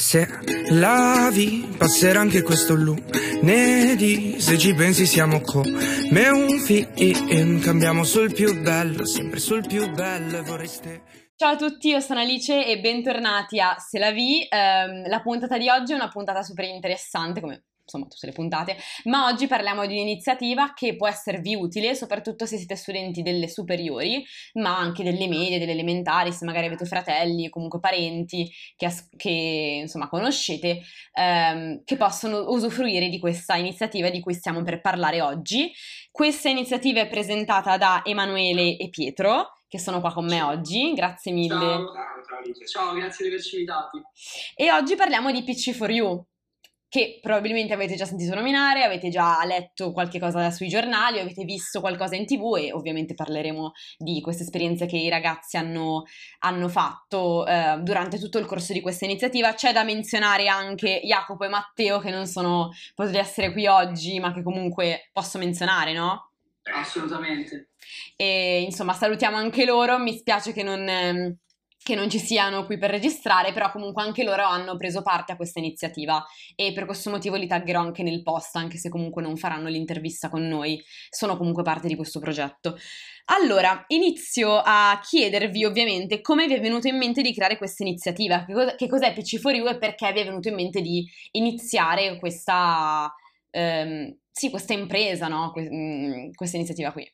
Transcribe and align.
Se 0.00 0.26
lavi, 0.70 1.74
passerà 1.76 2.20
anche 2.20 2.40
questo 2.40 2.74
lunedì. 2.74 4.40
Se 4.40 4.56
ci 4.56 4.72
pensi, 4.72 5.04
siamo 5.04 5.42
come 5.42 6.28
un 6.30 6.58
film. 6.58 7.60
Cambiamo 7.60 8.02
sul 8.04 8.32
più 8.32 8.62
bello, 8.62 9.04
sempre 9.04 9.38
sul 9.40 9.60
più 9.66 9.90
bello. 9.90 10.42
Vorreste. 10.42 11.02
Ciao 11.36 11.52
a 11.52 11.56
tutti, 11.56 11.88
io 11.88 12.00
sono 12.00 12.20
Alice 12.20 12.66
e 12.66 12.80
bentornati 12.80 13.60
a 13.60 13.76
Se 13.78 13.98
la 13.98 14.10
vi. 14.10 14.48
Um, 14.50 15.06
la 15.06 15.20
puntata 15.20 15.58
di 15.58 15.68
oggi 15.68 15.92
è 15.92 15.96
una 15.96 16.08
puntata 16.08 16.42
super 16.42 16.64
interessante, 16.64 17.42
come 17.42 17.64
insomma 17.90 18.06
tutte 18.06 18.26
le 18.26 18.32
puntate, 18.32 18.76
ma 19.04 19.26
oggi 19.26 19.46
parliamo 19.48 19.84
di 19.86 19.94
un'iniziativa 19.94 20.72
che 20.74 20.94
può 20.96 21.08
esservi 21.08 21.56
utile 21.56 21.94
soprattutto 21.94 22.46
se 22.46 22.56
siete 22.56 22.76
studenti 22.76 23.22
delle 23.22 23.48
superiori, 23.48 24.24
ma 24.54 24.78
anche 24.78 25.02
delle 25.02 25.26
medie, 25.26 25.58
delle 25.58 25.72
elementari, 25.72 26.32
se 26.32 26.44
magari 26.44 26.66
avete 26.66 26.84
fratelli 26.84 27.46
o 27.46 27.50
comunque 27.50 27.80
parenti 27.80 28.50
che, 28.76 28.88
che 29.16 29.80
insomma 29.82 30.08
conoscete, 30.08 30.82
ehm, 31.14 31.82
che 31.84 31.96
possono 31.96 32.48
usufruire 32.50 33.08
di 33.08 33.18
questa 33.18 33.56
iniziativa 33.56 34.08
di 34.10 34.20
cui 34.20 34.34
stiamo 34.34 34.62
per 34.62 34.80
parlare 34.80 35.20
oggi. 35.20 35.72
Questa 36.10 36.48
iniziativa 36.48 37.00
è 37.00 37.08
presentata 37.08 37.76
da 37.76 38.02
Emanuele 38.04 38.76
e 38.76 38.88
Pietro, 38.88 39.52
che 39.68 39.78
sono 39.78 40.00
qua 40.00 40.12
con 40.12 40.26
me 40.26 40.42
oggi. 40.42 40.92
Grazie 40.94 41.32
mille. 41.32 41.48
Ciao, 41.48 41.92
ciao, 42.26 42.66
ciao 42.66 42.94
grazie 42.94 43.26
di 43.26 43.32
averci 43.32 43.54
invitati. 43.54 44.02
E 44.56 44.72
oggi 44.72 44.96
parliamo 44.96 45.30
di 45.30 45.42
PC4U, 45.42 46.22
che 46.90 47.20
probabilmente 47.22 47.72
avete 47.72 47.94
già 47.94 48.04
sentito 48.04 48.34
nominare, 48.34 48.82
avete 48.82 49.10
già 49.10 49.40
letto 49.44 49.92
qualche 49.92 50.18
cosa 50.18 50.50
sui 50.50 50.66
giornali, 50.66 51.20
avete 51.20 51.44
visto 51.44 51.80
qualcosa 51.80 52.16
in 52.16 52.26
tv 52.26 52.56
e 52.56 52.72
ovviamente 52.72 53.14
parleremo 53.14 53.70
di 53.96 54.20
queste 54.20 54.42
esperienze 54.42 54.86
che 54.86 54.96
i 54.96 55.08
ragazzi 55.08 55.56
hanno, 55.56 56.02
hanno 56.40 56.68
fatto 56.68 57.46
eh, 57.46 57.78
durante 57.80 58.18
tutto 58.18 58.38
il 58.38 58.46
corso 58.46 58.72
di 58.72 58.80
questa 58.80 59.04
iniziativa. 59.04 59.54
C'è 59.54 59.72
da 59.72 59.84
menzionare 59.84 60.48
anche 60.48 61.00
Jacopo 61.04 61.44
e 61.44 61.48
Matteo 61.48 62.00
che 62.00 62.10
non 62.10 62.26
sono 62.26 62.70
potuti 62.96 63.18
essere 63.18 63.52
qui 63.52 63.68
oggi 63.68 64.18
ma 64.18 64.34
che 64.34 64.42
comunque 64.42 65.10
posso 65.12 65.38
menzionare, 65.38 65.92
no? 65.92 66.32
Assolutamente. 66.74 67.68
E 68.16 68.62
insomma 68.62 68.94
salutiamo 68.94 69.36
anche 69.36 69.64
loro, 69.64 69.96
mi 70.00 70.16
spiace 70.16 70.52
che 70.52 70.64
non... 70.64 70.88
Ehm, 70.88 71.36
che 71.82 71.94
non 71.94 72.10
ci 72.10 72.18
siano 72.18 72.66
qui 72.66 72.76
per 72.76 72.90
registrare, 72.90 73.52
però 73.52 73.70
comunque 73.70 74.02
anche 74.02 74.22
loro 74.22 74.44
hanno 74.44 74.76
preso 74.76 75.00
parte 75.02 75.32
a 75.32 75.36
questa 75.36 75.60
iniziativa 75.60 76.22
e 76.54 76.72
per 76.72 76.84
questo 76.84 77.08
motivo 77.10 77.36
li 77.36 77.46
taggerò 77.46 77.80
anche 77.80 78.02
nel 78.02 78.22
post, 78.22 78.56
anche 78.56 78.76
se 78.76 78.90
comunque 78.90 79.22
non 79.22 79.36
faranno 79.36 79.68
l'intervista 79.68 80.28
con 80.28 80.46
noi, 80.46 80.82
sono 81.08 81.36
comunque 81.38 81.62
parte 81.62 81.88
di 81.88 81.96
questo 81.96 82.20
progetto. 82.20 82.76
Allora, 83.26 83.84
inizio 83.88 84.60
a 84.62 85.00
chiedervi 85.02 85.64
ovviamente 85.64 86.20
come 86.20 86.46
vi 86.46 86.54
è 86.54 86.60
venuto 86.60 86.88
in 86.88 86.96
mente 86.98 87.22
di 87.22 87.32
creare 87.32 87.56
questa 87.56 87.82
iniziativa, 87.82 88.44
che, 88.44 88.52
cos- 88.52 88.74
che 88.76 88.88
cos'è 88.88 89.12
PC4U 89.14 89.68
e 89.68 89.78
perché 89.78 90.12
vi 90.12 90.20
è 90.20 90.24
venuto 90.24 90.48
in 90.48 90.54
mente 90.56 90.80
di 90.82 91.06
iniziare 91.32 92.18
questa, 92.18 93.10
ehm, 93.50 94.18
sì, 94.30 94.50
questa 94.50 94.72
impresa, 94.74 95.28
no? 95.28 95.50
Que- 95.52 95.68
mm, 95.70 96.30
questa 96.34 96.56
iniziativa 96.56 96.92
qui. 96.92 97.10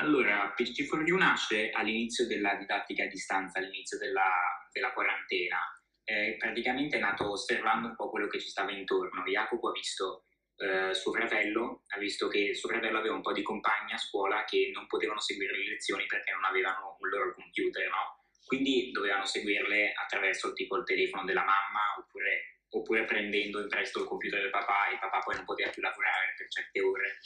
Allora, 0.00 0.54
PC4U 0.56 1.14
nasce 1.18 1.68
all'inizio 1.70 2.26
della 2.26 2.54
didattica 2.54 3.04
a 3.04 3.08
distanza, 3.08 3.58
all'inizio 3.58 3.98
della, 3.98 4.32
della 4.72 4.92
quarantena. 4.92 5.58
Eh, 6.04 6.36
praticamente 6.38 6.96
è 6.96 7.00
nato 7.00 7.30
osservando 7.30 7.88
un 7.88 7.96
po' 7.96 8.08
quello 8.08 8.26
che 8.26 8.40
ci 8.40 8.48
stava 8.48 8.72
intorno. 8.72 9.24
Jacopo 9.24 9.68
ha 9.68 9.72
visto 9.72 10.24
eh, 10.56 10.94
suo 10.94 11.12
fratello, 11.12 11.84
ha 11.88 11.98
visto 11.98 12.28
che 12.28 12.54
suo 12.54 12.70
fratello 12.70 12.96
aveva 12.98 13.14
un 13.14 13.20
po' 13.20 13.34
di 13.34 13.42
compagni 13.42 13.92
a 13.92 13.98
scuola 13.98 14.44
che 14.44 14.70
non 14.72 14.86
potevano 14.86 15.20
seguire 15.20 15.54
le 15.54 15.68
lezioni 15.68 16.06
perché 16.06 16.32
non 16.32 16.44
avevano 16.44 16.96
un 16.98 17.08
loro 17.10 17.34
computer, 17.34 17.86
no? 17.90 18.24
Quindi 18.46 18.90
dovevano 18.92 19.26
seguirle 19.26 19.92
attraverso 19.92 20.54
tipo 20.54 20.76
il 20.76 20.84
telefono 20.84 21.24
della 21.24 21.44
mamma 21.44 21.98
oppure, 21.98 22.62
oppure 22.70 23.04
prendendo 23.04 23.60
in 23.60 23.68
prestito 23.68 24.00
il 24.00 24.08
computer 24.08 24.40
del 24.40 24.50
papà 24.50 24.88
e 24.88 24.94
il 24.94 24.98
papà 24.98 25.18
poi 25.18 25.36
non 25.36 25.44
poteva 25.44 25.68
più 25.68 25.82
lavorare 25.82 26.34
per 26.38 26.48
certe 26.48 26.80
ore 26.80 27.18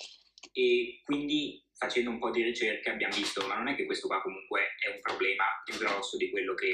e 0.53 1.01
quindi 1.05 1.64
facendo 1.77 2.11
un 2.11 2.19
po' 2.19 2.31
di 2.31 2.43
ricerche 2.43 2.91
abbiamo 2.91 3.15
visto, 3.15 3.47
ma 3.47 3.57
non 3.57 3.69
è 3.69 3.75
che 3.75 3.85
questo 3.85 4.07
qua 4.07 4.23
comunque 4.23 4.75
è 4.79 4.95
un 4.95 5.01
problema 5.01 5.45
più 5.65 5.77
grosso 5.77 6.17
di 6.17 6.31
quello 6.31 6.55
che, 6.55 6.71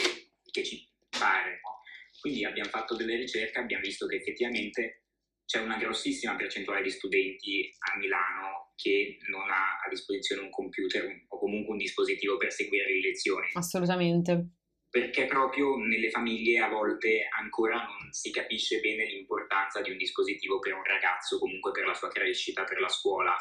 che 0.50 0.64
ci 0.64 0.86
pare. 1.08 1.60
No? 1.62 1.80
Quindi 2.20 2.44
abbiamo 2.44 2.69
fatto 2.69 2.94
delle 2.97 3.16
ricerche, 3.16 3.58
abbiamo 3.58 3.82
visto 3.82 4.06
che 4.06 4.16
effettivamente 4.16 5.04
c'è 5.47 5.60
una 5.60 5.78
grossissima 5.78 6.36
percentuale 6.36 6.82
di 6.82 6.91
studenti 6.91 7.72
a 7.91 7.98
Milano 7.98 8.72
che 8.76 9.19
non 9.28 9.50
ha 9.50 9.80
a 9.84 9.88
disposizione 9.88 10.42
un 10.42 10.50
computer 10.50 11.25
o 11.28 11.38
comunque 11.38 11.72
un 11.72 11.78
dispositivo 11.78 12.36
per 12.36 12.52
seguire 12.52 12.92
le 12.92 13.00
lezioni. 13.00 13.48
Assolutamente. 13.54 14.50
Perché 14.88 15.26
proprio 15.26 15.76
nelle 15.76 16.10
famiglie 16.10 16.58
a 16.58 16.69
volte 16.69 17.26
ancora 17.36 17.84
non 17.84 18.12
si 18.12 18.30
capisce 18.30 18.80
bene 18.80 19.06
l'importanza 19.06 19.80
di 19.80 19.91
un 19.91 19.96
dispositivo 19.96 20.58
per 20.58 20.75
un 20.75 20.84
ragazzo, 20.84 21.38
comunque 21.38 21.72
per 21.72 21.86
la 21.86 21.94
sua 21.94 22.08
crescita, 22.08 22.64
per 22.64 22.80
la 22.80 22.88
scuola 22.88 23.34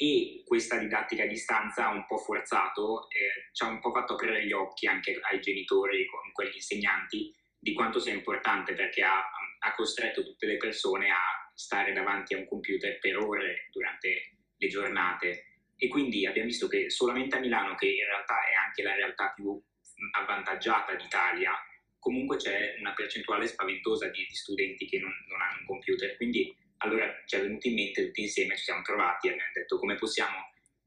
e 0.00 0.44
questa 0.46 0.78
didattica 0.78 1.24
a 1.24 1.26
distanza 1.26 1.88
ha 1.88 1.92
un 1.92 2.06
po' 2.06 2.18
forzato, 2.18 3.10
eh, 3.10 3.50
ci 3.50 3.64
ha 3.64 3.66
un 3.66 3.80
po' 3.80 3.90
fatto 3.90 4.12
aprire 4.12 4.46
gli 4.46 4.52
occhi 4.52 4.86
anche 4.86 5.18
ai 5.28 5.40
genitori, 5.40 6.06
comunque 6.06 6.46
agli 6.46 6.54
insegnanti, 6.54 7.34
di 7.58 7.72
quanto 7.72 7.98
sia 7.98 8.12
importante 8.12 8.74
perché 8.74 9.02
ha, 9.02 9.28
ha, 9.58 9.74
costretto 9.74 10.22
tutte 10.22 10.46
le 10.46 10.56
persone 10.56 11.10
a 11.10 11.50
stare 11.52 11.92
davanti 11.92 12.34
a 12.34 12.38
un 12.38 12.46
computer 12.46 13.00
per 13.00 13.16
ore 13.18 13.66
durante 13.72 14.36
le 14.56 14.68
giornate. 14.68 15.46
E 15.76 15.88
quindi 15.88 16.26
abbiamo 16.26 16.46
visto 16.46 16.68
che 16.68 16.90
solamente 16.90 17.34
a 17.34 17.40
Milano, 17.40 17.74
che 17.74 17.88
in 17.88 18.04
realtà 18.04 18.36
è 18.48 18.54
anche 18.54 18.84
la 18.84 18.94
realtà 18.94 19.32
più 19.34 19.60
avvantaggiata 20.12 20.94
d'Italia, 20.94 21.54
comunque 21.98 22.36
c'è 22.36 22.76
una 22.78 22.92
percentuale 22.92 23.48
spaventosa 23.48 24.06
di, 24.10 24.24
di 24.28 24.34
studenti 24.34 24.86
che 24.86 25.00
non, 25.00 25.12
non 25.26 25.40
hanno 25.40 25.58
un 25.58 25.66
computer. 25.66 26.16
Quindi 26.16 26.54
allora 26.78 27.06
ci 27.26 27.36
è 27.36 27.40
venuto 27.40 27.68
in 27.68 27.74
mente 27.74 28.06
tutti 28.06 28.22
insieme, 28.22 28.56
ci 28.56 28.64
siamo 28.64 28.82
trovati 28.82 29.28
e 29.28 29.30
abbiamo 29.30 29.50
detto 29.54 29.78
come 29.78 29.96
possiamo 29.96 30.36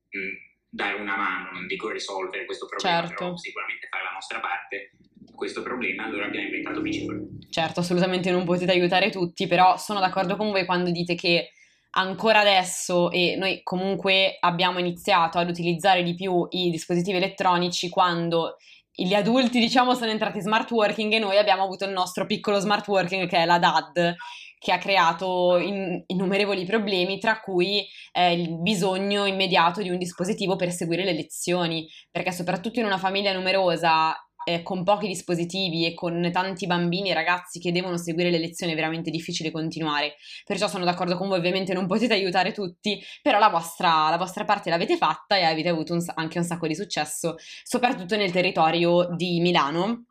mh, 0.10 0.52
dare 0.70 1.00
una 1.00 1.18
mano, 1.18 1.52
non 1.52 1.68
dico 1.68 1.90
risolvere 1.90 2.46
questo 2.46 2.66
problema, 2.66 3.02
certo. 3.02 3.16
però 3.16 3.38
sicuramente 3.38 3.88
fare 3.90 4.04
la 4.04 4.12
nostra 4.12 4.40
parte 4.40 4.92
questo 5.36 5.64
problema, 5.64 6.06
allora 6.06 6.26
abbiamo 6.26 6.46
inventato 6.46 6.82
Bicicolo. 6.82 7.28
Certo, 7.50 7.80
assolutamente 7.80 8.32
non 8.32 8.46
potete 8.46 8.72
aiutare 8.72 9.10
tutti, 9.10 9.48
però 9.48 9.78
sono 9.78 10.00
d'accordo 10.00 10.36
con 10.36 10.52
voi 10.52 10.66
quando 10.66 10.92
dite 10.92 11.16
che 11.16 11.52
ancora 11.92 12.40
adesso 12.40 13.12
e 13.12 13.36
noi 13.38 13.62
comunque 13.64 14.38
abbiamo 14.40 14.80
iniziato 14.80 15.40
ad 15.40 15.50
utilizzare 15.50 16.04
di 16.04 16.16
più 16.16 16.46
i 16.52 16.70
dispositivi 16.70 17.18
elettronici 17.18 17.90
quando 17.90 18.58
gli 18.94 19.14
adulti 19.14 19.60
diciamo 19.60 19.96
sono 19.96 20.12
entrati 20.12 20.42
smart 20.42 20.70
working 20.72 21.12
e 21.12 21.20
noi 21.20 21.38
abbiamo 21.38 21.64
avuto 21.64 21.86
il 21.86 21.92
nostro 21.92 22.26
piccolo 22.26 22.60
smart 22.60 22.88
working 22.88 23.28
che 23.28 23.38
è 23.38 23.46
la 23.46 23.58
DAD 23.58 24.16
che 24.62 24.72
ha 24.72 24.78
creato 24.78 25.58
in, 25.58 26.04
innumerevoli 26.06 26.66
problemi, 26.66 27.18
tra 27.18 27.40
cui 27.40 27.84
eh, 28.12 28.34
il 28.34 28.62
bisogno 28.62 29.26
immediato 29.26 29.82
di 29.82 29.90
un 29.90 29.98
dispositivo 29.98 30.56
per 30.56 30.72
seguire 30.72 31.04
le 31.04 31.14
lezioni, 31.14 31.90
perché 32.12 32.32
soprattutto 32.32 32.80
in 32.80 32.86
una 32.86 33.00
famiglia 33.00 33.34
numerosa 33.34 34.16
eh, 34.46 34.62
con 34.62 34.84
pochi 34.84 35.08
dispositivi 35.08 35.88
e 35.88 35.96
con 35.96 36.30
tanti 36.32 36.68
bambini 36.68 37.10
e 37.10 37.16
ragazzi 37.16 37.60
che 37.60 37.72
devono 37.72 37.98
seguire 37.98 38.30
le 38.30 38.38
lezioni 38.38 38.74
è 38.74 38.76
veramente 38.76 39.10
difficile 39.10 39.50
continuare. 39.50 40.18
Perciò 40.46 40.68
sono 40.68 40.86
d'accordo 40.86 41.18
con 41.18 41.28
voi, 41.28 41.40
ovviamente 41.40 41.74
non 41.74 41.88
potete 41.88 42.14
aiutare 42.14 42.52
tutti, 42.52 43.02
però 43.24 43.40
la 43.40 43.50
vostra, 43.50 44.12
la 44.12 44.18
vostra 44.18 44.46
parte 44.46 44.70
l'avete 44.70 44.96
fatta 44.96 45.38
e 45.38 45.44
avete 45.44 45.70
avuto 45.70 45.94
un, 45.94 46.06
anche 46.14 46.38
un 46.38 46.44
sacco 46.44 46.68
di 46.68 46.76
successo, 46.76 47.34
soprattutto 47.64 48.16
nel 48.16 48.32
territorio 48.32 49.08
di 49.16 49.40
Milano. 49.40 50.06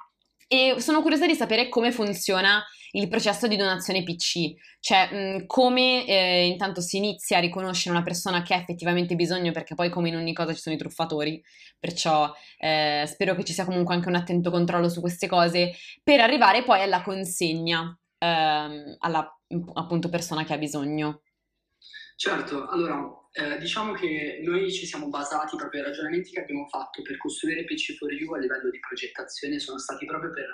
E 0.52 0.80
sono 0.80 1.00
curiosa 1.00 1.26
di 1.26 1.36
sapere 1.36 1.68
come 1.68 1.92
funziona 1.92 2.60
il 2.92 3.06
processo 3.06 3.46
di 3.46 3.54
donazione 3.54 4.02
PC, 4.02 4.52
cioè 4.80 5.38
mh, 5.38 5.46
come 5.46 6.04
eh, 6.08 6.46
intanto 6.48 6.80
si 6.80 6.96
inizia 6.96 7.36
a 7.36 7.40
riconoscere 7.40 7.94
una 7.94 8.02
persona 8.02 8.42
che 8.42 8.54
ha 8.54 8.56
effettivamente 8.56 9.14
bisogno, 9.14 9.52
perché 9.52 9.76
poi 9.76 9.90
come 9.90 10.08
in 10.08 10.16
ogni 10.16 10.32
cosa 10.32 10.52
ci 10.52 10.60
sono 10.60 10.74
i 10.74 10.78
truffatori, 10.78 11.40
perciò 11.78 12.32
eh, 12.58 13.04
spero 13.06 13.36
che 13.36 13.44
ci 13.44 13.52
sia 13.52 13.64
comunque 13.64 13.94
anche 13.94 14.08
un 14.08 14.16
attento 14.16 14.50
controllo 14.50 14.88
su 14.88 15.00
queste 15.00 15.28
cose, 15.28 15.72
per 16.02 16.18
arrivare 16.18 16.64
poi 16.64 16.82
alla 16.82 17.02
consegna 17.02 17.96
ehm, 18.18 18.96
alla 18.98 19.40
appunto 19.74 20.08
persona 20.08 20.42
che 20.42 20.54
ha 20.54 20.58
bisogno. 20.58 21.22
Certo, 22.16 22.66
allora 22.66 23.19
eh, 23.32 23.58
diciamo 23.58 23.92
che 23.92 24.40
noi 24.42 24.72
ci 24.72 24.86
siamo 24.86 25.08
basati 25.08 25.56
proprio 25.56 25.82
ai 25.82 25.88
ragionamenti 25.88 26.30
che 26.30 26.40
abbiamo 26.40 26.66
fatto 26.66 27.02
per 27.02 27.16
costruire 27.16 27.64
PC4U 27.64 28.34
a 28.34 28.38
livello 28.38 28.70
di 28.70 28.80
progettazione, 28.80 29.58
sono 29.58 29.78
stati 29.78 30.04
proprio 30.04 30.32
per 30.32 30.46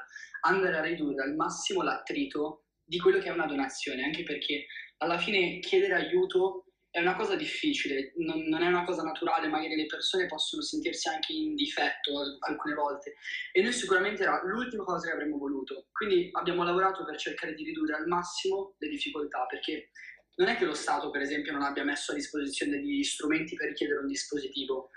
andare 0.42 0.76
a 0.76 0.82
ridurre 0.82 1.22
al 1.22 1.34
massimo 1.34 1.82
l'attrito 1.82 2.66
di 2.84 2.98
quello 2.98 3.18
che 3.18 3.28
è 3.28 3.32
una 3.32 3.46
donazione, 3.46 4.04
anche 4.04 4.22
perché 4.22 4.66
alla 4.98 5.18
fine 5.18 5.58
chiedere 5.60 5.94
aiuto 5.94 6.66
è 6.90 7.00
una 7.00 7.14
cosa 7.14 7.36
difficile, 7.36 8.12
non, 8.16 8.40
non, 8.48 8.62
è 8.62 8.68
una 8.68 8.84
cosa 8.84 9.02
naturale, 9.02 9.48
magari 9.48 9.76
le 9.76 9.84
persone 9.84 10.24
possono 10.26 10.62
sentirsi 10.62 11.08
anche 11.08 11.32
in 11.32 11.54
difetto 11.54 12.38
alcune 12.46 12.74
volte. 12.74 13.16
E 13.52 13.60
noi 13.60 13.72
sicuramente 13.72 14.22
era 14.22 14.40
l'ultima 14.44 14.82
cosa 14.82 15.08
che 15.08 15.12
avremmo 15.12 15.36
voluto, 15.36 15.88
quindi 15.92 16.30
abbiamo 16.32 16.64
lavorato 16.64 17.04
per 17.04 17.18
cercare 17.18 17.52
di 17.52 17.64
ridurre 17.64 17.96
al 17.96 18.06
massimo 18.06 18.76
le 18.78 18.88
difficoltà 18.88 19.44
perché 19.44 19.90
non 20.36 20.48
è 20.48 20.56
che 20.56 20.64
lo 20.64 20.74
Stato, 20.74 21.10
per 21.10 21.22
esempio, 21.22 21.52
non 21.52 21.62
abbia 21.62 21.84
messo 21.84 22.12
a 22.12 22.14
disposizione 22.14 22.72
degli 22.72 23.02
strumenti 23.02 23.54
per 23.54 23.68
richiedere 23.68 24.00
un 24.00 24.06
dispositivo, 24.06 24.90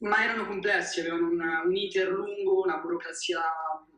ma 0.00 0.22
erano 0.22 0.46
complessi, 0.46 1.00
avevano 1.00 1.28
un, 1.28 1.40
un 1.40 1.76
iter 1.76 2.08
lungo, 2.08 2.62
una 2.62 2.78
burocrazia 2.78 3.40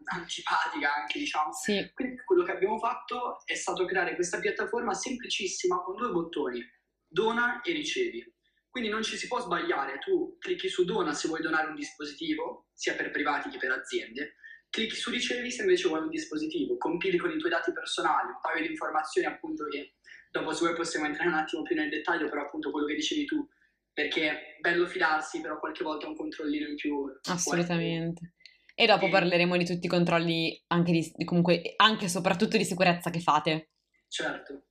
antipatica 0.05 0.95
anche, 0.95 1.19
diciamo. 1.19 1.53
Sì. 1.53 1.91
Quindi 1.95 2.23
quello 2.25 2.45
che 2.45 2.53
abbiamo 2.53 2.79
fatto 2.79 3.43
è 3.45 3.55
stato 3.55 3.85
creare 3.85 4.15
questa 4.15 4.39
piattaforma 4.39 4.95
semplicissima 4.95 5.83
con 5.83 5.97
due 5.97 6.11
bottoni, 6.11 6.65
dona 7.07 7.61
e 7.63 7.73
ricevi. 7.73 8.35
Quindi 8.71 8.89
non 8.89 9.03
ci 9.03 9.17
si 9.17 9.27
può 9.27 9.41
sbagliare, 9.41 9.99
tu 9.99 10.37
clicchi 10.39 10.69
su 10.69 10.85
dona 10.85 11.13
se 11.13 11.27
vuoi 11.27 11.43
donare 11.43 11.69
un 11.69 11.75
dispositivo, 11.75 12.69
sia 12.73 12.95
per 12.95 13.11
privati 13.11 13.51
che 13.51 13.59
per 13.59 13.73
aziende, 13.73 14.37
clicchi 14.71 14.95
su 14.95 15.11
ricevi 15.11 15.51
se 15.51 15.63
invece 15.63 15.89
vuoi 15.89 16.03
un 16.03 16.09
dispositivo, 16.09 16.77
compili 16.79 17.19
con 17.19 17.33
i 17.33 17.39
tuoi 17.39 17.51
dati 17.51 17.73
personali, 17.73 18.29
un 18.29 18.39
paio 18.41 18.63
di 18.63 18.71
informazioni 18.71 19.27
appunto 19.27 19.67
che 19.67 19.97
dopo 20.31 20.53
vuoi 20.53 20.75
possiamo 20.75 21.07
entrare 21.07 21.29
un 21.29 21.35
attimo 21.35 21.63
più 21.63 21.75
nel 21.75 21.89
dettaglio, 21.89 22.29
però 22.29 22.43
appunto 22.43 22.71
quello 22.71 22.87
che 22.87 22.95
dicevi 22.95 23.25
tu, 23.25 23.47
perché 23.93 24.31
è 24.31 24.57
bello 24.61 24.87
fidarsi, 24.87 25.41
però 25.41 25.59
qualche 25.59 25.83
volta 25.83 26.07
un 26.07 26.17
controllino 26.17 26.69
in 26.69 26.77
più. 26.77 27.05
Assolutamente. 27.29 28.35
E 28.75 28.87
dopo 28.87 29.07
e... 29.07 29.11
parleremo 29.11 29.57
di 29.57 29.65
tutti 29.67 29.87
i 29.87 29.91
controlli, 29.91 30.63
anche, 30.69 30.93
di, 30.93 31.25
comunque, 31.25 31.75
anche 31.77 32.07
e 32.07 32.09
soprattutto 32.09 32.57
di 32.57 32.65
sicurezza 32.65 33.11
che 33.11 33.21
fate. 33.21 33.71
Certo. 34.09 34.67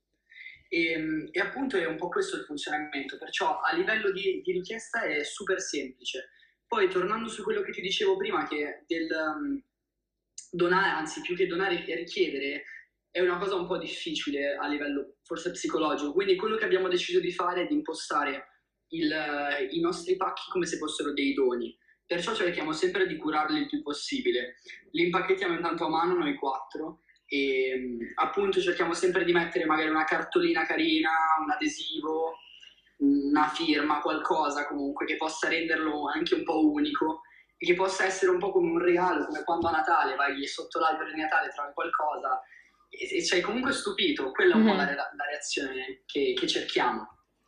E, 0.68 0.92
ehm, 0.92 1.28
e, 1.30 1.40
appunto 1.40 1.76
è 1.76 1.84
un 1.84 1.96
po' 1.96 2.08
questo 2.08 2.36
il 2.36 2.44
funzionamento, 2.44 3.18
perciò 3.18 3.60
a 3.60 3.74
livello 3.74 4.10
di, 4.12 4.40
di, 4.42 4.52
richiesta 4.52 5.02
è 5.02 5.22
super 5.24 5.60
semplice. 5.60 6.30
Poi 6.66 6.88
tornando 6.88 7.28
su 7.28 7.42
quello 7.42 7.62
che 7.62 7.72
ti 7.72 7.80
dicevo 7.80 8.16
prima, 8.16 8.46
che 8.46 8.84
del 8.86 9.08
um, 9.10 9.62
donare, 10.50 10.90
anzi 10.90 11.20
più 11.20 11.36
che 11.36 11.46
donare 11.46 11.84
e 11.84 11.94
richiedere, 11.96 12.64
è 13.10 13.20
una 13.20 13.38
cosa 13.38 13.56
un 13.56 13.66
po' 13.66 13.78
difficile 13.78 14.54
a 14.54 14.68
livello 14.68 15.16
forse 15.24 15.50
psicologico, 15.50 16.12
quindi 16.12 16.36
quello 16.36 16.56
che 16.56 16.64
abbiamo 16.64 16.88
deciso 16.88 17.20
di 17.20 17.32
fare 17.32 17.62
è 17.62 17.66
di 17.66 17.74
impostare 17.74 18.46
il, 18.90 19.12
i 19.70 19.80
nostri 19.80 20.16
pacchi 20.16 20.50
come 20.50 20.66
se 20.66 20.76
fossero 20.76 21.12
dei 21.12 21.34
doni. 21.34 21.76
Perciò 22.06 22.34
cerchiamo 22.34 22.72
sempre 22.72 23.06
di 23.06 23.16
curarli 23.16 23.60
il 23.60 23.68
più 23.68 23.82
possibile. 23.82 24.56
Li 24.92 25.04
impacchettiamo 25.04 25.54
intanto 25.54 25.86
a 25.86 25.88
mano 25.88 26.14
noi 26.14 26.34
quattro 26.34 27.02
e 27.26 27.98
appunto 28.16 28.60
cerchiamo 28.60 28.94
sempre 28.94 29.24
di 29.24 29.32
mettere 29.32 29.64
magari 29.64 29.90
una 29.90 30.04
cartolina 30.04 30.66
carina, 30.66 31.10
un 31.40 31.50
adesivo, 31.50 32.36
una 32.98 33.48
firma, 33.48 34.00
qualcosa 34.00 34.66
comunque 34.66 35.06
che 35.06 35.16
possa 35.16 35.48
renderlo 35.48 36.08
anche 36.08 36.34
un 36.34 36.42
po' 36.42 36.68
unico 36.68 37.22
e 37.56 37.66
che 37.66 37.74
possa 37.74 38.04
essere 38.04 38.32
un 38.32 38.38
po' 38.38 38.50
come 38.50 38.70
un 38.70 38.80
regalo, 38.80 39.26
come 39.26 39.44
quando 39.44 39.68
a 39.68 39.72
Natale 39.72 40.16
vai 40.16 40.44
sotto 40.46 40.80
l'albero 40.80 41.12
di 41.12 41.20
Natale 41.20 41.50
trovi 41.50 41.72
qualcosa 41.74 42.40
e, 42.90 43.22
sei 43.22 43.40
comunque 43.40 43.72
stupito, 43.72 44.30
quella 44.32 44.54
è 44.54 44.56
un 44.56 44.64
mm-hmm. 44.64 44.70
po' 44.70 44.76
la, 44.76 44.84
la 44.84 45.26
reazione 45.30 46.02
che, 46.06 46.34
che, 46.36 46.46
cerchiamo. 46.46 47.06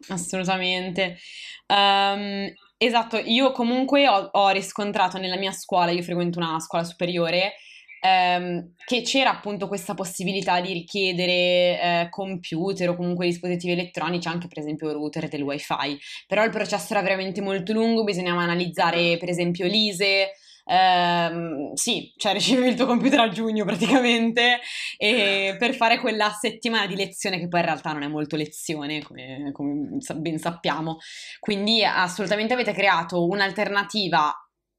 Assolutamente. 0.09 1.19
Um, 1.67 2.53
esatto, 2.77 3.17
io 3.19 3.53
comunque 3.53 4.09
ho, 4.09 4.31
ho 4.33 4.51
riscontrato 4.51 5.19
nella 5.19 5.37
mia 5.37 5.53
scuola, 5.53 5.91
io 5.91 6.03
frequento 6.03 6.39
una 6.39 6.59
scuola 6.61 6.85
superiore, 6.85 7.55
ehm, 8.01 8.75
che 8.85 9.03
c'era 9.03 9.31
appunto 9.31 9.69
questa 9.69 9.95
possibilità 9.95 10.61
di 10.61 10.73
richiedere 10.73 11.33
eh, 11.33 12.07
computer 12.11 12.91
o 12.91 12.97
comunque 12.97 13.27
dispositivi 13.27 13.73
elettronici, 13.73 14.29
anche 14.29 14.49
per 14.49 14.59
esempio 14.59 14.93
router 14.93 15.29
del 15.29 15.43
wifi, 15.43 15.99
però 16.27 16.45
il 16.45 16.51
processo 16.51 16.93
era 16.93 17.03
veramente 17.03 17.41
molto 17.41 17.73
lungo, 17.73 18.05
bisognava 18.05 18.43
analizzare 18.43 19.17
per 19.19 19.29
esempio 19.29 19.67
l'ISE, 19.67 20.33
ehm, 20.65 21.73
sì, 21.75 22.13
cioè 22.17 22.33
ricevevi 22.35 22.69
il 22.69 22.75
tuo 22.77 22.87
computer 22.87 23.21
a 23.21 23.29
giugno 23.29 23.65
praticamente 23.65 24.61
e 24.97 25.57
per 25.59 25.75
fare 25.75 25.99
quella 25.99 26.31
settimana 26.31 26.87
di 26.87 26.97
lezione 26.97 27.39
che 27.39 27.49
poi 27.49 27.61
in 27.61 27.67
realtà 27.67 27.93
non 27.93 28.03
è 28.03 28.09
molto 28.09 28.37
lezione 28.37 29.03
come, 29.03 29.51
come 29.53 29.99
ben 30.17 30.39
sappiamo 30.39 30.99
quindi 31.41 31.85
assolutamente 31.85 32.55
avete 32.55 32.73
creato 32.73 33.27
un'alternativa 33.27 34.33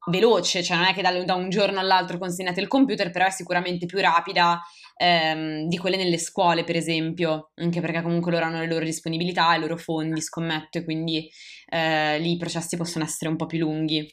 veloce, 0.09 0.63
cioè 0.63 0.77
non 0.77 0.85
è 0.87 0.93
che 0.93 1.01
da, 1.01 1.11
da, 1.23 1.35
un 1.35 1.49
giorno 1.49 1.79
all'altro 1.79 2.17
consegnate 2.17 2.59
il 2.59 2.67
computer, 2.67 3.09
però 3.11 3.25
è 3.25 3.29
sicuramente 3.31 3.85
più 3.85 3.99
rapida 3.99 4.61
ehm, 4.97 5.67
di 5.67 5.77
quelle 5.77 5.97
nelle 5.97 6.17
scuole, 6.17 6.63
per 6.63 6.75
esempio, 6.75 7.51
anche 7.55 7.79
perché 7.81 8.01
comunque 8.01 8.31
loro 8.31 8.45
hanno 8.45 8.59
le 8.59 8.67
loro 8.67 8.83
disponibilità, 8.83 9.55
i 9.55 9.59
loro 9.59 9.77
fondi, 9.77 10.21
scommetto, 10.21 10.79
e 10.79 10.83
quindi 10.83 11.29
eh, 11.69 12.19
lì 12.19 12.31
i 12.31 12.37
processi 12.37 12.75
possono 12.77 13.05
essere 13.05 13.29
un 13.29 13.37
po' 13.37 13.45
più 13.45 13.59
lunghi. 13.59 14.05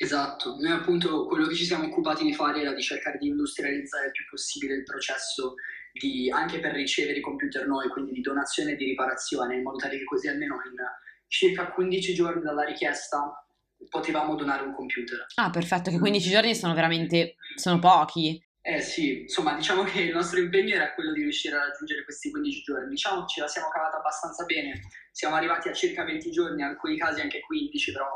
Esatto, 0.00 0.54
noi 0.60 0.70
appunto 0.70 1.26
quello 1.26 1.48
che 1.48 1.56
ci 1.56 1.64
siamo 1.64 1.86
occupati 1.86 2.22
di 2.22 2.32
fare 2.32 2.60
era 2.60 2.72
di 2.72 2.82
cercare 2.82 3.18
di 3.18 3.26
industrializzare 3.26 4.06
il 4.06 4.12
più 4.12 4.24
possibile 4.30 4.74
il 4.74 4.84
processo 4.84 5.54
di, 5.92 6.30
anche 6.30 6.60
per 6.60 6.72
ricevere 6.72 7.18
i 7.18 7.20
computer 7.20 7.66
noi, 7.66 7.88
quindi 7.88 8.12
di 8.12 8.20
donazione 8.20 8.72
e 8.72 8.76
di 8.76 8.84
riparazione, 8.84 9.56
in 9.56 9.62
modo 9.64 9.78
tale 9.78 9.98
che 9.98 10.04
così 10.04 10.28
almeno 10.28 10.54
in 10.54 10.76
circa 11.26 11.72
15 11.72 12.14
giorni 12.14 12.42
dalla 12.42 12.62
richiesta 12.62 13.44
potevamo 13.88 14.36
donare 14.36 14.62
un 14.62 14.72
computer. 14.72 15.26
Ah, 15.34 15.50
perfetto, 15.50 15.90
che 15.90 15.98
15 15.98 16.30
giorni 16.30 16.54
sono 16.54 16.74
veramente 16.74 17.34
sono 17.56 17.80
pochi. 17.80 18.40
Eh 18.60 18.80
sì, 18.80 19.22
insomma, 19.22 19.56
diciamo 19.56 19.82
che 19.82 20.02
il 20.02 20.12
nostro 20.12 20.38
impegno 20.38 20.74
era 20.74 20.94
quello 20.94 21.12
di 21.12 21.22
riuscire 21.22 21.56
a 21.56 21.66
raggiungere 21.66 22.04
questi 22.04 22.30
15 22.30 22.62
giorni. 22.62 22.88
Diciamo 22.90 23.24
ce 23.26 23.40
la 23.40 23.48
siamo 23.48 23.68
cavata 23.68 23.96
abbastanza 23.96 24.44
bene, 24.44 24.80
siamo 25.10 25.34
arrivati 25.34 25.68
a 25.68 25.72
circa 25.72 26.04
20 26.04 26.30
giorni, 26.30 26.60
in 26.60 26.68
alcuni 26.68 26.96
casi 26.96 27.20
anche 27.20 27.40
15, 27.40 27.92
però 27.92 28.06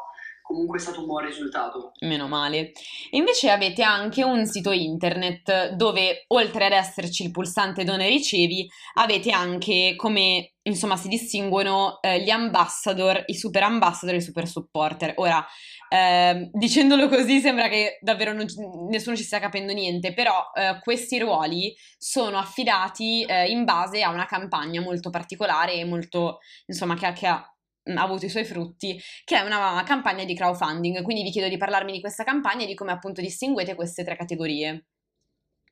comunque 0.52 0.78
è 0.78 0.80
stato 0.80 1.00
un 1.00 1.06
buon 1.06 1.24
risultato. 1.24 1.92
Meno 2.00 2.28
male. 2.28 2.72
E 3.10 3.16
invece 3.16 3.50
avete 3.50 3.82
anche 3.82 4.22
un 4.22 4.46
sito 4.46 4.70
internet 4.70 5.70
dove, 5.70 6.24
oltre 6.28 6.66
ad 6.66 6.72
esserci 6.72 7.24
il 7.24 7.30
pulsante 7.30 7.84
dona 7.84 8.04
e 8.04 8.08
ricevi, 8.08 8.68
avete 8.94 9.30
anche 9.30 9.94
come 9.96 10.52
insomma 10.64 10.96
si 10.96 11.08
distinguono 11.08 12.00
eh, 12.00 12.22
gli 12.22 12.30
ambassador, 12.30 13.24
i 13.26 13.34
super 13.34 13.64
ambassador 13.64 14.14
e 14.14 14.18
i 14.18 14.22
super 14.22 14.46
supporter. 14.46 15.14
Ora, 15.16 15.44
eh, 15.88 16.48
dicendolo 16.52 17.08
così 17.08 17.40
sembra 17.40 17.68
che 17.68 17.98
davvero 18.00 18.32
non, 18.32 18.46
nessuno 18.88 19.16
ci 19.16 19.24
stia 19.24 19.40
capendo 19.40 19.72
niente, 19.72 20.14
però 20.14 20.50
eh, 20.54 20.78
questi 20.80 21.18
ruoli 21.18 21.74
sono 21.98 22.38
affidati 22.38 23.24
eh, 23.24 23.48
in 23.48 23.64
base 23.64 24.02
a 24.02 24.10
una 24.10 24.26
campagna 24.26 24.80
molto 24.80 25.10
particolare 25.10 25.74
e 25.74 25.84
molto, 25.84 26.38
insomma, 26.66 26.94
che, 26.94 27.12
che 27.12 27.26
ha 27.26 27.51
ha 27.84 28.02
avuto 28.02 28.26
i 28.26 28.30
suoi 28.30 28.44
frutti, 28.44 29.00
che 29.24 29.36
è 29.36 29.40
una 29.40 29.82
campagna 29.84 30.24
di 30.24 30.34
crowdfunding. 30.34 31.02
Quindi 31.02 31.22
vi 31.22 31.30
chiedo 31.30 31.48
di 31.48 31.56
parlarmi 31.56 31.92
di 31.92 32.00
questa 32.00 32.24
campagna 32.24 32.64
e 32.64 32.66
di 32.66 32.74
come 32.74 32.92
appunto 32.92 33.20
distinguete 33.20 33.74
queste 33.74 34.04
tre 34.04 34.16
categorie. 34.16 34.86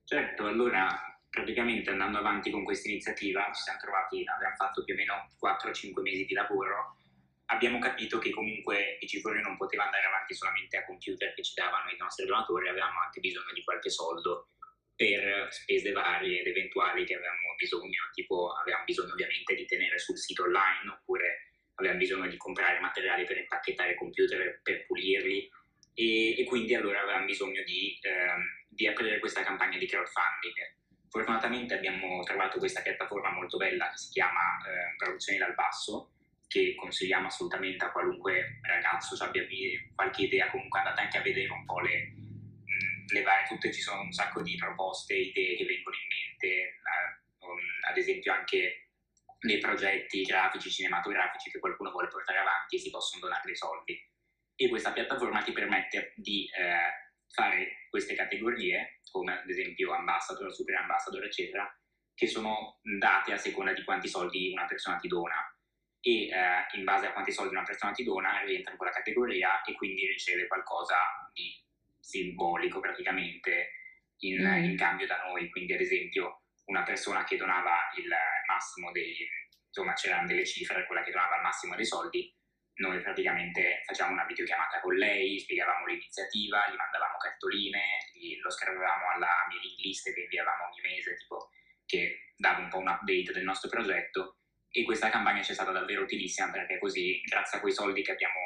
Certo, 0.04 0.46
allora 0.46 1.10
praticamente 1.30 1.90
andando 1.90 2.18
avanti 2.18 2.50
con 2.50 2.64
questa 2.64 2.88
iniziativa 2.88 3.48
ci 3.54 3.62
siamo 3.62 3.78
trovati, 3.78 4.24
abbiamo 4.26 4.56
fatto 4.56 4.82
più 4.82 4.94
o 4.94 4.96
meno 4.96 5.30
4-5 5.38 6.02
mesi 6.02 6.24
di 6.24 6.34
lavoro, 6.34 6.96
abbiamo 7.46 7.78
capito 7.78 8.18
che 8.18 8.30
comunque 8.30 8.98
i 8.98 9.06
Cifori 9.06 9.40
non 9.40 9.56
poteva 9.56 9.84
andare 9.84 10.06
avanti 10.06 10.34
solamente 10.34 10.76
a 10.76 10.84
computer 10.84 11.32
che 11.32 11.42
ci 11.44 11.54
davano 11.54 11.88
i 11.90 11.96
nostri 11.96 12.26
donatori, 12.26 12.68
avevamo 12.68 12.98
anche 13.00 13.20
bisogno 13.20 13.52
di 13.54 13.62
qualche 13.62 13.90
soldo 13.90 14.48
per 14.96 15.46
spese 15.50 15.92
varie 15.92 16.40
ed 16.40 16.48
eventuali 16.48 17.04
che 17.06 17.14
avevamo 17.14 17.54
bisogno, 17.56 18.10
tipo 18.12 18.50
avevamo 18.50 18.84
bisogno 18.84 19.12
ovviamente 19.12 19.54
di 19.54 19.64
tenere 19.66 19.98
sul 19.98 20.18
sito 20.18 20.42
online 20.42 20.90
oppure 20.90 21.49
avevamo 21.80 21.98
bisogno 21.98 22.28
di 22.28 22.36
comprare 22.36 22.78
materiali 22.78 23.24
per 23.24 23.38
impacchettare 23.38 23.94
computer, 23.94 24.60
per 24.62 24.86
pulirli 24.86 25.50
e, 25.94 26.38
e 26.38 26.44
quindi 26.44 26.74
allora 26.74 27.00
avevamo 27.00 27.24
bisogno 27.24 27.62
di, 27.64 27.98
ehm, 28.00 28.66
di, 28.68 28.86
aprire 28.86 29.18
questa 29.18 29.42
campagna 29.42 29.78
di 29.78 29.86
crowdfunding. 29.86 30.78
Fortunatamente 31.08 31.74
abbiamo 31.74 32.22
trovato 32.22 32.58
questa 32.58 32.82
piattaforma 32.82 33.32
molto 33.32 33.56
bella 33.56 33.90
che 33.90 33.96
si 33.96 34.10
chiama 34.10 34.58
eh, 34.64 34.96
Traduzioni 34.96 35.38
dal 35.38 35.54
Basso, 35.54 36.12
che 36.46 36.74
consigliamo 36.76 37.26
assolutamente 37.26 37.84
a 37.84 37.90
qualunque 37.90 38.60
ragazzo 38.62 39.16
se 39.16 39.24
abbia 39.24 39.44
qualche 39.94 40.22
idea, 40.22 40.50
comunque 40.50 40.78
andate 40.78 41.00
anche 41.00 41.18
a 41.18 41.22
vedere 41.22 41.50
un 41.50 41.64
po' 41.64 41.80
le, 41.80 42.12
le 43.12 43.22
varie, 43.22 43.48
tutte 43.48 43.72
ci 43.72 43.80
sono 43.80 44.02
un 44.02 44.12
sacco 44.12 44.42
di 44.42 44.56
proposte, 44.56 45.14
idee 45.14 45.56
che 45.56 45.64
vengono 45.64 45.96
in 45.96 46.06
mente, 46.08 46.46
eh, 46.46 47.88
ad 47.88 47.96
esempio 47.96 48.32
anche 48.32 48.89
dei 49.40 49.58
progetti 49.58 50.22
grafici, 50.22 50.70
cinematografici 50.70 51.50
che 51.50 51.58
qualcuno 51.58 51.90
vuole 51.90 52.08
portare 52.08 52.38
avanti 52.38 52.76
e 52.76 52.78
si 52.78 52.90
possono 52.90 53.22
donare 53.22 53.42
dei 53.44 53.56
soldi. 53.56 53.98
E 54.54 54.68
questa 54.68 54.92
piattaforma 54.92 55.42
ti 55.42 55.52
permette 55.52 56.12
di 56.16 56.46
eh, 56.46 57.24
fare 57.32 57.86
queste 57.88 58.14
categorie, 58.14 59.00
come 59.10 59.40
ad 59.40 59.48
esempio 59.48 59.92
ambassador, 59.92 60.52
super 60.52 60.76
ambassador, 60.76 61.24
eccetera, 61.24 61.66
che 62.14 62.26
sono 62.26 62.78
date 62.82 63.32
a 63.32 63.38
seconda 63.38 63.72
di 63.72 63.82
quanti 63.82 64.08
soldi 64.08 64.52
una 64.52 64.66
persona 64.66 64.98
ti 64.98 65.08
dona. 65.08 65.42
E 66.02 66.28
eh, 66.28 66.66
in 66.76 66.84
base 66.84 67.06
a 67.06 67.12
quanti 67.12 67.32
soldi 67.32 67.54
una 67.54 67.64
persona 67.64 67.92
ti 67.92 68.04
dona 68.04 68.42
rientra 68.42 68.72
in 68.72 68.76
quella 68.76 68.92
categoria 68.92 69.62
e 69.62 69.72
quindi 69.74 70.06
riceve 70.06 70.46
qualcosa 70.46 70.96
di 71.32 71.58
simbolico 71.98 72.80
praticamente 72.80 73.70
in, 74.20 74.42
mm. 74.42 74.64
in 74.64 74.76
cambio 74.76 75.06
da 75.06 75.22
noi. 75.24 75.48
Quindi 75.48 75.72
ad 75.72 75.80
esempio 75.80 76.42
una 76.66 76.82
persona 76.82 77.24
che 77.24 77.36
donava 77.36 77.90
il 77.96 78.08
massimo 78.60 78.92
dei, 78.92 79.16
insomma 79.66 79.94
c'erano 79.94 80.26
delle 80.26 80.44
cifre, 80.44 80.86
quella 80.86 81.02
che 81.02 81.10
donava 81.10 81.36
il 81.36 81.42
massimo 81.42 81.74
dei 81.74 81.86
soldi, 81.86 82.30
noi 82.80 83.00
praticamente 83.00 83.82
facevamo 83.84 84.14
una 84.14 84.24
videochiamata 84.24 84.80
con 84.80 84.94
lei, 84.94 85.38
spiegavamo 85.38 85.86
l'iniziativa, 85.86 86.68
gli 86.68 86.76
mandavamo 86.76 87.16
cartoline, 87.16 87.82
gli, 88.12 88.38
lo 88.40 88.50
scrivevamo 88.50 89.10
alla 89.14 89.46
mailing 89.48 89.78
list 89.80 90.12
che 90.12 90.20
inviavamo 90.20 90.64
ogni 90.64 90.80
mese, 90.82 91.16
tipo 91.16 91.50
che 91.84 92.32
dava 92.36 92.60
un 92.60 92.68
po' 92.68 92.78
un 92.78 92.88
update 92.88 93.32
del 93.32 93.44
nostro 93.44 93.68
progetto. 93.68 94.36
E 94.70 94.84
questa 94.84 95.10
campagna 95.10 95.42
ci 95.42 95.50
è 95.50 95.54
stata 95.54 95.72
davvero 95.72 96.02
utilissima 96.02 96.50
perché 96.50 96.78
così, 96.78 97.20
grazie 97.22 97.58
a 97.58 97.60
quei 97.60 97.72
soldi 97.72 98.02
che 98.02 98.12
abbiamo, 98.12 98.40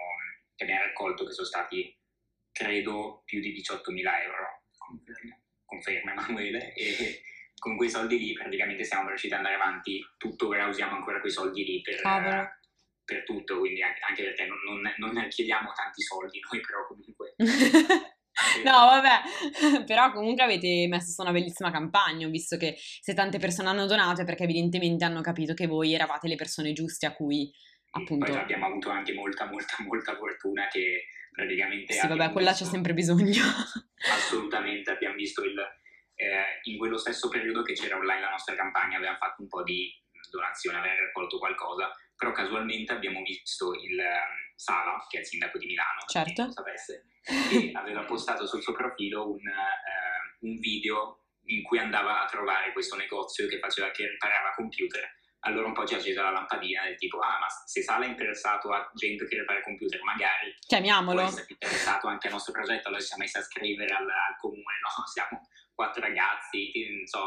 che 0.56 0.64
abbiamo 0.64 0.82
raccolto, 0.82 1.24
che 1.24 1.32
sono 1.32 1.46
stati 1.46 1.96
credo 2.50 3.22
più 3.24 3.40
di 3.40 3.52
18.000 3.52 4.22
euro, 4.22 4.62
conferma 5.64 6.12
Emanuele, 6.12 6.72
e 6.72 7.22
con 7.64 7.78
quei 7.78 7.88
soldi 7.88 8.18
lì 8.18 8.34
praticamente 8.34 8.84
siamo 8.84 9.08
riusciti 9.08 9.32
ad 9.32 9.38
andare 9.38 9.54
avanti 9.54 9.98
tuttora, 10.18 10.66
usiamo 10.66 10.96
ancora 10.96 11.18
quei 11.18 11.32
soldi 11.32 11.64
lì 11.64 11.80
per, 11.80 12.02
Cavolo. 12.02 12.58
per 13.02 13.24
tutto, 13.24 13.58
quindi 13.58 13.80
anche, 13.80 14.22
perché 14.22 14.44
non, 14.44 14.58
non, 14.98 15.12
non 15.12 15.28
chiediamo 15.28 15.72
tanti 15.72 16.02
soldi 16.02 16.40
noi, 16.50 16.60
però 16.60 16.86
comunque... 16.86 17.34
No, 18.64 18.72
vabbè, 18.72 19.84
però 19.86 20.10
comunque 20.10 20.42
avete 20.42 20.88
messo 20.88 21.12
su 21.12 21.22
una 21.22 21.30
bellissima 21.30 21.70
campagna, 21.70 22.26
visto 22.26 22.56
che 22.56 22.74
se 22.76 23.14
tante 23.14 23.38
persone 23.38 23.68
hanno 23.68 23.86
donato 23.86 24.22
è 24.22 24.24
perché 24.24 24.42
evidentemente 24.42 25.04
hanno 25.04 25.20
capito 25.20 25.54
che 25.54 25.68
voi 25.68 25.94
eravate 25.94 26.26
le 26.26 26.34
persone 26.34 26.72
giuste 26.72 27.06
a 27.06 27.14
cui 27.14 27.48
appunto... 27.92 28.26
Poi 28.26 28.36
abbiamo 28.36 28.66
avuto 28.66 28.90
anche 28.90 29.14
molta, 29.14 29.46
molta, 29.46 29.76
molta 29.84 30.16
fortuna 30.16 30.66
che 30.66 31.06
praticamente... 31.30 31.92
Sì, 31.92 32.08
vabbè, 32.08 32.32
quella 32.32 32.50
visto- 32.50 32.64
c'è 32.64 32.70
sempre 32.72 32.92
bisogno. 32.92 33.44
Assolutamente, 34.12 34.90
abbiamo 34.90 35.14
visto 35.14 35.44
il... 35.44 35.54
eh, 36.24 36.60
in 36.64 36.78
quello 36.78 36.96
stesso 36.96 37.28
periodo 37.28 37.62
che 37.62 37.74
c'era 37.74 37.96
online 37.96 38.20
la 38.20 38.30
nostra 38.30 38.54
campagna, 38.54 38.96
abbiamo 38.96 39.16
fatto 39.18 39.42
un 39.42 39.48
po' 39.48 39.62
di 39.62 39.92
donazione, 40.30 40.78
abbiamo 40.78 40.98
raccolto 40.98 41.38
qualcosa, 41.38 41.94
però 42.16 42.32
casualmente 42.32 42.92
abbiamo 42.92 43.22
visto 43.22 43.74
il 43.74 43.98
ehm, 43.98 44.42
Sala, 44.56 45.04
che 45.08 45.18
è 45.18 45.20
il 45.20 45.26
sindaco 45.26 45.58
di 45.58 45.66
Milano, 45.66 46.00
Certo. 46.06 46.42
non 46.42 46.52
sapesse, 46.52 47.06
che 47.22 47.70
aveva 47.74 48.04
postato 48.04 48.46
sul 48.46 48.62
suo 48.62 48.72
profilo 48.72 49.30
un, 49.30 49.46
eh, 49.46 50.38
un 50.40 50.58
video 50.58 51.24
in 51.46 51.62
cui 51.62 51.78
andava 51.78 52.22
a 52.22 52.26
trovare 52.26 52.72
questo 52.72 52.96
negozio 52.96 53.46
che 53.48 53.58
faceva 53.58 53.90
che 53.90 54.08
riparava 54.08 54.54
computer. 54.54 55.02
Allora 55.46 55.66
un 55.66 55.74
po' 55.74 55.84
ci 55.84 55.92
ha 55.92 55.98
acceso 55.98 56.22
la 56.22 56.30
lampadina 56.30 56.84
del 56.84 56.96
tipo, 56.96 57.18
ah 57.18 57.38
ma 57.38 57.46
se 57.66 57.82
Sala 57.82 58.06
è 58.06 58.08
interessato 58.08 58.72
a 58.72 58.90
gente 58.94 59.26
che 59.26 59.38
ripara 59.38 59.60
computer, 59.60 60.00
magari 60.02 60.52
può 60.52 60.66
Chiamiamolo. 60.68 61.20
essere 61.20 61.46
interessato 61.48 62.06
anche 62.06 62.28
al 62.28 62.32
nostro 62.32 62.52
progetto, 62.52 62.88
allora 62.88 63.02
ci 63.02 63.08
siamo 63.08 63.24
messi 63.24 63.36
a 63.36 63.42
scrivere 63.42 63.94
al, 63.94 64.08
al 64.08 64.36
comune, 64.38 64.78
no? 64.80 65.04
Siamo 65.12 65.46
quattro 65.74 66.02
ragazzi, 66.02 66.70
so, 67.04 67.26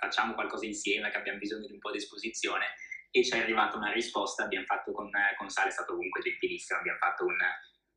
facciamo 0.00 0.34
qualcosa 0.34 0.66
insieme 0.66 1.10
che 1.10 1.18
abbiamo 1.18 1.38
bisogno 1.38 1.66
di 1.66 1.72
un 1.74 1.78
po' 1.78 1.90
di 1.90 1.98
esposizione 1.98 2.74
e 3.10 3.22
ci 3.22 3.32
è 3.34 3.40
arrivata 3.40 3.76
una 3.76 3.92
risposta, 3.92 4.44
abbiamo 4.44 4.64
fatto 4.64 4.92
con, 4.92 5.10
con 5.36 5.48
Sale, 5.50 5.68
è 5.68 5.72
stato 5.72 5.94
comunque 5.94 6.22
gentilissimo, 6.22 6.78
abbiamo 6.78 6.98
fatto 6.98 7.24
un, 7.24 7.36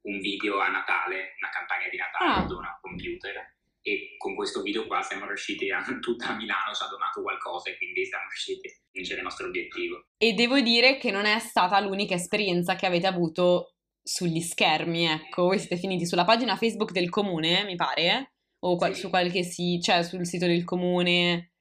un 0.01 0.19
video 0.19 0.59
a 0.59 0.67
Natale, 0.67 1.35
una 1.39 1.49
campagna 1.51 1.87
di 1.89 1.97
Natale, 1.97 2.41
Ah. 2.41 2.45
dona 2.45 2.77
computer 2.81 3.53
e 3.87 4.15
con 4.17 4.33
questo 4.33 4.63
video 4.63 4.87
qua 4.87 5.03
siamo 5.03 5.27
riusciti 5.27 5.69
a, 5.69 5.81
tutta 6.01 6.35
Milano 6.35 6.73
ci 6.73 6.83
ha 6.83 6.87
donato 6.87 7.21
qualcosa 7.21 7.69
e 7.69 7.77
quindi 7.77 8.03
siamo 8.05 8.23
riusciti 8.27 8.67
a 8.67 8.71
vincere 8.91 9.19
il 9.19 9.23
nostro 9.23 9.47
obiettivo. 9.47 10.07
E 10.17 10.33
devo 10.33 10.59
dire 10.59 10.97
che 10.97 11.11
non 11.11 11.25
è 11.25 11.37
stata 11.39 11.79
l'unica 11.79 12.15
esperienza 12.15 12.75
che 12.75 12.87
avete 12.87 13.05
avuto 13.05 13.75
sugli 14.01 14.41
schermi, 14.41 15.05
ecco. 15.05 15.43
Voi 15.43 15.59
siete 15.59 15.77
finiti 15.77 16.05
sulla 16.05 16.25
pagina 16.25 16.55
Facebook 16.55 16.91
del 16.91 17.09
comune, 17.09 17.63
mi 17.63 17.75
pare, 17.75 18.34
o 18.67 18.75
qual- 18.77 18.93
Sì. 18.93 19.01
su 19.01 19.09
qualche 19.09 19.43
sì, 19.43 19.79
cioè 19.81 20.03
sul 20.03 20.25
sito 20.25 20.45
del 20.47 20.63
comune. 20.63 21.51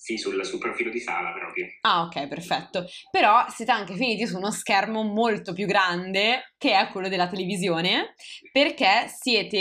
Sì, 0.00 0.16
sul, 0.16 0.42
sul 0.44 0.60
profilo 0.60 0.90
di 0.90 1.00
Sala 1.00 1.32
proprio. 1.32 1.66
Ah, 1.80 2.02
ok, 2.02 2.28
perfetto. 2.28 2.86
Però 3.10 3.44
siete 3.48 3.72
anche 3.72 3.96
finiti 3.96 4.26
su 4.28 4.36
uno 4.36 4.52
schermo 4.52 5.02
molto 5.02 5.52
più 5.52 5.66
grande, 5.66 6.54
che 6.56 6.78
è 6.78 6.88
quello 6.88 7.08
della 7.08 7.26
televisione, 7.26 8.14
perché 8.52 9.08
siete, 9.08 9.58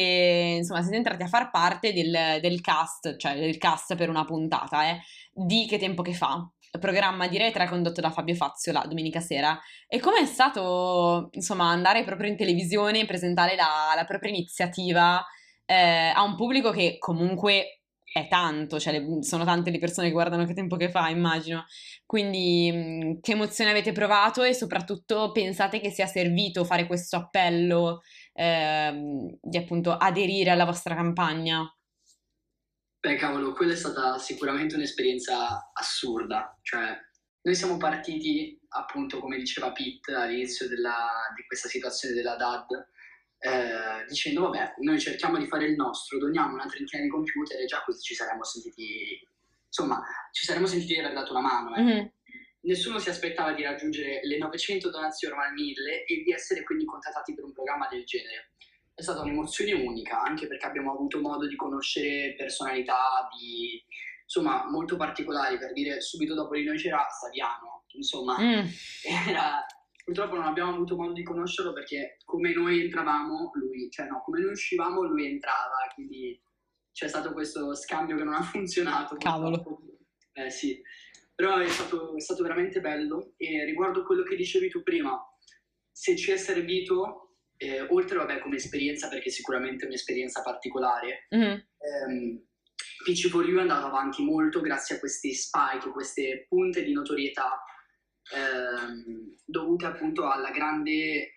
insomma, 0.60 0.82
siete 0.82 0.96
entrati 0.98 1.24
a 1.24 1.28
far 1.28 1.50
parte 1.50 1.92
del, 1.92 2.40
del 2.40 2.62
cast, 2.62 3.18
cioè 3.18 3.36
del 3.36 3.58
cast 3.58 3.96
per 3.96 4.10
una 4.10 4.26
puntata, 4.26 4.88
eh, 4.90 5.00
di 5.34 5.66
Che 5.68 5.80
tempo 5.80 6.04
che 6.04 6.14
fa? 6.14 6.48
Programma 6.80 7.28
di 7.28 7.38
3 7.38 7.68
condotto 7.68 8.00
da 8.02 8.12
Fabio 8.12 8.36
Fazio 8.36 8.72
la 8.72 8.86
domenica 8.88 9.20
sera. 9.20 9.60
E 9.88 10.00
com'è 10.00 10.26
stato, 10.26 11.30
insomma, 11.32 11.70
andare 11.72 12.04
proprio 12.04 12.30
in 12.30 12.38
televisione 12.38 13.00
e 13.00 13.06
presentare 13.06 13.56
la, 13.56 13.94
la 13.96 14.06
propria 14.06 14.30
iniziativa 14.32 15.26
eh, 15.68 16.14
a 16.16 16.24
un 16.24 16.36
pubblico 16.36 16.72
che 16.72 16.98
comunque 17.00 17.82
è 18.12 18.28
tanto, 18.30 18.80
cioè 18.80 19.00
le- 19.00 19.24
sono 19.24 19.46
tante 19.46 19.70
le 19.72 19.80
persone 19.80 20.08
che 20.08 20.14
guardano 20.14 20.46
Che 20.46 20.54
tempo 20.56 20.78
che 20.78 20.90
fa, 20.90 21.10
immagino. 21.10 21.66
Quindi, 22.06 22.72
mh, 22.72 23.20
che 23.22 23.34
emozione 23.34 23.72
avete 23.72 23.92
provato 23.92 24.44
e 24.44 24.54
soprattutto 24.56 25.32
pensate 25.32 25.80
che 25.82 25.92
sia 25.92 26.08
servito 26.08 26.66
fare 26.66 26.88
questo 26.88 27.18
appello 27.18 28.02
ehm, 28.34 29.38
di 29.42 29.58
appunto 29.58 29.92
aderire 29.96 30.52
alla 30.52 30.66
vostra 30.66 30.96
campagna? 30.96 31.64
Beh, 33.00 33.16
cavolo, 33.16 33.54
quella 33.54 33.74
è 33.74 33.76
stata 33.76 34.18
sicuramente 34.18 34.76
un'esperienza 34.76 35.72
assurda. 35.74 36.58
Cioè, 36.62 36.98
noi 37.42 37.56
siamo 37.56 37.78
partiti, 37.78 38.60
appunto, 38.70 39.20
come 39.20 39.38
diceva 39.38 39.72
Pete 39.72 40.14
all'inizio 40.14 40.68
della- 40.68 41.32
di 41.36 41.46
questa 41.46 41.70
situazione 41.70 42.16
della 42.16 42.36
DAD, 42.36 42.88
eh, 43.40 44.06
dicendo, 44.08 44.42
vabbè, 44.44 44.76
noi 44.80 45.00
cerchiamo 45.00 45.38
di 45.38 45.46
fare 45.48 45.66
il 45.66 45.76
nostro, 45.76 46.18
doniamo 46.18 46.54
una 46.54 46.66
trentina 46.66 47.02
di 47.04 47.10
computer 47.10 47.60
e 47.60 47.66
già 47.66 47.84
così 47.84 48.02
ci 48.02 48.16
saremmo 48.16 48.44
sentiti, 48.44 49.28
insomma, 49.66 50.02
ci 50.32 50.44
saremmo 50.46 50.66
sentiti 50.66 50.94
di 50.94 51.00
aver 51.00 51.14
dato 51.14 51.32
una 51.32 51.42
mano. 51.42 51.76
eh. 51.76 51.82
Mhm. 51.82 52.12
Nessuno 52.62 53.00
si 53.00 53.10
aspettava 53.10 53.54
di 53.54 53.64
raggiungere 53.64 54.20
le 54.24 54.38
900 54.40 54.90
donazioni 54.90 55.34
ormai 55.34 55.54
1000 55.54 56.04
e 56.06 56.22
di 56.24 56.32
essere 56.32 56.64
quindi 56.64 56.84
contattati 56.86 57.34
per 57.34 57.46
un 57.46 57.54
programma 57.54 57.88
del 57.88 58.04
genere. 58.04 58.52
È 58.94 59.02
stata 59.02 59.22
un'emozione 59.22 59.72
unica, 59.74 60.22
anche 60.22 60.48
perché 60.48 60.66
abbiamo 60.66 60.92
avuto 60.92 61.22
modo 61.22 61.48
di 61.48 61.56
conoscere 61.56 62.34
personalità 62.36 63.30
di, 63.40 63.82
insomma, 64.24 64.66
molto 64.70 64.98
particolari. 64.98 65.58
Per 65.60 65.72
dire, 65.72 66.02
subito 66.02 66.34
dopo 66.34 66.56
di 66.56 66.64
noi 66.66 66.78
c'era 66.78 67.06
Saviano, 67.08 67.86
insomma, 67.94 68.36
Mm. 68.42 68.66
era- 69.28 69.66
purtroppo 70.08 70.36
non 70.36 70.46
abbiamo 70.46 70.74
avuto 70.74 70.96
modo 70.96 71.12
di 71.12 71.22
conoscerlo 71.22 71.74
perché 71.74 72.16
come 72.24 72.54
noi 72.54 72.80
entravamo, 72.80 73.52
lui, 73.56 73.90
cioè 73.92 74.08
no, 74.08 74.22
come 74.24 74.40
noi 74.40 74.52
uscivamo, 74.52 75.04
lui 75.04 75.26
entrava, 75.26 75.76
quindi 75.94 76.42
c'è 76.94 77.10
stato 77.10 77.34
questo 77.34 77.76
scambio 77.76 78.16
che 78.16 78.24
non 78.24 78.36
ha 78.36 78.42
funzionato. 78.56 79.18
Cavolo. 79.18 79.62
purtroppo. 79.62 79.98
Eh 80.32 80.50
sì, 80.50 80.82
però 81.36 81.58
è 81.58 81.68
stato, 81.68 82.16
è 82.16 82.22
stato 82.22 82.42
veramente 82.42 82.80
bello 82.80 83.34
e 83.36 83.66
riguardo 83.66 84.06
quello 84.06 84.24
che 84.24 84.38
dicevi 84.38 84.70
tu 84.70 84.82
prima, 84.82 85.22
se 85.92 86.16
ci 86.16 86.32
è 86.32 86.38
servito, 86.38 87.36
eh, 87.58 87.82
oltre 87.90 88.16
vabbè 88.18 88.40
come 88.40 88.56
esperienza, 88.56 89.10
perché 89.10 89.30
sicuramente 89.30 89.84
è 89.84 89.88
un'esperienza 89.88 90.42
particolare, 90.42 91.28
Mhm. 91.32 91.68
ehm, 91.80 92.46
PC4U 93.06 93.58
è 93.58 93.62
andato 93.62 93.88
avanti 93.88 94.24
molto 94.24 94.62
grazie 94.62 94.96
a 94.96 95.00
questi 95.00 95.34
spike, 95.34 95.90
queste 95.92 96.46
punte 96.48 96.84
di 96.84 96.94
notorietà 96.94 97.62
ehm, 98.34 99.36
dovute 99.46 99.86
appunto 99.86 100.30
alla 100.30 100.52
grande 100.52 100.92
eh, 100.92 101.32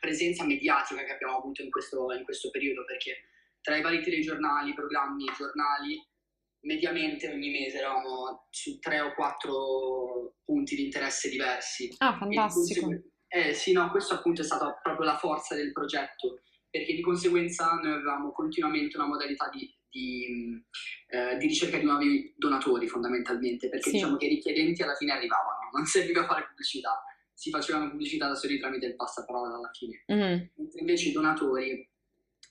presenza 0.00 0.44
mediatica 0.44 1.02
che 1.04 1.12
abbiamo 1.12 1.38
avuto 1.38 1.62
in 1.62 1.70
questo, 1.70 2.12
in 2.12 2.24
questo 2.24 2.50
periodo, 2.50 2.84
perché 2.84 3.28
tra 3.60 3.76
i 3.76 3.82
vari 3.82 4.02
telegiornali, 4.02 4.74
programmi, 4.74 5.24
giornali, 5.36 6.00
mediamente 6.60 7.30
ogni 7.30 7.50
mese 7.50 7.78
eravamo 7.78 8.46
su 8.50 8.78
tre 8.78 9.00
o 9.00 9.14
quattro 9.14 10.36
punti 10.44 10.74
di 10.76 10.84
interesse 10.84 11.28
diversi. 11.28 11.94
Ah, 11.98 12.16
fantastico. 12.16 12.86
consegue- 12.86 13.10
Eh 13.28 13.52
sì, 13.54 13.72
no, 13.72 13.90
questo 13.90 14.14
appunto 14.14 14.40
è 14.42 14.44
stata 14.44 14.72
proprio 14.82 15.04
la 15.06 15.16
forza 15.18 15.54
del 15.56 15.72
progetto, 15.72 16.40
perché 16.70 16.94
di 16.94 17.02
conseguenza 17.02 17.72
noi 17.72 17.92
avevamo 17.92 18.30
continuamente 18.32 18.96
una 18.96 19.06
modalità 19.08 19.48
di, 19.52 19.68
di, 19.90 20.64
eh, 21.08 21.36
di 21.36 21.46
ricerca 21.46 21.76
di 21.76 21.84
nuovi 21.84 22.32
donatori 22.36 22.86
fondamentalmente, 22.86 23.68
perché 23.68 23.90
Sì. 23.90 23.96
diciamo 23.96 24.16
che 24.16 24.26
i 24.26 24.30
richiedenti 24.30 24.82
alla 24.82 24.94
fine 24.94 25.12
arrivavano, 25.12 25.55
non 25.72 25.84
serviva 25.86 26.26
fare 26.26 26.46
pubblicità, 26.48 27.02
si 27.32 27.50
facevano 27.50 27.90
pubblicità 27.90 28.28
da 28.28 28.34
soli 28.34 28.58
tramite 28.58 28.86
il 28.86 28.96
passaparola 28.96 29.56
alla 29.56 29.70
fine. 29.72 30.04
Mhm. 30.06 30.50
Mentre 30.54 30.80
invece 30.80 31.08
i 31.08 31.12
donatori, 31.12 31.88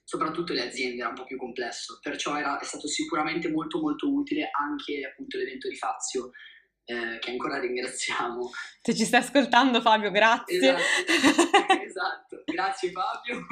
soprattutto 0.04 0.54
le 0.54 0.68
aziende, 0.68 1.02
era 1.02 1.10
un 1.10 1.16
po' 1.16 1.26
più 1.26 1.38
complesso, 1.38 2.00
perciò 2.02 2.38
era, 2.38 2.60
è 2.60 2.64
stato 2.64 2.88
sicuramente 2.88 3.50
molto 3.50 3.80
molto 3.80 4.12
utile 4.14 4.50
anche 4.52 5.06
appunto 5.12 5.38
l'evento 5.38 5.68
di 5.68 5.76
Fazio, 5.76 6.32
eh, 6.86 7.18
che 7.20 7.32
ancora 7.32 7.60
ringraziamo. 7.60 8.52
Se 8.82 8.96
ci 8.96 9.06
stai 9.06 9.22
ascoltando, 9.22 9.82
Fabio, 9.82 10.12
grazie. 10.12 10.58
Esatto, 10.58 11.12
esatto. 11.84 12.44
grazie 12.46 12.92
Fabio. 12.92 13.46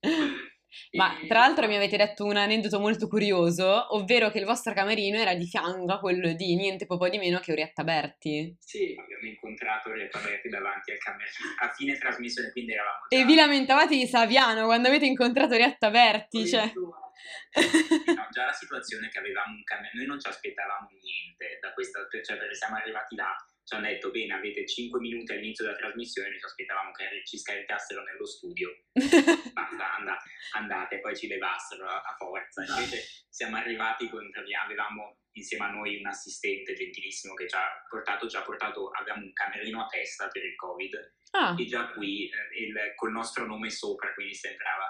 Ma 0.92 1.18
E- 1.18 1.26
tra 1.26 1.40
l'altro 1.40 1.66
mi 1.66 1.76
avete 1.76 1.96
detto 1.96 2.24
un 2.24 2.36
aneddoto 2.36 2.78
molto 2.80 3.08
curioso, 3.08 3.94
ovvero 3.94 4.30
che 4.30 4.38
il 4.38 4.44
vostro 4.44 4.72
camerino 4.72 5.18
era 5.18 5.34
di 5.34 5.46
fianco 5.46 5.92
a 5.92 5.98
quello 5.98 6.32
di 6.32 6.56
niente 6.56 6.86
po' 6.86 7.08
di 7.08 7.18
meno 7.18 7.38
che 7.40 7.52
Orietta 7.52 7.84
Berti. 7.84 8.56
Sì, 8.58 8.94
Abbiamo 8.98 9.26
incontrato 9.26 9.90
Orietta 9.90 10.18
Berti 10.20 10.48
davanti 10.48 10.90
al 10.92 10.98
camerino 10.98 11.54
a 11.60 11.72
fine 11.72 11.98
trasmissione, 11.98 12.50
quindi 12.50 12.72
eravamo 12.72 13.06
già... 13.08 13.16
E 13.16 13.24
vi 13.24 13.34
lamentavate 13.34 13.96
di 13.96 14.06
Saviano 14.06 14.64
quando 14.66 14.88
avete 14.88 15.06
incontrato 15.06 15.54
Orietta 15.54 15.90
Berti, 15.90 16.46
cioè... 16.46 16.70
No, 16.74 18.28
già 18.30 18.44
la 18.46 18.52
situazione 18.52 19.08
che 19.08 19.18
avevamo 19.18 19.54
un 19.54 19.64
camerino, 19.64 19.98
noi 19.98 20.06
non 20.06 20.20
ci 20.20 20.28
aspettavamo 20.28 20.88
niente 21.02 21.58
da 21.60 21.72
questa, 21.72 22.06
cioè 22.22 22.36
perché 22.36 22.54
siamo 22.54 22.76
arrivati 22.76 23.16
là, 23.16 23.34
ci 23.68 23.74
hanno 23.74 23.86
detto 23.86 24.10
bene 24.10 24.32
avete 24.32 24.66
5 24.66 24.98
minuti 24.98 25.30
all'inizio 25.30 25.64
della 25.66 25.76
trasmissione, 25.76 26.30
noi 26.30 26.38
ci 26.38 26.46
aspettavamo 26.46 26.90
che 26.92 27.04
ci 27.26 27.36
scaricassero 27.36 28.02
nello 28.02 28.24
studio, 28.24 28.72
basta, 29.52 29.96
and- 29.96 30.16
andate, 30.56 31.00
poi 31.00 31.14
ci 31.14 31.28
levassero 31.28 31.84
a, 31.86 32.00
a 32.00 32.16
forza, 32.16 32.64
invece 32.64 33.26
siamo 33.28 33.56
arrivati 33.56 34.08
con, 34.08 34.26
avevamo 34.64 35.18
insieme 35.32 35.66
a 35.66 35.70
noi 35.70 36.00
un 36.00 36.06
assistente 36.06 36.72
gentilissimo 36.72 37.34
che 37.34 37.46
ci 37.46 37.56
ha 37.56 37.68
portato, 37.86 38.26
ci 38.26 38.36
ha 38.36 38.42
portato, 38.42 38.88
avevamo 38.88 39.24
un 39.26 39.32
camerino 39.34 39.82
a 39.84 39.86
testa 39.86 40.28
per 40.28 40.44
il 40.44 40.56
covid, 40.56 41.16
Ah, 41.32 41.54
e 41.58 41.66
già 41.66 41.90
qui 41.92 42.24
eh, 42.24 42.62
il- 42.64 42.94
col 42.94 43.12
nostro 43.12 43.44
nome 43.44 43.68
sopra, 43.68 44.14
quindi 44.14 44.34
sembrava 44.34 44.86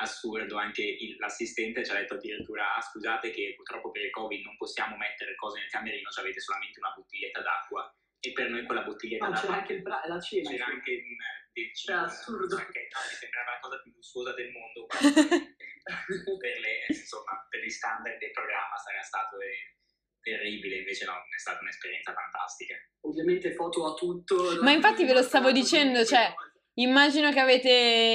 assurdo, 0.00 0.56
anche 0.56 0.80
il, 0.82 1.16
l'assistente 1.18 1.84
ci 1.84 1.90
ha 1.90 1.96
detto 1.96 2.14
addirittura 2.14 2.74
ah, 2.74 2.80
scusate 2.80 3.30
che 3.30 3.52
purtroppo 3.54 3.90
per 3.90 4.06
il 4.06 4.10
covid 4.10 4.42
non 4.42 4.56
possiamo 4.56 4.96
mettere 4.96 5.34
cose 5.34 5.60
nel 5.60 5.68
camerino, 5.68 6.08
ci 6.08 6.20
avete 6.20 6.40
solamente 6.40 6.78
una 6.78 6.94
bottiglietta 6.96 7.42
d'acqua 7.42 7.94
e 8.24 8.32
per 8.32 8.48
noi 8.50 8.64
quella 8.64 8.82
bottiglietta 8.82 9.24
No, 9.26 9.30
d'acqua 9.32 9.48
c'era 9.48 9.60
anche 9.60 9.72
il 9.72 9.82
bra- 9.82 10.02
la 10.06 10.20
cena. 10.20 10.50
c'era 10.50 10.64
sì. 10.64 10.70
anche 10.70 10.92
un 10.92 11.16
del 11.52 11.74
cibo, 11.74 11.98
assurdo. 11.98 12.56
Che, 12.56 12.88
no, 12.88 13.00
mi 13.02 13.14
sembrava 13.18 13.50
la 13.52 13.58
cosa 13.60 13.80
più 13.82 13.92
lussuosa 13.92 14.32
del 14.32 14.50
mondo 14.52 14.86
per, 16.38 16.58
le, 16.60 16.86
insomma, 16.88 17.46
per 17.50 17.60
gli 17.60 17.68
standard 17.68 18.18
del 18.18 18.30
programma 18.30 18.76
sarà 18.78 19.02
stato 19.02 19.40
eh, 19.40 19.76
terribile, 20.22 20.78
invece 20.78 21.04
no, 21.04 21.12
è 21.12 21.38
stata 21.38 21.60
un'esperienza 21.60 22.14
fantastica. 22.14 22.74
Ovviamente 23.00 23.52
foto 23.52 23.90
a 23.90 23.94
tutto. 23.94 24.62
Ma 24.62 24.70
infatti 24.70 25.04
ve 25.04 25.12
lo 25.12 25.22
stavo 25.22 25.50
dicendo, 25.50 26.04
cioè. 26.04 26.32
Immagino 26.76 27.30
che 27.32 27.38
avete, 27.38 27.70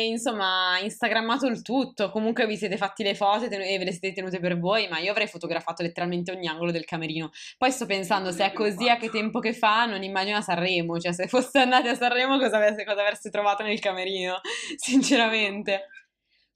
insomma, 0.10 0.80
instagrammato 0.82 1.46
il 1.46 1.62
tutto, 1.62 2.10
comunque 2.10 2.48
vi 2.48 2.58
siete 2.58 2.76
fatti 2.76 3.04
le 3.04 3.14
foto 3.14 3.46
e 3.46 3.50
ve 3.50 3.84
le 3.84 3.92
siete 3.92 4.14
tenute 4.14 4.40
per 4.40 4.58
voi, 4.58 4.88
ma 4.88 4.98
io 4.98 5.12
avrei 5.12 5.28
fotografato 5.28 5.84
letteralmente 5.84 6.32
ogni 6.32 6.48
angolo 6.48 6.72
del 6.72 6.84
camerino. 6.84 7.30
Poi 7.56 7.70
sto 7.72 7.86
pensando, 7.86 8.32
se 8.32 8.46
è 8.46 8.54
così, 8.54 8.90
a 8.90 8.98
che 8.98 9.12
tempo 9.12 9.40
che 9.40 9.54
fa, 9.54 9.86
non 9.86 10.02
immagino 10.02 10.38
a 10.38 10.42
Sanremo, 10.42 11.00
cioè 11.00 11.14
se 11.14 11.28
foste 11.28 11.60
andati 11.60 11.88
a 11.88 11.94
Sanremo 11.94 12.40
cosa 12.40 12.56
avreste, 12.56 12.84
cosa 12.84 13.02
avreste 13.02 13.30
trovato 13.30 13.62
nel 13.62 13.80
camerino, 13.80 14.42
sinceramente. 14.76 15.90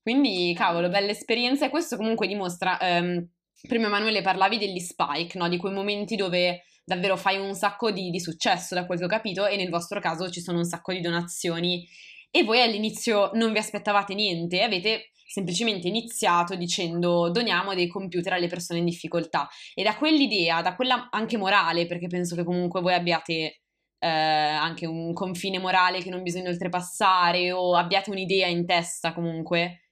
Quindi, 0.02 0.56
cavolo, 0.58 0.90
bella 0.90 1.12
esperienza 1.12 1.68
e 1.68 1.70
questo 1.70 1.98
comunque 1.98 2.26
dimostra, 2.26 2.80
ehm, 2.80 3.28
prima 3.68 3.86
Emanuele 3.86 4.24
parlavi 4.24 4.58
degli 4.58 4.80
spike, 4.80 5.38
no? 5.38 5.48
Di 5.48 5.58
quei 5.58 5.72
momenti 5.72 6.16
dove 6.16 6.64
davvero 6.84 7.18
fai 7.18 7.38
un 7.38 7.54
sacco 7.54 7.92
di, 7.92 8.10
di 8.10 8.20
successo, 8.20 8.76
da 8.76 8.86
quel 8.86 9.00
che 9.00 9.06
ho 9.06 9.08
capito, 9.08 9.46
e 9.46 9.56
nel 9.56 9.70
vostro 9.70 10.00
caso 10.00 10.30
ci 10.30 10.42
sono 10.42 10.58
un 10.58 10.66
sacco 10.66 10.94
di 10.94 11.02
donazioni 11.02 11.88
e 12.30 12.44
voi 12.44 12.62
all'inizio 12.62 13.32
non 13.34 13.52
vi 13.52 13.60
aspettavate 13.60 14.14
niente, 14.14 14.62
avete 14.62 15.12
semplicemente 15.32 15.88
iniziato 15.88 16.56
dicendo 16.56 17.30
doniamo 17.30 17.74
dei 17.74 17.88
computer 17.88 18.34
alle 18.34 18.48
persone 18.48 18.80
in 18.80 18.86
difficoltà 18.86 19.48
e 19.74 19.84
da 19.84 19.96
quell'idea, 19.96 20.62
da 20.62 20.76
quella 20.76 21.10
anche 21.10 21.38
morale, 21.38 21.88
perché 21.88 22.08
penso 22.08 22.36
che 22.36 22.44
comunque 22.44 22.82
voi 22.82 22.94
abbiate 22.94 23.62
eh, 24.00 24.08
anche 24.08 24.86
un 24.86 25.14
confine 25.14 25.60
morale 25.60 26.02
che 26.02 26.10
non 26.10 26.24
bisogna 26.24 26.50
oltrepassare 26.50 27.52
o 27.52 27.76
abbiate 27.76 28.10
un'idea 28.10 28.48
in 28.48 28.66
testa 28.66 29.14
comunque, 29.14 29.92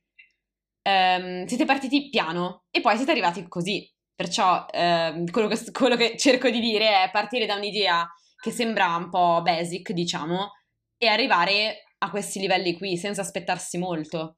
ehm, 0.82 1.46
siete 1.46 1.66
partiti 1.66 2.10
piano 2.10 2.64
e 2.72 2.82
poi 2.82 2.96
siete 2.98 3.12
arrivati 3.12 3.48
così. 3.48 3.88
Perciò 4.20 4.66
ehm, 4.70 5.32
quello, 5.32 5.48
che, 5.48 5.72
quello 5.72 5.96
che 5.96 6.18
cerco 6.18 6.50
di 6.50 6.60
dire 6.60 7.04
è 7.04 7.10
partire 7.10 7.46
da 7.46 7.56
un'idea 7.56 8.06
che 8.38 8.52
sembra 8.52 8.94
un 8.98 9.10
po' 9.10 9.40
basic, 9.42 9.94
diciamo, 9.94 10.56
e 10.98 11.08
arrivare 11.08 11.86
a 12.00 12.10
questi 12.10 12.40
livelli 12.42 12.76
qui 12.76 12.98
senza 12.98 13.22
aspettarsi 13.22 13.78
molto. 13.78 14.36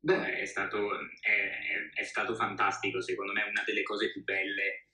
Beh, 0.00 0.40
È 0.40 0.44
stato, 0.46 0.90
è, 1.20 1.90
è 1.94 2.02
stato 2.02 2.34
fantastico, 2.34 3.00
secondo 3.00 3.30
me 3.32 3.44
una 3.44 3.62
delle 3.64 3.84
cose 3.84 4.10
più 4.10 4.24
belle 4.24 4.88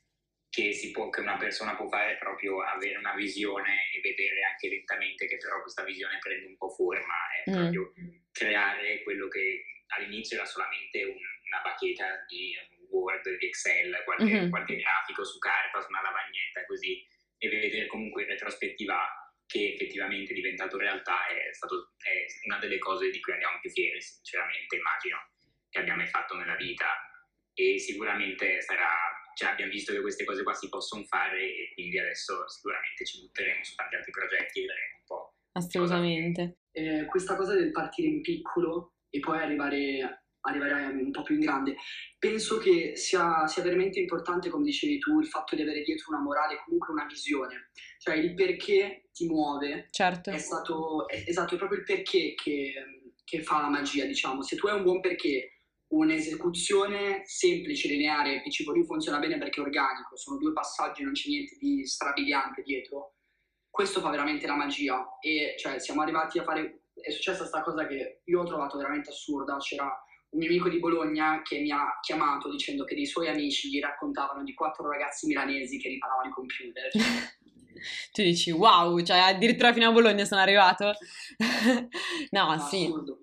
che, 0.50 0.75
si 0.75 0.91
può, 0.91 1.09
che 1.09 1.23
una 1.23 1.38
persona 1.38 1.77
può 1.77 1.88
fare 1.88 2.12
è 2.12 2.19
proprio 2.19 2.61
avere 2.61 2.99
una 2.99 3.15
visione 3.15 3.88
e 3.97 4.00
vedere 4.03 4.43
anche 4.43 4.69
lentamente 4.69 5.25
che 5.27 5.38
però 5.38 5.62
questa 5.62 5.83
visione 5.83 6.19
prende 6.19 6.45
un 6.45 6.59
po' 6.59 6.69
forma, 6.69 7.15
è 7.43 7.50
Mm. 7.50 7.55
proprio 7.55 7.93
creare 8.33 9.03
quello 9.03 9.29
che 9.29 9.65
all'inizio 9.97 10.37
era 10.37 10.45
solamente 10.45 11.03
un- 11.05 11.37
una 11.49 11.62
bacheca 11.65 12.05
di 12.29 12.53
Word, 12.90 13.37
di 13.37 13.47
Excel, 13.47 14.02
qualche, 14.04 14.25
Mhm. 14.25 14.50
qualche 14.50 14.76
grafico 14.76 15.25
su 15.25 15.38
carta, 15.38 15.80
su 15.80 15.88
una 15.88 16.02
lavagnetta 16.02 16.64
così, 16.66 17.04
e 17.38 17.49
vedere 17.49 17.87
comunque 17.87 18.23
in 18.23 18.28
retrospettiva 18.28 18.99
che 19.47 19.73
effettivamente 19.73 20.33
è 20.33 20.35
diventato 20.35 20.76
realtà 20.76 21.26
è, 21.26 21.52
stato, 21.52 21.95
è 21.99 22.26
una 22.47 22.59
delle 22.59 22.78
cose 22.78 23.11
di 23.11 23.21
cui 23.21 23.33
andiamo 23.33 23.59
più 23.61 23.71
fieri, 23.71 24.00
sinceramente, 24.00 24.76
immagino, 24.76 25.16
che 25.71 25.78
abbiamo 25.80 26.00
mai 26.00 26.09
fatto 26.09 26.35
nella 26.37 26.57
vita. 26.57 26.87
E 27.54 27.78
sicuramente 27.78 28.61
sarà, 28.61 28.90
cioè 29.35 29.50
abbiamo 29.50 29.73
visto 29.73 29.92
che 29.92 30.00
queste 30.00 30.25
cose 30.25 30.42
qua 30.42 30.52
si 30.54 30.68
possono 30.68 31.02
fare 31.04 31.40
e 31.40 31.71
quindi 31.75 31.99
adesso 31.99 32.47
sicuramente 32.49 33.04
ci 33.04 33.21
butteremo 33.21 33.65
su 33.65 33.75
tanti 33.75 33.97
altri 33.97 34.13
progetti 34.13 34.58
e 34.60 34.67
vedremo 34.67 34.97
un 34.99 35.04
po'. 35.06 35.34
Assolutamente. 35.52 36.58
eh, 36.73 37.06
questa 37.06 37.34
cosa 37.34 37.54
del 37.54 37.73
partire 37.73 38.06
in 38.08 38.21
piccolo 38.21 38.95
e 39.10 39.19
poi 39.19 39.39
arrivare, 39.41 40.26
arrivare 40.43 40.87
un 40.87 41.11
po' 41.11 41.23
più 41.23 41.35
in 41.35 41.41
grande, 41.41 41.77
penso 42.19 42.59
che 42.59 42.97
sia, 42.97 43.47
sia 43.47 43.63
veramente 43.63 43.99
importante, 43.99 44.49
come 44.49 44.65
dicevi 44.65 44.99
tu, 44.99 45.21
il 45.21 45.27
fatto 45.27 45.57
di 45.57 45.63
avere 45.63 45.83
dietro 45.83 46.13
una 46.13 46.23
morale, 46.23 46.61
comunque 46.65 46.93
una 46.93 47.07
visione, 47.07 47.71
cioè 47.99 48.15
il 48.17 48.35
perché 48.35 49.09
ti 49.13 49.27
muove 49.27 49.89
Certo. 49.91 50.31
è 50.31 50.39
stato 50.39 51.09
è- 51.09 51.25
esatto, 51.27 51.55
è 51.55 51.59
proprio 51.59 51.81
il 51.81 51.85
perché 51.85 52.35
che, 52.35 52.75
che 53.25 53.43
fa 53.43 53.61
la 53.61 53.69
magia, 53.69 54.05
diciamo. 54.05 54.43
Se 54.43 54.57
tu 54.57 54.67
hai 54.67 54.77
un 54.77 54.85
buon 54.85 55.01
perché, 55.01 55.63
un'esecuzione 55.89 57.23
semplice, 57.25 57.89
lineare, 57.89 58.43
PC 58.43 58.63
for 58.63 58.77
You 58.77 58.85
funziona 58.85 59.19
bene 59.19 59.39
perché 59.39 59.61
è 59.61 59.65
organico, 59.65 60.17
sono 60.17 60.39
due 60.39 60.53
passaggi, 60.53 61.03
non 61.03 61.13
c'è 61.13 61.29
niente 61.29 61.57
di 61.59 61.85
strabiliante 61.87 62.63
dietro. 62.63 63.15
Questo 63.71 64.01
fa 64.01 64.11
veramente 64.11 64.47
la 64.47 64.57
magia 64.57 65.19
e 65.21 65.55
cioè 65.59 65.79
siamo 65.79 66.03
arrivati 66.03 66.39
a 66.39 66.45
fare 66.45 66.83
è 67.01 67.11
successa 67.11 67.39
questa 67.39 67.63
cosa 67.63 67.87
che 67.87 68.23
io 68.25 68.41
ho 68.41 68.45
trovato 68.45 68.77
veramente 68.77 69.11
assurda, 69.11 69.57
c'era 69.59 69.89
un 70.30 70.38
mio 70.38 70.49
amico 70.49 70.69
di 70.69 70.78
Bologna 70.78 71.41
che 71.43 71.58
mi 71.60 71.71
ha 71.71 71.99
chiamato 72.00 72.50
dicendo 72.50 72.84
che 72.84 72.95
dei 72.95 73.06
suoi 73.06 73.28
amici 73.28 73.71
gli 73.71 73.80
raccontavano 73.80 74.43
di 74.45 74.54
quattro 74.54 74.88
ragazzi 74.88 75.26
milanesi 75.26 75.78
che 75.78 75.88
riparavano 75.88 76.28
i 76.28 76.32
computer. 76.32 76.91
Tu 78.12 78.23
dici 78.23 78.50
wow, 78.50 79.00
cioè 79.02 79.19
addirittura 79.19 79.73
fino 79.73 79.88
a 79.88 79.93
Bologna 79.93 80.25
sono 80.25 80.41
arrivato. 80.41 80.95
no, 82.30 82.54
no, 82.54 82.58
sì, 82.58 82.84
assurdo. 82.84 83.19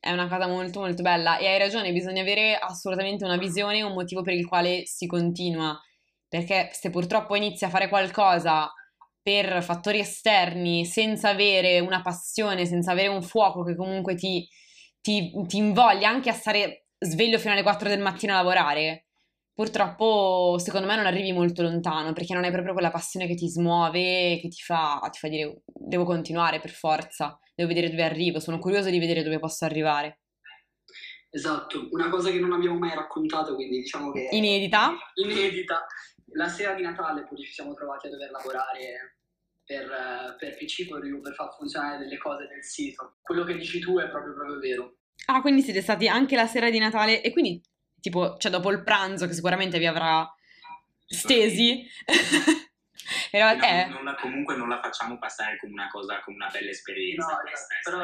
è 0.00 0.10
una 0.10 0.28
cosa 0.28 0.48
molto 0.48 0.80
molto 0.80 1.02
bella 1.02 1.38
e 1.38 1.46
hai 1.46 1.58
ragione, 1.58 1.92
bisogna 1.92 2.20
avere 2.20 2.56
assolutamente 2.56 3.24
una 3.24 3.36
visione 3.36 3.82
un 3.82 3.92
motivo 3.92 4.22
per 4.22 4.34
il 4.34 4.48
quale 4.48 4.84
si 4.84 5.06
continua, 5.06 5.80
perché 6.28 6.70
se 6.72 6.90
purtroppo 6.90 7.36
inizi 7.36 7.64
a 7.64 7.68
fare 7.68 7.88
qualcosa 7.88 8.72
per 9.22 9.62
fattori 9.62 10.00
esterni 10.00 10.84
senza 10.84 11.28
avere 11.28 11.78
una 11.78 12.02
passione, 12.02 12.66
senza 12.66 12.90
avere 12.90 13.08
un 13.08 13.22
fuoco 13.22 13.62
che 13.62 13.76
comunque 13.76 14.16
ti, 14.16 14.44
ti, 15.00 15.32
ti 15.46 15.56
invoglia 15.56 16.08
anche 16.08 16.30
a 16.30 16.34
stare 16.34 16.86
sveglio 16.98 17.38
fino 17.38 17.52
alle 17.52 17.62
4 17.62 17.88
del 17.88 18.00
mattino 18.00 18.32
a 18.32 18.36
lavorare, 18.36 19.06
purtroppo 19.54 20.56
secondo 20.58 20.86
me 20.86 20.96
non 20.96 21.06
arrivi 21.06 21.32
molto 21.32 21.62
lontano 21.62 22.12
perché 22.12 22.34
non 22.34 22.44
hai 22.44 22.50
proprio 22.50 22.72
quella 22.72 22.90
passione 22.90 23.26
che 23.26 23.34
ti 23.34 23.48
smuove, 23.48 24.38
che 24.40 24.48
ti 24.48 24.60
fa, 24.62 25.00
ti 25.10 25.18
fa 25.18 25.28
dire 25.28 25.62
devo 25.64 26.04
continuare 26.04 26.60
per 26.60 26.70
forza, 26.70 27.38
devo 27.54 27.68
vedere 27.68 27.90
dove 27.90 28.04
arrivo, 28.04 28.40
sono 28.40 28.58
curioso 28.58 28.90
di 28.90 28.98
vedere 28.98 29.22
dove 29.22 29.38
posso 29.38 29.64
arrivare. 29.64 30.20
Esatto, 31.32 31.88
una 31.92 32.10
cosa 32.10 32.30
che 32.30 32.40
non 32.40 32.52
abbiamo 32.52 32.76
mai 32.76 32.94
raccontato, 32.94 33.54
quindi 33.54 33.78
diciamo 33.78 34.10
che... 34.10 34.28
Inedita? 34.32 34.96
Inedita. 35.14 35.86
La 36.32 36.48
sera 36.48 36.74
di 36.74 36.82
Natale 36.82 37.24
poi 37.24 37.38
ci 37.38 37.52
siamo 37.52 37.72
trovati 37.72 38.08
a 38.08 38.10
dover 38.10 38.30
lavorare 38.30 39.19
per, 39.70 39.88
eh, 39.88 40.34
per 40.36 40.56
PC 40.56 40.88
You, 40.88 41.20
per 41.20 41.34
far 41.34 41.54
funzionare 41.56 41.98
delle 41.98 42.18
cose 42.18 42.48
del 42.48 42.64
sito. 42.64 43.18
Quello 43.22 43.44
che 43.44 43.54
dici 43.54 43.78
tu 43.78 44.00
è 44.00 44.08
proprio, 44.08 44.34
proprio 44.34 44.58
vero. 44.58 44.96
Ah, 45.26 45.40
quindi 45.40 45.62
siete 45.62 45.80
stati 45.80 46.08
anche 46.08 46.34
la 46.34 46.48
sera 46.48 46.70
di 46.70 46.80
Natale 46.80 47.22
e 47.22 47.30
quindi 47.30 47.62
tipo, 48.00 48.36
cioè 48.38 48.50
dopo 48.50 48.72
il 48.72 48.82
pranzo 48.82 49.28
che 49.28 49.32
sicuramente 49.32 49.78
vi 49.78 49.86
avrà 49.86 50.28
stesi. 51.06 51.86
Era- 53.30 53.54
No, 53.54 53.64
eh. 53.64 53.84
non 53.86 54.04
la- 54.04 54.14
comunque 54.14 54.56
non 54.56 54.68
la 54.68 54.80
facciamo 54.80 55.18
passare 55.18 55.58
come 55.58 55.72
una 55.72 55.88
cosa, 55.88 56.20
come 56.22 56.36
una 56.36 56.48
bella 56.52 56.70
esperienza. 56.70 57.26
No, 57.26 57.38
però- 57.84 57.98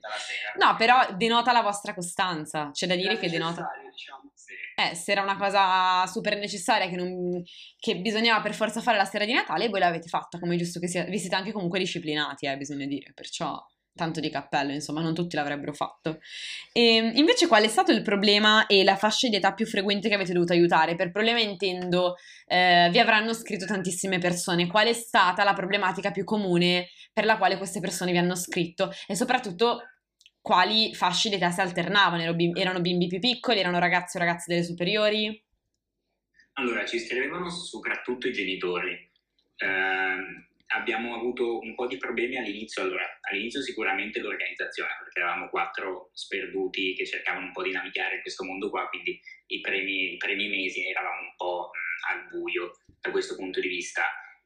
la 0.00 0.08
sera. 0.16 0.66
No, 0.66 0.76
però 0.76 1.14
denota 1.16 1.52
la 1.52 1.60
vostra 1.62 1.94
costanza, 1.94 2.70
c'è 2.72 2.86
da 2.86 2.94
dire 2.94 3.10
Era 3.12 3.20
che 3.20 3.30
denota... 3.30 3.68
Diciamo. 3.90 4.30
Sì. 4.34 4.52
Eh, 4.74 4.94
se 4.94 5.12
era 5.12 5.22
una 5.22 5.36
cosa 5.36 6.06
super 6.06 6.36
necessaria 6.38 6.88
che, 6.88 6.96
non- 6.96 7.42
che 7.78 7.96
bisognava 7.98 8.40
per 8.42 8.54
forza 8.54 8.80
fare 8.80 8.96
la 8.96 9.04
sera 9.04 9.24
di 9.26 9.32
Natale, 9.34 9.68
voi 9.68 9.80
l'avete 9.80 10.08
fatta, 10.08 10.38
come 10.38 10.54
è 10.54 10.58
giusto 10.58 10.80
che 10.80 10.88
sia. 10.88 11.04
Vi 11.04 11.18
siete 11.18 11.34
anche 11.36 11.52
comunque 11.52 11.78
disciplinati, 11.78 12.46
eh, 12.46 12.56
bisogna 12.56 12.86
dire, 12.86 13.12
perciò 13.12 13.54
tanto 13.94 14.20
di 14.20 14.30
cappello, 14.30 14.72
insomma, 14.72 15.00
non 15.02 15.14
tutti 15.14 15.36
l'avrebbero 15.36 15.72
fatto. 15.72 16.18
E, 16.72 17.12
invece 17.14 17.46
qual 17.46 17.62
è 17.62 17.68
stato 17.68 17.92
il 17.92 18.02
problema 18.02 18.66
e 18.66 18.84
la 18.84 18.96
fascia 18.96 19.28
di 19.28 19.36
età 19.36 19.52
più 19.52 19.66
frequente 19.66 20.08
che 20.08 20.14
avete 20.14 20.32
dovuto 20.32 20.52
aiutare? 20.52 20.96
Per 20.96 21.10
problema 21.10 21.40
intendo, 21.40 22.16
eh, 22.46 22.88
vi 22.90 22.98
avranno 22.98 23.32
scritto 23.34 23.66
tantissime 23.66 24.18
persone, 24.18 24.66
qual 24.66 24.86
è 24.86 24.92
stata 24.92 25.44
la 25.44 25.54
problematica 25.54 26.10
più 26.10 26.24
comune 26.24 26.88
per 27.12 27.24
la 27.24 27.36
quale 27.36 27.56
queste 27.56 27.80
persone 27.80 28.12
vi 28.12 28.18
hanno 28.18 28.34
scritto 28.34 28.90
e 29.06 29.14
soprattutto 29.14 29.82
quali 30.40 30.94
fasce 30.94 31.28
di 31.28 31.36
età 31.36 31.50
si 31.50 31.60
alternavano? 31.60 32.22
Erano 32.54 32.80
bimbi 32.80 33.06
più 33.06 33.18
piccoli, 33.18 33.60
erano 33.60 33.78
ragazzi 33.78 34.16
o 34.16 34.20
ragazze 34.20 34.52
delle 34.52 34.64
superiori? 34.64 35.44
Allora, 36.54 36.84
ci 36.84 36.98
scrivevano 36.98 37.48
soprattutto 37.48 38.28
i 38.28 38.32
genitori. 38.32 39.10
Ehm, 39.56 40.48
abbiamo 40.74 41.14
avuto 41.14 41.58
un 41.58 41.74
po' 41.74 41.86
di 41.86 41.96
problemi 41.96 42.36
all'inizio. 42.36 42.82
Allora, 42.82 43.18
all'inizio 43.22 43.62
sicuramente 43.62 44.20
l'organizzazione, 44.20 44.90
perché 45.02 45.20
eravamo 45.20 45.48
quattro 45.48 46.10
sperduti 46.12 46.94
che 46.94 47.06
cercavano 47.06 47.46
un 47.46 47.52
po' 47.52 47.62
di 47.62 47.72
navigare 47.72 48.16
in 48.16 48.20
questo 48.20 48.44
mondo 48.44 48.70
qua, 48.70 48.88
quindi 48.88 49.20
i 49.46 49.60
primi, 49.60 50.14
i 50.14 50.16
primi 50.16 50.48
mesi 50.48 50.86
eravamo 50.86 51.20
un 51.20 51.34
po' 51.36 51.70
al 52.08 52.26
buio 52.28 52.72
da 53.00 53.10
questo 53.10 53.36
punto 53.36 53.60
di 53.60 53.68
vista. 53.68 54.04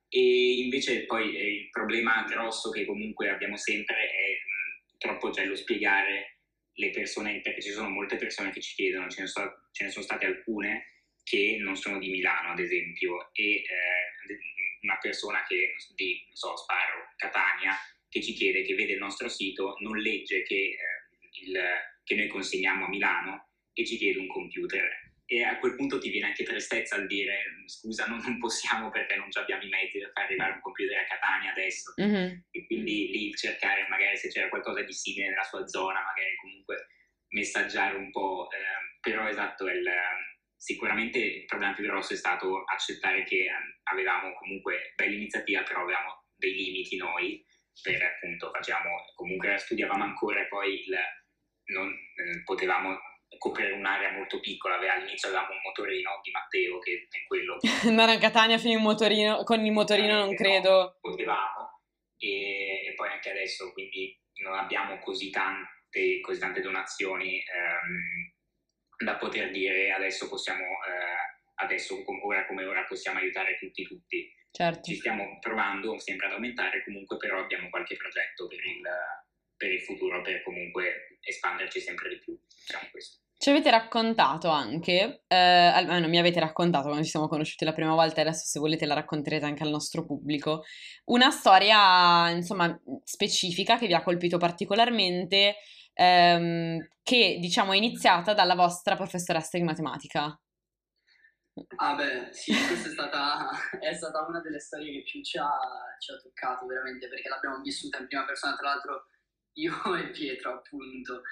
E 0.08 0.58
invece 0.62 1.04
poi 1.06 1.36
eh, 1.36 1.54
il 1.62 1.70
problema 1.70 2.24
grosso 2.28 2.70
che 2.70 2.84
comunque 2.84 3.28
abbiamo 3.28 3.56
sempre 3.56 3.96
è 3.96 4.30
mh, 4.32 4.98
troppo 4.98 5.30
lo 5.34 5.56
spiegare 5.56 6.38
le 6.74 6.90
persone, 6.90 7.40
perché 7.40 7.62
ci 7.62 7.70
sono 7.70 7.88
molte 7.88 8.16
persone 8.16 8.50
che 8.50 8.60
ci 8.60 8.74
chiedono, 8.74 9.08
ce 9.08 9.22
ne, 9.22 9.26
so, 9.26 9.68
ce 9.72 9.84
ne 9.84 9.90
sono 9.90 10.04
state 10.04 10.26
alcune 10.26 10.92
che 11.22 11.56
non 11.58 11.76
sono 11.76 11.98
di 11.98 12.08
Milano, 12.08 12.52
ad 12.52 12.60
esempio, 12.60 13.30
e 13.32 13.56
eh, 13.56 13.64
una 14.82 14.98
persona 15.00 15.44
che 15.46 15.74
di, 15.94 16.22
non 16.26 16.36
so, 16.36 16.56
sparo, 16.56 17.12
Catania, 17.16 17.76
che 18.08 18.22
ci 18.22 18.32
chiede, 18.32 18.62
che 18.62 18.74
vede 18.74 18.92
il 18.92 18.98
nostro 18.98 19.28
sito, 19.28 19.76
non 19.80 19.98
legge 19.98 20.42
che, 20.42 20.54
eh, 20.54 21.40
il, 21.44 21.60
che 22.04 22.14
noi 22.14 22.28
consegniamo 22.28 22.86
a 22.86 22.88
Milano 22.88 23.48
e 23.72 23.84
ci 23.84 23.96
chiede 23.96 24.18
un 24.18 24.28
computer 24.28 25.06
e 25.28 25.42
a 25.42 25.58
quel 25.58 25.74
punto 25.74 25.98
ti 25.98 26.08
viene 26.08 26.28
anche 26.28 26.44
tristezza 26.44 26.94
al 26.94 27.08
dire 27.08 27.42
scusa 27.66 28.06
non, 28.06 28.20
non 28.22 28.38
possiamo 28.38 28.90
perché 28.90 29.16
non 29.16 29.28
abbiamo 29.32 29.64
i 29.64 29.68
mezzi 29.68 29.98
per 29.98 30.12
far 30.14 30.24
arrivare 30.24 30.52
un 30.52 30.60
computer 30.60 30.98
a 30.98 31.04
Catania 31.04 31.50
adesso 31.50 31.92
mm-hmm. 32.00 32.38
e 32.52 32.66
quindi 32.66 33.10
lì 33.10 33.34
cercare 33.34 33.86
magari 33.88 34.16
se 34.16 34.28
c'era 34.28 34.48
qualcosa 34.48 34.82
di 34.82 34.92
simile 34.92 35.30
nella 35.30 35.42
sua 35.42 35.66
zona 35.66 36.00
magari 36.00 36.36
comunque 36.40 36.86
messaggiare 37.30 37.96
un 37.96 38.10
po' 38.12 38.48
eh, 38.52 39.00
però 39.00 39.28
esatto 39.28 39.66
il, 39.66 39.84
sicuramente 40.56 41.18
il 41.18 41.44
problema 41.44 41.74
più 41.74 41.84
grosso 41.84 42.14
è 42.14 42.16
stato 42.16 42.64
accettare 42.64 43.24
che 43.24 43.44
ehm, 43.44 43.80
avevamo 43.84 44.34
comunque 44.34 44.92
bella 44.96 45.14
iniziativa 45.14 45.62
però 45.62 45.82
avevamo 45.82 46.24
dei 46.34 46.52
limiti 46.52 46.96
noi 46.96 47.44
per 47.82 48.02
appunto 48.02 48.50
facciamo 48.52 48.90
comunque 49.14 49.58
studiavamo 49.58 50.02
ancora 50.02 50.40
e 50.40 50.48
poi 50.48 50.80
il, 50.80 50.96
non 51.66 51.88
eh, 51.88 52.42
potevamo 52.44 52.98
coprire 53.38 53.72
un'area 53.72 54.12
molto 54.12 54.40
piccola. 54.40 54.76
All'inizio 54.76 55.28
avevamo 55.28 55.52
un 55.52 55.60
motorino 55.62 56.20
di 56.22 56.30
Matteo 56.30 56.78
che 56.78 57.08
è 57.10 57.26
quello. 57.26 57.58
Andare 57.84 58.12
a 58.12 58.18
Catania 58.18 58.58
fino 58.58 58.78
in 58.78 58.82
motorino, 58.82 59.42
con 59.44 59.64
il 59.64 59.72
motorino 59.72 60.18
non 60.18 60.34
credo. 60.34 60.70
No, 60.70 60.96
potevamo. 61.00 61.80
E, 62.18 62.86
e, 62.86 62.94
poi 62.94 63.10
anche 63.10 63.30
adesso, 63.30 63.72
quindi 63.72 64.18
non 64.42 64.54
abbiamo 64.54 64.98
così 64.98 65.30
tante, 65.30 66.20
così 66.20 66.40
tante 66.40 66.60
donazioni 66.60 67.36
ehm, 67.38 68.35
da 68.96 69.16
poter 69.16 69.50
dire 69.50 69.92
adesso 69.92 70.28
possiamo, 70.28 70.62
eh, 70.62 71.62
adesso 71.62 72.02
ora 72.24 72.46
come 72.46 72.64
ora 72.64 72.84
possiamo 72.84 73.18
aiutare 73.18 73.58
tutti 73.58 73.84
tutti. 73.84 74.32
Certo. 74.50 74.82
Ci 74.82 74.96
stiamo 74.96 75.38
provando 75.38 75.98
sempre 75.98 76.26
ad 76.26 76.32
aumentare, 76.32 76.82
comunque 76.82 77.18
però 77.18 77.40
abbiamo 77.40 77.68
qualche 77.68 77.96
progetto 77.96 78.46
per 78.46 78.64
il, 78.64 78.80
per 79.54 79.70
il 79.70 79.82
futuro 79.82 80.22
per 80.22 80.42
comunque 80.42 81.18
espanderci 81.20 81.80
sempre 81.80 82.08
di 82.08 82.18
più. 82.20 82.38
Diciamo 82.48 82.88
questo. 82.90 83.20
Ci 83.38 83.50
avete 83.50 83.70
raccontato 83.70 84.48
anche, 84.48 85.24
eh, 85.28 85.36
almeno 85.36 86.08
mi 86.08 86.18
avete 86.18 86.40
raccontato 86.40 86.84
quando 86.84 87.04
ci 87.04 87.10
siamo 87.10 87.28
conosciuti 87.28 87.66
la 87.66 87.74
prima 87.74 87.92
volta 87.94 88.16
e 88.16 88.20
adesso 88.22 88.46
se 88.46 88.58
volete 88.58 88.86
la 88.86 88.94
racconterete 88.94 89.44
anche 89.44 89.62
al 89.62 89.68
nostro 89.68 90.06
pubblico, 90.06 90.62
una 91.06 91.30
storia 91.30 92.30
insomma 92.30 92.80
specifica 93.04 93.76
che 93.76 93.88
vi 93.88 93.92
ha 93.92 94.02
colpito 94.02 94.38
particolarmente, 94.38 95.56
ehm, 95.96 96.88
che 97.02 97.38
diciamo 97.40 97.72
è 97.72 97.76
iniziata 97.76 98.34
dalla 98.34 98.54
vostra 98.54 98.94
professoressa 98.96 99.56
di 99.56 99.64
matematica. 99.64 100.38
Ah 101.76 101.94
beh, 101.94 102.28
sì, 102.32 102.52
questa 102.52 102.88
è 102.88 102.92
stata, 102.92 103.48
è 103.80 103.94
stata 103.94 104.26
una 104.26 104.40
delle 104.40 104.60
storie 104.60 104.92
che 104.92 105.02
più 105.10 105.22
ci 105.22 105.38
ha, 105.38 105.50
ci 105.98 106.12
ha 106.12 106.16
toccato 106.16 106.66
veramente 106.66 107.08
perché 107.08 107.30
l'abbiamo 107.30 107.60
vissuta 107.62 107.98
in 107.98 108.06
prima 108.08 108.26
persona, 108.26 108.56
tra 108.56 108.68
l'altro 108.68 109.06
io 109.54 109.72
e 109.96 110.10
Pietro 110.10 110.54
appunto. 110.54 111.22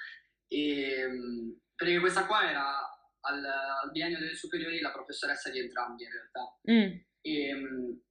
E, 0.47 0.99
ehm, 0.99 1.59
perché 1.75 1.99
questa 1.99 2.25
qua 2.25 2.49
era 2.49 2.95
al, 3.21 3.43
al, 3.43 3.91
biennio 3.91 4.17
delle 4.17 4.35
superiori 4.35 4.79
la 4.79 4.91
professoressa 4.91 5.51
di 5.51 5.59
entrambi 5.59 6.03
in 6.03 6.09
realtà. 6.11 6.59
Mm. 6.71 6.99
E, 7.21 7.49
ehm, 7.49 8.01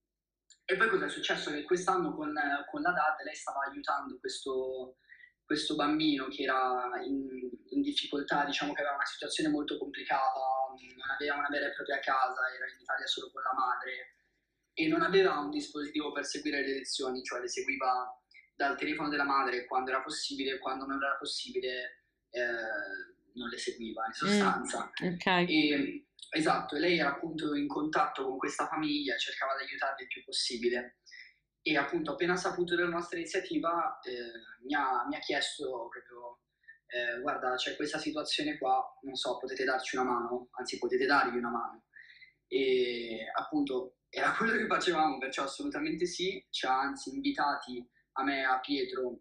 e, 0.67 0.77
poi 0.77 0.89
cosa 0.89 1.07
è 1.07 1.09
successo? 1.09 1.51
Che 1.51 1.65
quest'anno 1.65 2.15
con, 2.15 2.33
con 2.71 2.81
la 2.83 2.93
DAD 2.93 3.25
lei 3.25 3.35
stava 3.35 3.65
aiutando 3.69 4.19
questo, 4.21 4.99
questo 5.45 5.75
bambino 5.75 6.29
che 6.29 6.43
era 6.43 6.91
in, 7.05 7.29
in, 7.69 7.81
difficoltà, 7.83 8.45
diciamo 8.45 8.73
che 8.73 8.81
aveva 8.81 8.97
una 8.97 9.05
situazione 9.05 9.51
molto 9.51 9.79
complicata, 9.79 10.41
non 10.71 11.11
aveva 11.11 11.37
una 11.37 11.49
vera 11.51 11.67
e 11.67 11.75
propria 11.75 12.01
casa, 12.01 12.41
era 12.55 12.67
in 12.67 12.81
Italia 12.81 13.07
solo 13.07 13.31
con 13.31 13.43
la 13.43 13.53
madre 13.55 14.17
e 14.73 14.89
non 14.89 15.03
aveva 15.03 15.39
un 15.39 15.51
dispositivo 15.51 16.13
per 16.13 16.25
seguire 16.25 16.63
le 16.63 16.75
lezioni, 16.75 17.23
cioè 17.23 17.41
le 17.41 17.49
seguiva 17.49 18.21
dal 18.57 18.77
telefono 18.77 19.09
della 19.09 19.25
madre 19.25 19.67
quando 19.67 19.91
era 19.91 20.01
possibile 20.01 20.59
quando 20.59 20.87
non 20.87 21.03
era 21.03 21.17
possibile 21.17 22.05
eh, 22.31 23.13
non 23.35 23.49
le 23.49 23.59
seguiva 23.59 24.07
in 24.07 24.13
sostanza. 24.13 24.91
Mm, 25.03 25.15
okay. 25.15 25.47
e, 25.47 26.07
esatto, 26.31 26.77
e 26.77 26.81
lei 26.81 26.99
era 26.99 27.11
appunto 27.11 27.55
in 27.55 27.69
contatto 27.69 28.25
con 28.25 28.39
questa 28.39 28.67
famiglia, 28.67 29.17
cercava 29.17 29.57
di 29.57 29.65
aiutarli 29.65 30.03
il 30.03 30.09
più 30.09 30.25
possibile 30.25 30.99
e 31.67 31.79
appunto 31.79 32.13
appena 32.13 32.37
saputo 32.37 32.77
della 32.77 32.91
nostra 32.91 33.17
iniziativa 33.17 33.99
eh, 34.03 34.65
mi, 34.67 34.75
ha, 34.75 35.07
mi, 35.09 35.17
ha, 35.17 35.19
chiesto 35.19 35.89
proprio 35.91 36.41
eh, 36.87 37.19
guarda 37.23 37.55
c'è 37.55 37.75
questa 37.75 37.97
situazione 37.97 38.59
qua, 38.59 38.85
non 39.05 39.15
so, 39.15 39.39
potete 39.39 39.65
darci 39.65 39.97
una 39.97 40.05
mano, 40.05 40.49
anzi 40.53 40.77
potete 40.77 41.07
dargli 41.07 41.37
una 41.39 41.49
mano. 41.49 41.85
E 42.47 43.25
appunto 43.35 43.97
era 44.11 44.33
quello 44.37 44.53
che 44.59 44.67
facevamo, 44.67 45.17
perciò 45.17 45.45
assolutamente 45.45 46.05
sì, 46.05 46.45
ci 46.51 46.67
ha 46.67 46.79
anzi 46.79 47.15
invitati 47.15 47.83
a 48.13 48.23
me 48.25 48.41
e 48.41 48.45
a 48.45 48.61
Pietro 48.61 49.21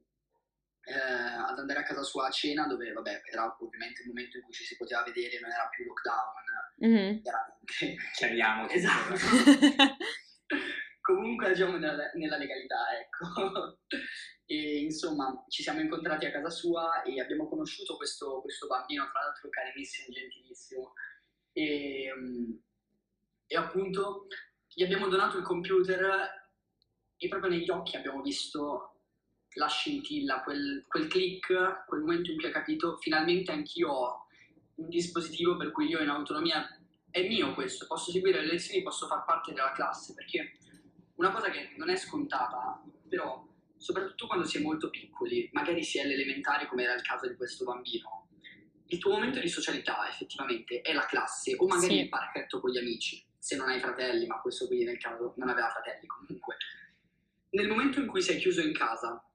eh, 0.84 0.93
ad 0.93 1.58
andare 1.58 1.79
a 1.79 1.84
casa 1.84 2.03
sua 2.03 2.27
a 2.27 2.32
cena, 2.32 2.67
dove 2.67 2.91
vabbè, 2.91 3.21
era 3.32 3.56
ovviamente 3.58 4.01
il 4.01 4.10
momento 4.10 4.36
in 4.36 4.43
cui 4.43 4.53
ci 4.53 4.65
si 4.65 4.75
poteva 4.75 5.01
vedere, 5.03 5.39
non 5.39 5.49
era 5.49 5.69
più 5.69 5.86
lockdown, 5.86 6.91
mm-hmm. 6.91 7.21
chiaramente. 7.21 7.95
Chiariamo. 8.17 8.67
Esatto. 8.75 9.15
Comunque 11.04 11.48
agiamo 11.48 11.78
nella, 11.78 12.12
nella 12.13 12.38
legalità, 12.38 12.78
ecco. 12.98 13.80
e 14.48 14.80
insomma, 14.84 15.44
ci 15.50 15.62
siamo 15.62 15.82
incontrati 15.82 16.26
a 16.26 16.32
casa 16.32 16.50
sua 16.50 17.02
e 17.02 17.20
abbiamo 17.20 17.50
conosciuto 17.50 17.98
questo, 17.98 18.39
questo 18.39 18.68
bambino, 18.68 19.10
tra 19.12 19.20
l'altro 19.20 19.50
carinissimo, 19.50 20.13
gentilissimo. 20.13 20.94
E, 21.52 22.08
e 23.48 23.58
appunto 23.58 24.28
gli 24.66 24.82
abbiamo 24.82 25.10
donato 25.10 25.38
il 25.38 25.44
computer 25.44 26.52
e 27.18 27.28
proprio 27.28 27.52
negli 27.52 27.70
occhi 27.70 27.98
abbiamo 27.98 28.22
visto 28.22 29.02
la 29.56 29.68
scintilla, 29.68 30.42
quel, 30.42 30.86
quel 30.88 31.08
click, 31.08 31.84
quel 31.86 32.00
momento 32.00 32.32
in 32.32 32.38
cui 32.38 32.48
ha 32.48 32.54
capito 32.54 32.96
finalmente 32.96 33.52
anch'io 33.52 33.89
ho 33.89 34.28
un 34.76 34.88
dispositivo 34.88 35.58
per 35.58 35.72
cui 35.72 35.88
io 35.88 36.02
in 36.02 36.08
autonomia 36.08 36.66
è 37.10 37.28
mio 37.28 37.54
questo, 37.54 37.88
posso 37.88 38.10
seguire 38.10 38.39
le 38.39 38.54
lezioni, 38.54 38.82
posso 38.82 39.06
far 39.06 39.26
parte 39.26 39.52
della 39.52 39.74
classe, 39.74 40.13
perché 40.13 40.54
una 41.24 41.32
cosa 41.32 41.50
che 41.50 41.72
non 41.78 41.90
è 41.90 41.96
scontata, 41.96 42.84
però 43.08 43.48
soprattutto 43.78 44.28
quando 44.28 44.46
si 44.46 44.58
è 44.58 44.62
molto 44.62 44.90
piccoli, 44.90 45.50
magari 45.54 45.84
si 45.84 45.98
è 45.98 46.04
all'elementare 46.04 46.68
come 46.68 46.84
era 46.84 46.94
il 46.94 47.02
caso 47.02 47.28
di 47.28 47.36
questo 47.36 47.64
bambino, 47.64 48.28
il 48.88 49.00
tuo 49.00 49.12
momento 49.12 49.40
di 49.40 49.48
socialità 49.48 50.08
effettivamente 50.10 50.82
è 50.82 50.94
la 50.94 51.06
classe 51.06 51.56
o 51.58 51.66
magari 51.66 51.96
sì. 51.96 52.02
il 52.02 52.10
parchetto 52.10 52.60
con 52.60 52.72
gli 52.72 52.78
amici, 52.78 53.26
se 53.38 53.56
non 53.56 53.70
hai 53.70 53.80
fratelli, 53.80 54.28
ma 54.28 54.40
questo 54.42 54.68
qui 54.68 54.84
nel 54.84 54.98
caso 54.98 55.34
non 55.38 55.50
aveva 55.50 55.70
fratelli 55.70 56.06
comunque. 56.06 56.58
Nel 57.52 57.68
momento 57.68 58.00
in 58.00 58.08
cui 58.08 58.22
sei 58.22 58.38
chiuso 58.40 58.62
in 58.62 58.74
casa 58.74 59.26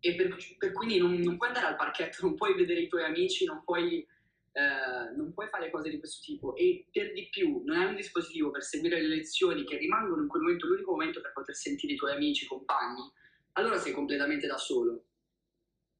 e 0.00 0.14
per, 0.16 0.36
per 0.58 0.72
quindi 0.72 0.98
non, 0.98 1.14
non, 1.14 1.36
puoi 1.36 1.48
andare 1.48 1.66
al 1.66 1.76
parchetto, 1.76 2.26
non 2.26 2.34
puoi 2.34 2.54
vedere 2.54 2.80
i 2.80 2.88
tuoi 2.88 3.04
amici, 3.04 3.44
non 3.44 3.62
puoi, 3.62 4.04
eh, 4.52 5.16
non 5.16 5.32
puoi 5.32 5.48
fare 5.48 5.70
cose 5.70 5.88
di 5.88 5.98
questo 5.98 6.20
tipo 6.22 6.54
e 6.56 6.86
per 6.92 7.12
di 7.12 7.28
più 7.30 7.62
non 7.64 7.78
hai 7.78 7.86
un 7.86 7.96
dispositivo 7.96 8.50
per 8.50 8.62
seguire 8.62 9.00
le 9.00 9.08
lezioni 9.08 9.64
che 9.64 9.78
rimangono 9.78 10.22
in 10.22 10.28
quel 10.28 10.42
momento 10.42 10.66
l'unico 10.66 10.90
momento 10.90 11.20
per 11.22 11.32
poter 11.32 11.54
sentire 11.54 11.94
i 11.94 11.96
tuoi 11.96 12.12
amici, 12.12 12.44
i 12.44 12.48
compagni, 12.48 13.10
allora 13.52 13.78
sei 13.78 13.92
completamente 13.92 14.46
da 14.46 14.58
solo. 14.58 15.06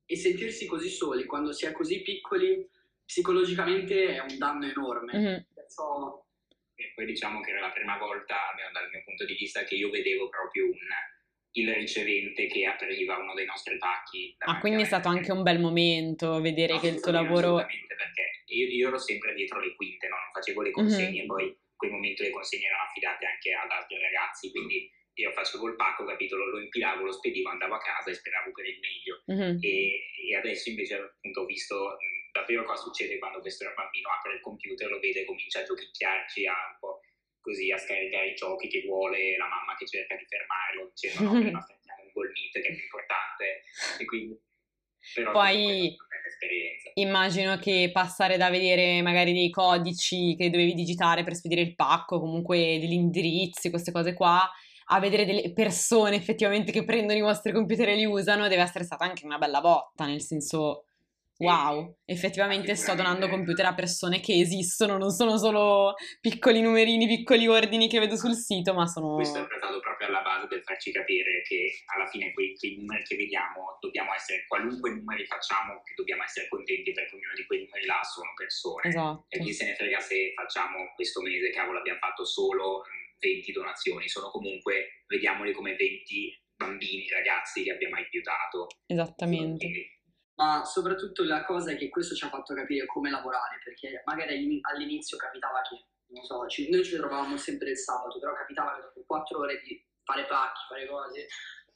E 0.04 0.16
sentirsi 0.16 0.66
così 0.66 0.90
soli 0.90 1.24
quando 1.24 1.52
si 1.52 1.64
è 1.64 1.72
così 1.72 2.02
piccoli 2.02 2.68
psicologicamente 3.04 4.16
è 4.16 4.20
un 4.20 4.38
danno 4.38 4.66
enorme. 4.66 5.18
Mm-hmm. 5.18 5.40
Perciò... 5.54 6.20
E 6.74 6.92
poi 6.94 7.06
diciamo 7.06 7.40
che 7.40 7.50
era 7.50 7.60
la 7.60 7.72
prima 7.72 7.96
volta, 7.98 8.48
almeno 8.48 8.70
dal 8.72 8.88
mio 8.90 9.02
punto 9.04 9.24
di 9.24 9.34
vista, 9.34 9.62
che 9.64 9.76
io 9.76 9.90
vedevo 9.90 10.28
proprio 10.28 10.64
un 10.64 10.72
il 11.52 11.74
ricevente 11.74 12.46
che 12.46 12.64
apriva 12.64 13.18
uno 13.18 13.34
dei 13.34 13.44
nostri 13.44 13.76
pacchi. 13.76 14.34
Ah, 14.38 14.58
quindi 14.58 14.82
è 14.82 14.86
stato 14.86 15.08
anche 15.08 15.32
un 15.32 15.42
bel 15.42 15.60
momento 15.60 16.40
vedere 16.40 16.78
che 16.78 16.88
il 16.88 17.00
tuo 17.00 17.12
lavoro... 17.12 17.56
Assolutamente, 17.56 17.94
perché 17.94 18.22
io, 18.46 18.66
io, 18.68 18.88
ero 18.88 18.98
sempre 18.98 19.34
dietro 19.34 19.60
le 19.60 19.74
quinte, 19.74 20.08
no? 20.08 20.16
non 20.16 20.32
facevo 20.32 20.62
le 20.62 20.70
consegne, 20.70 21.18
mm-hmm. 21.18 21.26
poi 21.26 21.44
in 21.44 21.76
quel 21.76 21.90
momento 21.90 22.22
le 22.22 22.30
consegne 22.30 22.66
erano 22.66 22.84
affidate 22.84 23.26
anche 23.26 23.52
ad 23.52 23.70
altri 23.70 23.98
ragazzi, 24.00 24.50
quindi 24.50 24.90
io 25.14 25.30
facevo 25.32 25.68
il 25.68 25.76
pacco, 25.76 26.04
capito, 26.04 26.36
lo, 26.36 26.46
lo 26.46 26.60
impilavo, 26.60 27.04
lo 27.04 27.12
spedivo, 27.12 27.50
andavo 27.50 27.74
a 27.74 27.80
casa 27.80 28.10
e 28.10 28.14
speravo 28.14 28.50
per 28.52 28.66
il 28.66 28.80
meglio. 28.80 29.22
Mm-hmm. 29.30 29.58
E, 29.60 30.30
e, 30.30 30.36
adesso 30.36 30.70
invece 30.70 30.94
appunto 30.96 31.40
ho 31.40 31.44
visto 31.44 31.98
davvero 32.32 32.64
cosa 32.64 32.82
succede 32.82 33.18
quando 33.18 33.40
questo 33.40 33.70
bambino 33.76 34.08
apre 34.08 34.34
il 34.34 34.40
computer, 34.40 34.88
lo 34.88 34.98
vede 35.00 35.20
e 35.20 35.24
comincia 35.24 35.60
a 35.60 35.64
giochicchiarci, 35.64 36.46
a 36.46 36.78
così 37.42 37.70
a 37.70 37.76
scaricare 37.76 38.30
i 38.30 38.34
giochi 38.34 38.68
che 38.68 38.82
vuole, 38.86 39.36
la 39.36 39.48
mamma 39.48 39.76
che 39.76 39.86
cerca 39.86 40.16
di 40.16 40.24
fermarlo 40.24 40.92
dicendo 40.94 41.32
no, 41.32 41.40
prima 41.40 41.60
facciamo 41.60 42.02
un 42.04 42.10
gol 42.14 42.30
meet 42.30 42.52
che 42.52 42.72
è 42.72 42.72
più 42.72 42.84
importante 42.84 43.62
e 43.98 44.04
quindi 44.06 44.40
però 45.14 45.32
poi 45.32 45.96
immagino 46.94 47.58
che 47.58 47.90
passare 47.92 48.36
da 48.36 48.50
vedere 48.50 49.02
magari 49.02 49.32
dei 49.32 49.50
codici 49.50 50.36
che 50.36 50.48
dovevi 50.48 50.74
digitare 50.74 51.24
per 51.24 51.34
spedire 51.34 51.60
il 51.60 51.74
pacco, 51.74 52.20
comunque 52.20 52.78
degli 52.78 52.92
indirizzi, 52.92 53.70
queste 53.70 53.90
cose 53.90 54.14
qua, 54.14 54.48
a 54.86 55.00
vedere 55.00 55.24
delle 55.24 55.52
persone 55.52 56.16
effettivamente 56.16 56.70
che 56.70 56.84
prendono 56.84 57.18
i 57.18 57.22
vostri 57.22 57.52
computer 57.52 57.88
e 57.88 57.96
li 57.96 58.04
usano, 58.04 58.48
deve 58.48 58.62
essere 58.62 58.84
stata 58.84 59.04
anche 59.04 59.24
una 59.24 59.38
bella 59.38 59.60
botta, 59.60 60.06
nel 60.06 60.20
senso 60.20 60.84
Wow, 61.38 61.98
effettivamente 62.04 62.76
sto 62.76 62.94
donando 62.94 63.28
computer 63.28 63.66
a 63.66 63.74
persone 63.74 64.20
che 64.20 64.34
esistono, 64.34 64.96
non 64.96 65.10
sono 65.10 65.36
solo 65.38 65.94
piccoli 66.20 66.60
numerini, 66.60 67.06
piccoli 67.06 67.48
ordini 67.48 67.88
che 67.88 67.98
vedo 67.98 68.16
sul 68.16 68.34
sito, 68.34 68.74
ma 68.74 68.86
sono... 68.86 69.14
Questo 69.16 69.40
è 69.40 69.58
stato 69.58 69.80
proprio 69.80 70.08
alla 70.08 70.22
base 70.22 70.46
del 70.46 70.62
farci 70.62 70.92
capire 70.92 71.42
che 71.42 71.72
alla 71.94 72.06
fine 72.06 72.32
quei, 72.32 72.54
quei 72.56 72.76
numeri 72.76 73.02
che 73.02 73.16
vediamo 73.16 73.76
dobbiamo 73.80 74.14
essere, 74.14 74.44
qualunque 74.46 74.90
numeri 74.90 75.26
facciamo, 75.26 75.82
dobbiamo 75.96 76.22
essere 76.22 76.48
contenti 76.48 76.92
perché 76.92 77.16
ognuno 77.16 77.34
di 77.34 77.46
quei 77.46 77.64
numeri 77.64 77.86
là 77.86 78.00
sono 78.04 78.30
persone. 78.36 78.88
Esatto. 78.88 79.26
E 79.28 79.40
chi 79.40 79.52
se 79.52 79.64
ne 79.64 79.74
frega 79.74 79.98
se 79.98 80.32
facciamo 80.34 80.92
questo 80.94 81.20
mese, 81.22 81.50
cavolo, 81.50 81.78
abbiamo 81.78 81.98
fatto 81.98 82.24
solo 82.24 82.84
20 83.18 83.52
donazioni, 83.52 84.08
sono 84.08 84.30
comunque, 84.30 85.02
vediamoli 85.06 85.52
come 85.52 85.74
20 85.74 86.40
bambini, 86.56 87.08
ragazzi 87.08 87.62
che 87.64 87.72
abbiamo 87.72 87.96
aiutato. 87.96 88.66
Esattamente. 88.86 89.66
Quindi, 89.66 90.00
Ma 90.34 90.64
soprattutto 90.64 91.24
la 91.24 91.44
cosa 91.44 91.72
è 91.72 91.76
che 91.76 91.88
questo 91.88 92.14
ci 92.14 92.24
ha 92.24 92.28
fatto 92.28 92.54
capire 92.54 92.86
come 92.86 93.10
lavorare, 93.10 93.60
perché 93.62 94.02
magari 94.06 94.34
all'ini- 94.34 94.60
all'inizio 94.62 95.16
capitava 95.16 95.60
che, 95.62 95.84
non 96.06 96.24
so, 96.24 96.46
ci- 96.46 96.70
noi 96.70 96.84
ci 96.84 96.96
trovavamo 96.96 97.36
sempre 97.36 97.70
il 97.70 97.76
sabato, 97.78 98.18
però 98.18 98.32
capitava 98.34 98.74
che 98.76 98.82
dopo 98.82 99.04
quattro 99.06 99.40
ore 99.40 99.60
di 99.62 99.84
fare 100.04 100.26
pacchi, 100.26 100.60
fare 100.68 100.86
cose, 100.86 101.26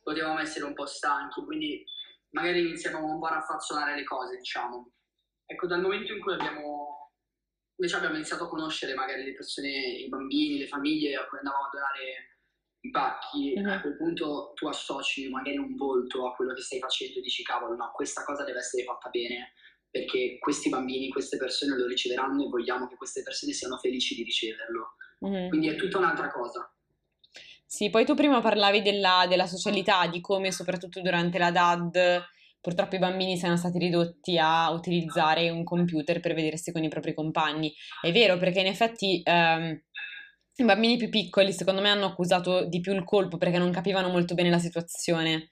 potevamo 0.00 0.38
essere 0.40 0.64
un 0.64 0.74
po' 0.74 0.86
stanchi, 0.86 1.42
quindi 1.44 1.84
magari 2.30 2.60
iniziavamo 2.60 3.12
un 3.12 3.18
po' 3.18 3.26
a 3.26 3.34
raffazzonare 3.34 3.94
le 3.94 4.04
cose, 4.04 4.36
diciamo. 4.36 4.90
Ecco, 5.44 5.66
dal 5.66 5.80
momento 5.80 6.12
in 6.12 6.20
cui 6.20 6.32
abbiamo, 6.32 7.12
invece 7.76 7.96
abbiamo 7.96 8.16
iniziato 8.16 8.44
a 8.44 8.48
conoscere 8.48 8.94
magari 8.94 9.24
le 9.24 9.34
persone, 9.34 9.68
i 9.68 10.08
bambini, 10.08 10.58
le 10.58 10.66
famiglie 10.66 11.14
a 11.14 11.26
cui 11.26 11.38
andavamo 11.38 11.66
a 11.66 11.70
donare 11.72 12.35
i 12.86 12.90
pacchi, 12.90 13.54
Mhm. 13.56 13.68
a 13.68 13.80
quel 13.80 13.96
punto 13.96 14.52
tu 14.54 14.66
associ 14.66 15.28
magari 15.28 15.58
un 15.58 15.74
volto 15.76 16.26
a 16.26 16.34
quello 16.34 16.54
che 16.54 16.62
stai 16.62 16.78
facendo 16.78 17.18
e 17.18 17.22
dici 17.22 17.42
cavolo, 17.42 17.74
no, 17.74 17.90
questa 17.94 18.24
cosa 18.24 18.44
deve 18.44 18.58
essere 18.58 18.84
fatta 18.84 19.08
bene 19.10 19.52
perché 19.90 20.36
questi 20.38 20.68
bambini, 20.68 21.08
queste 21.08 21.36
persone 21.38 21.76
lo 21.76 21.86
riceveranno 21.86 22.44
e 22.44 22.48
vogliamo 22.48 22.86
che 22.86 22.96
queste 22.96 23.22
persone 23.22 23.52
siano 23.52 23.78
felici 23.78 24.14
di 24.14 24.24
riceverlo. 24.24 24.96
Mhm. 25.20 25.48
Quindi 25.48 25.68
è 25.68 25.76
tutta 25.76 25.98
un'altra 25.98 26.30
cosa. 26.30 26.70
Sì, 27.64 27.90
poi 27.90 28.04
tu 28.04 28.14
prima 28.14 28.40
parlavi 28.40 28.82
della, 28.82 29.26
della 29.28 29.46
socialità, 29.46 30.06
di 30.06 30.20
come 30.20 30.52
soprattutto 30.52 31.00
durante 31.00 31.38
la 31.38 31.50
DAD 31.50 32.24
purtroppo 32.60 32.96
i 32.96 32.98
bambini 32.98 33.36
siano 33.36 33.56
stati 33.56 33.78
ridotti 33.78 34.38
a 34.38 34.70
utilizzare 34.72 35.50
un 35.50 35.62
computer 35.62 36.18
per 36.18 36.34
vedersi 36.34 36.72
con 36.72 36.82
i 36.82 36.88
propri 36.88 37.14
compagni. 37.14 37.72
È 38.00 38.10
vero, 38.10 38.36
perché 38.38 38.60
in 38.60 38.66
effetti 38.66 39.20
ehm, 39.24 39.82
i 40.62 40.64
bambini 40.64 40.96
più 40.96 41.08
piccoli 41.08 41.52
secondo 41.52 41.80
me 41.80 41.90
hanno 41.90 42.06
accusato 42.06 42.64
di 42.64 42.80
più 42.80 42.94
il 42.94 43.04
colpo 43.04 43.36
perché 43.36 43.58
non 43.58 43.70
capivano 43.70 44.08
molto 44.08 44.34
bene 44.34 44.50
la 44.50 44.58
situazione. 44.58 45.50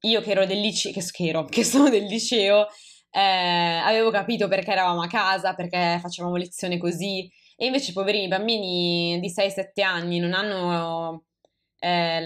Io 0.00 0.20
che 0.20 0.30
ero 0.32 0.46
del 0.46 0.60
liceo, 0.60 0.92
che, 0.92 1.02
che 1.10 1.28
ero- 1.28 1.44
che 1.50 1.64
sono 1.64 1.88
del 1.88 2.04
liceo, 2.04 2.66
eh, 3.10 3.20
avevo 3.20 4.10
capito 4.10 4.48
perché 4.48 4.72
eravamo 4.72 5.02
a 5.02 5.06
casa, 5.06 5.54
perché 5.54 5.98
facevamo 6.00 6.36
lezione 6.36 6.78
così, 6.78 7.30
e 7.56 7.66
invece 7.66 7.90
i 7.90 7.94
poverini 7.94 8.28
bambini 8.28 9.20
di 9.20 9.30
6-7 9.30 9.82
anni 9.82 10.18
non 10.18 10.32
hanno, 10.32 11.26
eh, 11.78 12.20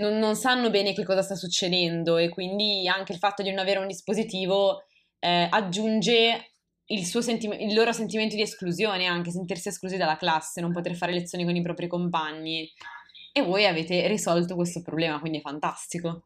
non, 0.00 0.18
non 0.18 0.34
sanno 0.34 0.70
bene 0.70 0.92
che 0.92 1.04
cosa 1.04 1.22
sta 1.22 1.36
succedendo 1.36 2.16
e 2.16 2.28
quindi 2.28 2.88
anche 2.88 3.12
il 3.12 3.18
fatto 3.18 3.42
di 3.42 3.50
non 3.50 3.58
avere 3.58 3.78
un 3.78 3.86
dispositivo 3.86 4.82
eh, 5.20 5.46
aggiunge 5.50 6.49
il, 6.90 7.04
sentime- 7.04 7.56
il 7.56 7.74
loro 7.74 7.92
sentimento 7.92 8.36
di 8.36 8.42
esclusione, 8.42 9.06
anche 9.06 9.30
sentirsi 9.30 9.68
esclusi 9.68 9.96
dalla 9.96 10.16
classe, 10.16 10.60
non 10.60 10.72
poter 10.72 10.94
fare 10.94 11.12
lezioni 11.12 11.44
con 11.44 11.56
i 11.56 11.62
propri 11.62 11.86
compagni. 11.88 12.70
E 13.32 13.42
voi 13.42 13.66
avete 13.66 14.06
risolto 14.08 14.54
questo 14.54 14.82
problema, 14.82 15.20
quindi 15.20 15.38
è 15.38 15.40
fantastico. 15.40 16.24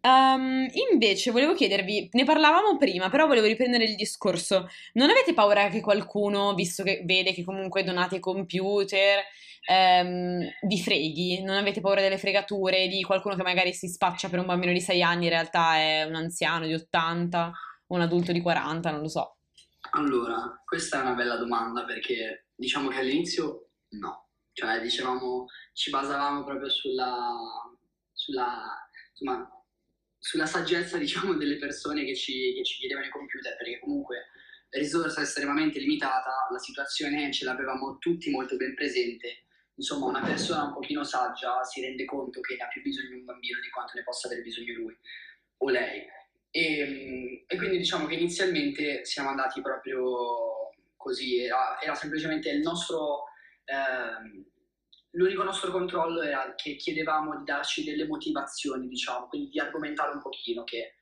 Ehm, 0.00 0.68
invece 0.92 1.30
volevo 1.32 1.54
chiedervi, 1.54 2.08
ne 2.12 2.24
parlavamo 2.24 2.76
prima, 2.76 3.08
però 3.10 3.26
volevo 3.26 3.46
riprendere 3.46 3.84
il 3.84 3.96
discorso. 3.96 4.68
Non 4.94 5.10
avete 5.10 5.34
paura 5.34 5.68
che 5.68 5.80
qualcuno, 5.80 6.54
visto 6.54 6.82
che 6.84 7.02
vede 7.04 7.32
che 7.32 7.44
comunque 7.44 7.82
donate 7.82 8.20
computer, 8.20 9.20
ehm, 9.68 10.40
vi 10.62 10.80
freghi? 10.80 11.42
Non 11.42 11.56
avete 11.56 11.80
paura 11.80 12.00
delle 12.00 12.18
fregature 12.18 12.86
di 12.88 13.02
qualcuno 13.02 13.34
che 13.34 13.42
magari 13.42 13.72
si 13.72 13.88
spaccia 13.88 14.28
per 14.28 14.38
un 14.38 14.46
bambino 14.46 14.72
di 14.72 14.80
6 14.80 15.02
anni, 15.02 15.24
in 15.24 15.30
realtà 15.30 15.76
è 15.76 16.04
un 16.04 16.14
anziano 16.14 16.66
di 16.66 16.74
80 16.74 17.46
o 17.48 17.52
un 17.88 18.00
adulto 18.00 18.32
di 18.32 18.40
40, 18.40 18.90
non 18.90 19.00
lo 19.00 19.08
so. 19.08 19.38
Allora, 19.90 20.62
questa 20.64 20.98
è 20.98 21.00
una 21.02 21.14
bella 21.14 21.36
domanda 21.36 21.84
perché 21.84 22.46
diciamo 22.54 22.88
che 22.88 22.98
all'inizio 22.98 23.70
no, 23.90 24.28
cioè 24.52 24.80
dicevamo, 24.80 25.46
ci 25.72 25.90
basavamo 25.90 26.44
proprio 26.44 26.68
sulla, 26.68 27.34
sulla, 28.12 28.88
insomma, 29.10 29.48
sulla 30.18 30.46
saggezza 30.46 30.98
diciamo 30.98 31.34
delle 31.34 31.56
persone 31.56 32.04
che 32.04 32.16
ci, 32.16 32.54
che 32.54 32.64
ci 32.64 32.78
chiedevano 32.78 33.06
i 33.06 33.10
computer 33.10 33.56
perché 33.56 33.78
comunque 33.78 34.26
risorsa 34.70 35.22
estremamente 35.22 35.78
limitata, 35.78 36.48
la 36.50 36.58
situazione 36.58 37.32
ce 37.32 37.44
l'avevamo 37.44 37.98
tutti 37.98 38.30
molto 38.30 38.56
ben 38.56 38.74
presente, 38.74 39.44
insomma 39.74 40.06
una 40.06 40.22
persona 40.22 40.64
un 40.64 40.72
pochino 40.72 41.04
saggia 41.04 41.62
si 41.62 41.80
rende 41.80 42.04
conto 42.04 42.40
che 42.40 42.56
ne 42.56 42.64
ha 42.64 42.68
più 42.68 42.82
bisogno 42.82 43.16
un 43.16 43.24
bambino 43.24 43.60
di 43.60 43.70
quanto 43.70 43.92
ne 43.94 44.02
possa 44.02 44.26
avere 44.26 44.42
bisogno 44.42 44.74
lui 44.74 44.98
o 45.58 45.70
lei. 45.70 46.04
E, 46.50 47.44
e 47.46 47.56
quindi 47.56 47.78
diciamo 47.78 48.06
che 48.06 48.14
inizialmente 48.14 49.04
siamo 49.04 49.28
andati 49.28 49.60
proprio 49.60 50.70
così, 50.96 51.42
era, 51.44 51.80
era 51.80 51.94
semplicemente 51.94 52.50
il 52.50 52.60
nostro, 52.60 53.24
ehm, 53.64 54.44
l'unico 55.10 55.42
nostro 55.42 55.70
controllo 55.70 56.22
era 56.22 56.54
che 56.56 56.76
chiedevamo 56.76 57.36
di 57.38 57.44
darci 57.44 57.84
delle 57.84 58.06
motivazioni, 58.06 58.88
diciamo, 58.88 59.28
quindi 59.28 59.50
di 59.50 59.60
argomentare 59.60 60.12
un 60.12 60.20
pochino, 60.20 60.64
che 60.64 60.94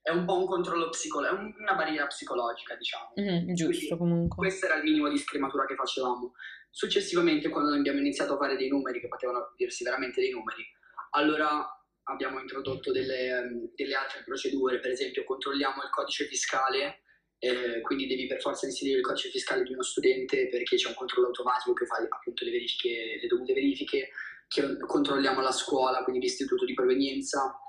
è 0.00 0.10
un 0.10 0.24
po' 0.24 0.38
un 0.38 0.46
controllo 0.46 0.88
psicologico, 0.90 1.36
è 1.36 1.38
un- 1.40 1.54
una 1.58 1.74
barriera 1.74 2.06
psicologica, 2.06 2.76
diciamo. 2.76 3.12
Mhm, 3.16 3.54
giusto 3.54 3.96
Quindi 3.96 3.96
comunque. 3.96 4.36
Questo 4.36 4.66
era 4.66 4.76
il 4.76 4.84
minimo 4.84 5.08
di 5.08 5.18
scrematura 5.18 5.66
che 5.66 5.74
facevamo. 5.74 6.32
Successivamente, 6.70 7.48
quando 7.48 7.74
abbiamo 7.74 7.98
iniziato 7.98 8.34
a 8.34 8.36
fare 8.38 8.56
dei 8.56 8.68
numeri, 8.68 9.00
che 9.00 9.08
potevano 9.08 9.52
dirsi 9.56 9.84
veramente 9.84 10.20
dei 10.20 10.30
numeri, 10.30 10.64
allora 11.10 11.66
abbiamo 12.08 12.40
introdotto 12.40 12.92
delle, 12.92 13.28
ehm, 13.28 13.70
delle 13.74 13.94
altre 13.94 14.22
procedure, 14.24 14.80
per 14.80 14.90
esempio 14.90 15.24
controlliamo 15.24 15.82
il 15.82 15.90
codice 15.90 16.26
fiscale, 16.26 17.02
eh, 17.38 17.80
quindi 17.82 18.06
devi 18.06 18.26
per 18.26 18.40
forza 18.40 18.66
inserire 18.66 18.98
il 18.98 19.04
codice 19.04 19.28
fiscale 19.30 19.62
di 19.62 19.72
uno 19.72 19.82
studente 19.82 20.48
perché 20.48 20.76
c'è 20.76 20.88
un 20.88 20.94
controllo 20.94 21.28
automatico 21.28 21.72
che 21.72 21.86
fa 21.86 21.96
appunto 21.96 22.44
le 22.44 22.50
verifiche, 22.50 23.18
le 23.20 23.26
dovute 23.26 23.52
verifiche, 23.52 24.10
che 24.48 24.78
controlliamo 24.78 25.40
la 25.40 25.52
scuola, 25.52 26.02
quindi 26.02 26.22
l'istituto 26.22 26.64
di 26.64 26.74
provenienza. 26.74 27.60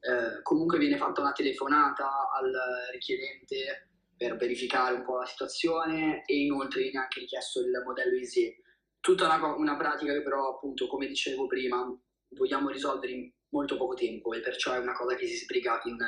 Eh, 0.00 0.42
comunque 0.42 0.78
viene 0.78 0.96
fatta 0.96 1.20
una 1.20 1.32
telefonata 1.32 2.30
al 2.32 2.52
richiedente 2.92 3.88
per 4.16 4.36
verificare 4.36 4.94
un 4.94 5.04
po' 5.04 5.18
la 5.18 5.26
situazione 5.26 6.22
e 6.24 6.36
inoltre 6.36 6.82
viene 6.82 6.98
anche 6.98 7.20
richiesto 7.20 7.60
il 7.60 7.82
modello 7.84 8.16
ISE. 8.16 8.62
Tutta 9.00 9.26
una, 9.26 9.54
una 9.54 9.76
pratica 9.76 10.12
che 10.12 10.22
però 10.22 10.54
appunto, 10.54 10.86
come 10.86 11.06
dicevo 11.06 11.46
prima, 11.46 11.84
vogliamo 12.30 12.68
risolvere 12.68 13.12
in 13.12 13.30
molto 13.50 13.76
poco 13.76 13.94
tempo 13.94 14.32
e 14.32 14.40
perciò 14.40 14.74
è 14.74 14.78
una 14.78 14.94
cosa 14.94 15.16
che 15.16 15.26
si 15.26 15.36
sbriga 15.36 15.80
in... 15.84 15.98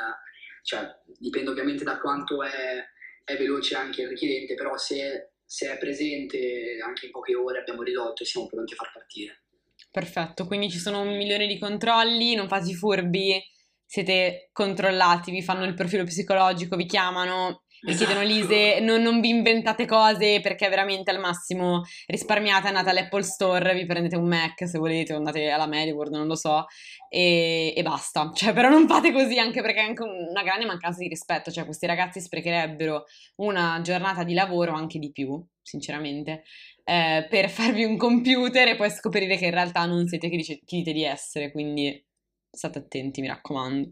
cioè 0.62 0.98
dipende 1.18 1.50
ovviamente 1.50 1.84
da 1.84 1.98
quanto 1.98 2.42
è, 2.42 2.84
è 3.24 3.36
veloce 3.36 3.74
anche 3.76 4.02
il 4.02 4.08
richiedente, 4.08 4.54
però 4.54 4.76
se, 4.76 5.32
se 5.44 5.72
è 5.72 5.78
presente 5.78 6.78
anche 6.84 7.06
in 7.06 7.12
poche 7.12 7.34
ore 7.34 7.60
abbiamo 7.60 7.82
risolto 7.82 8.22
e 8.22 8.26
siamo 8.26 8.46
pronti 8.46 8.74
a 8.74 8.76
far 8.76 8.92
partire. 8.92 9.42
Perfetto, 9.90 10.46
quindi 10.46 10.70
ci 10.70 10.78
sono 10.78 11.00
un 11.00 11.16
milione 11.16 11.46
di 11.46 11.58
controlli, 11.58 12.34
non 12.34 12.48
fate 12.48 12.70
i 12.70 12.74
furbi, 12.74 13.42
siete 13.84 14.50
controllati, 14.52 15.32
vi 15.32 15.42
fanno 15.42 15.64
il 15.64 15.74
profilo 15.74 16.04
psicologico, 16.04 16.76
vi 16.76 16.86
chiamano, 16.86 17.64
vi 17.82 17.94
chiedono 17.94 18.22
l'ISE, 18.22 18.80
non, 18.80 19.02
non 19.02 19.20
vi 19.20 19.30
inventate 19.30 19.86
cose 19.86 20.40
perché 20.40 20.68
veramente 20.68 21.10
al 21.10 21.18
massimo 21.18 21.82
risparmiate, 22.06 22.68
andate 22.68 22.90
all'Apple 22.90 23.22
Store, 23.22 23.74
vi 23.74 23.86
prendete 23.86 24.16
un 24.16 24.28
Mac 24.28 24.68
se 24.68 24.78
volete, 24.78 25.14
andate 25.14 25.48
alla 25.50 25.66
MediWorld, 25.66 26.14
non 26.14 26.26
lo 26.26 26.36
so, 26.36 26.66
e, 27.08 27.72
e 27.74 27.82
basta. 27.82 28.30
Cioè, 28.34 28.52
però 28.52 28.68
non 28.68 28.86
fate 28.86 29.12
così 29.12 29.38
anche 29.38 29.62
perché 29.62 29.80
è 29.80 29.84
anche 29.84 30.02
una 30.02 30.42
grande 30.42 30.66
mancanza 30.66 31.00
di 31.00 31.08
rispetto, 31.08 31.50
cioè 31.50 31.64
questi 31.64 31.86
ragazzi 31.86 32.20
sprecherebbero 32.20 33.04
una 33.36 33.80
giornata 33.82 34.24
di 34.24 34.34
lavoro, 34.34 34.72
anche 34.72 34.98
di 34.98 35.10
più, 35.10 35.42
sinceramente, 35.62 36.42
eh, 36.84 37.26
per 37.28 37.48
farvi 37.48 37.84
un 37.84 37.96
computer 37.96 38.68
e 38.68 38.76
poi 38.76 38.90
scoprire 38.90 39.36
che 39.36 39.46
in 39.46 39.52
realtà 39.52 39.86
non 39.86 40.06
siete 40.06 40.28
chi 40.28 40.60
dite 40.66 40.92
di 40.92 41.04
essere, 41.04 41.50
quindi 41.50 42.04
state 42.50 42.78
attenti, 42.78 43.20
mi 43.20 43.28
raccomando. 43.28 43.90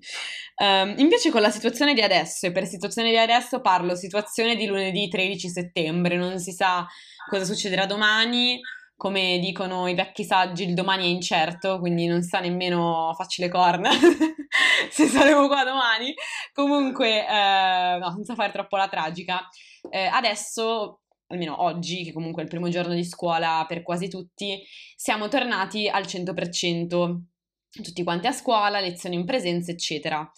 Ehm, 0.57 0.94
invece 0.99 1.31
con 1.31 1.40
la 1.40 1.51
situazione 1.51 1.94
di 1.94 2.01
adesso, 2.01 2.47
e 2.47 2.53
per 2.53 2.66
situazione 2.66 3.11
di 3.11 3.18
adesso 3.18 3.61
parlo 3.61 3.94
situazione 3.94 4.57
di 4.57 4.66
lunedì 4.66 5.09
13 5.09 5.49
settembre, 5.49 6.16
non 6.16 6.38
si 6.38 6.53
sa 6.53 6.87
cosa 7.29 7.44
succederà 7.44 7.87
domani, 7.87 8.61
come 8.97 9.38
dicono 9.38 9.87
i 9.87 9.94
vecchi 9.94 10.25
saggi, 10.25 10.64
il 10.64 10.75
domani 10.75 11.05
è 11.05 11.07
incerto, 11.07 11.79
quindi 11.79 12.07
non 12.07 12.23
sa 12.23 12.40
nemmeno 12.40 13.14
facci 13.16 13.40
le 13.40 13.49
corna 13.49 13.90
se 14.90 15.07
saremo 15.07 15.47
qua 15.47 15.62
domani. 15.64 16.12
Comunque, 16.53 17.25
eh, 17.25 17.99
no, 18.01 18.11
senza 18.11 18.35
fare 18.35 18.51
troppo 18.51 18.77
la 18.77 18.88
tragica, 18.88 19.49
eh, 19.90 20.07
adesso 20.07 21.03
almeno 21.29 21.62
oggi, 21.62 22.05
che 22.05 22.12
comunque 22.12 22.42
è 22.42 22.44
il 22.44 22.51
primo 22.51 22.68
giorno 22.68 22.94
di 22.94 23.05
scuola 23.05 23.64
per 23.68 23.83
quasi 23.83 24.09
tutti, 24.09 24.62
siamo 24.97 25.29
tornati 25.29 25.88
al 25.88 26.05
100%, 26.05 27.21
tutti 27.70 28.02
quanti 28.02 28.26
a 28.26 28.33
scuola, 28.33 28.81
lezioni 28.81 29.16
in 29.16 29.24
presenza, 29.24 29.70
eccetera. 29.70 30.31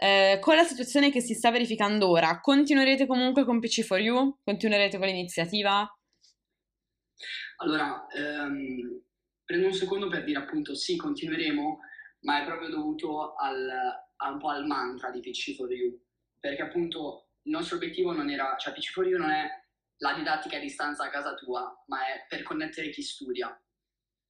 eh, 0.00 0.38
con 0.40 0.54
la 0.54 0.62
situazione 0.62 1.10
che 1.10 1.20
si 1.20 1.34
sta 1.34 1.50
verificando 1.50 2.08
ora, 2.08 2.40
continuerete 2.40 3.06
comunque 3.06 3.44
con 3.44 3.58
PC4U? 3.58 4.38
Continuerete 4.44 4.96
con 4.98 5.06
l'iniziativa? 5.08 5.88
Allora, 7.56 8.06
ehm, 8.14 9.02
prendo 9.44 9.66
un 9.66 9.72
secondo 9.72 10.08
per 10.08 10.24
dire 10.24 10.38
appunto 10.38 10.74
sì, 10.74 10.96
continueremo, 10.96 11.78
ma 12.20 12.42
è 12.42 12.44
proprio 12.46 12.68
dovuto 12.68 13.34
al, 13.34 13.68
un 14.30 14.38
po' 14.38 14.48
al 14.50 14.66
mantra 14.66 15.10
di 15.10 15.20
PC4U, 15.20 15.98
perché 16.38 16.62
appunto 16.62 17.30
il 17.42 17.52
nostro 17.52 17.76
obiettivo 17.76 18.12
non 18.12 18.30
era, 18.30 18.56
cioè 18.56 18.72
PC4U 18.74 19.16
non 19.16 19.30
è 19.30 19.48
la 19.98 20.14
didattica 20.14 20.58
a 20.58 20.60
distanza 20.60 21.04
a 21.04 21.10
casa 21.10 21.34
tua, 21.34 21.82
ma 21.86 22.06
è 22.06 22.26
per 22.28 22.42
connettere 22.42 22.90
chi 22.90 23.02
studia. 23.02 23.60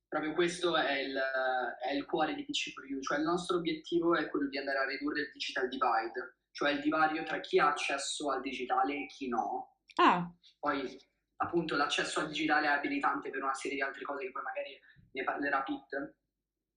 Proprio 0.08 0.32
questo 0.32 0.74
è 0.74 1.00
il, 1.00 1.14
è 1.14 1.92
il 1.92 2.06
cuore 2.06 2.34
di 2.34 2.42
PC4U, 2.42 3.02
cioè 3.02 3.18
il 3.18 3.24
nostro 3.24 3.58
obiettivo 3.58 4.16
è 4.16 4.28
quello 4.30 4.48
di 4.48 4.56
andare 4.56 4.78
a 4.78 4.86
ridurre 4.86 5.20
il 5.20 5.30
digital 5.32 5.68
divide, 5.68 6.38
cioè 6.50 6.70
il 6.70 6.80
divario 6.80 7.24
tra 7.24 7.40
chi 7.40 7.58
ha 7.58 7.68
accesso 7.68 8.30
al 8.30 8.40
digitale 8.40 8.94
e 8.94 9.06
chi 9.06 9.28
no. 9.28 9.76
Ah. 9.96 10.26
Poi 10.58 10.96
appunto 11.36 11.76
l'accesso 11.76 12.20
al 12.20 12.28
digitale 12.28 12.66
è 12.66 12.70
abilitante 12.70 13.28
per 13.28 13.42
una 13.42 13.54
serie 13.54 13.76
di 13.76 13.82
altre 13.82 14.02
cose 14.02 14.24
che 14.24 14.30
poi 14.30 14.42
magari 14.42 14.80
ne 15.12 15.24
parlerà 15.24 15.62
Pete. 15.62 16.16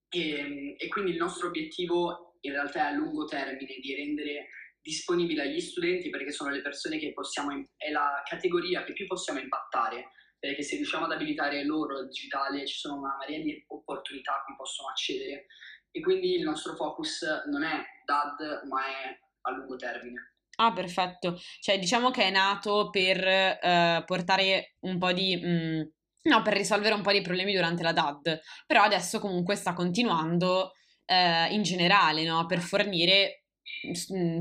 E, 0.10 0.76
e 0.78 0.88
quindi 0.90 1.12
il 1.12 1.18
nostro 1.18 1.48
obiettivo 1.48 2.36
in 2.42 2.52
realtà 2.52 2.80
è 2.80 2.92
a 2.92 2.92
lungo 2.92 3.24
termine 3.24 3.78
di 3.82 3.96
rendere 3.96 4.50
disponibile 4.82 5.44
agli 5.44 5.62
studenti 5.62 6.10
perché 6.10 6.32
sono 6.32 6.50
le 6.50 6.62
persone 6.62 6.98
che 6.98 7.14
possiamo, 7.14 7.52
è 7.78 7.92
la 7.92 8.22
categoria 8.26 8.84
che 8.84 8.94
più 8.94 9.06
possiamo 9.06 9.40
impattare 9.40 10.10
perché 10.42 10.64
se 10.64 10.76
riusciamo 10.76 11.06
ad 11.06 11.12
abilitare 11.12 11.64
loro 11.64 12.00
il 12.00 12.08
digitale 12.08 12.66
ci 12.66 12.76
sono 12.76 12.98
una 12.98 13.16
marea 13.16 13.40
di 13.40 13.64
opportunità 13.68 14.34
a 14.34 14.44
cui 14.44 14.56
possono 14.56 14.90
accedere 14.90 15.46
e 15.92 16.02
quindi 16.02 16.34
il 16.34 16.44
nostro 16.44 16.74
focus 16.74 17.24
non 17.46 17.64
è 17.64 17.80
DAD 18.04 18.68
ma 18.68 18.82
è 18.88 19.20
a 19.42 19.52
lungo 19.52 19.76
termine. 19.76 20.38
Ah, 20.58 20.74
perfetto. 20.74 21.40
Cioè, 21.60 21.78
diciamo 21.78 22.10
che 22.10 22.24
è 22.24 22.32
nato 22.32 22.90
per 22.90 23.24
eh, 23.24 24.04
portare 24.06 24.76
un 24.82 24.98
po' 24.98 25.12
di... 25.12 25.36
Mh, 25.36 25.48
mm, 25.48 25.82
no, 26.24 26.42
per 26.42 26.54
risolvere 26.54 26.96
un 26.96 27.02
po' 27.02 27.12
di 27.12 27.22
problemi 27.22 27.54
durante 27.54 27.84
la 27.84 27.94
DAD, 27.94 28.42
però 28.66 28.84
adesso 28.84 29.20
comunque 29.20 29.56
sta 29.56 29.74
continuando 29.74 30.74
eh, 31.06 31.54
in 31.54 31.62
generale, 31.62 32.24
no? 32.24 32.46
Per 32.46 32.60
fornire 32.60 33.41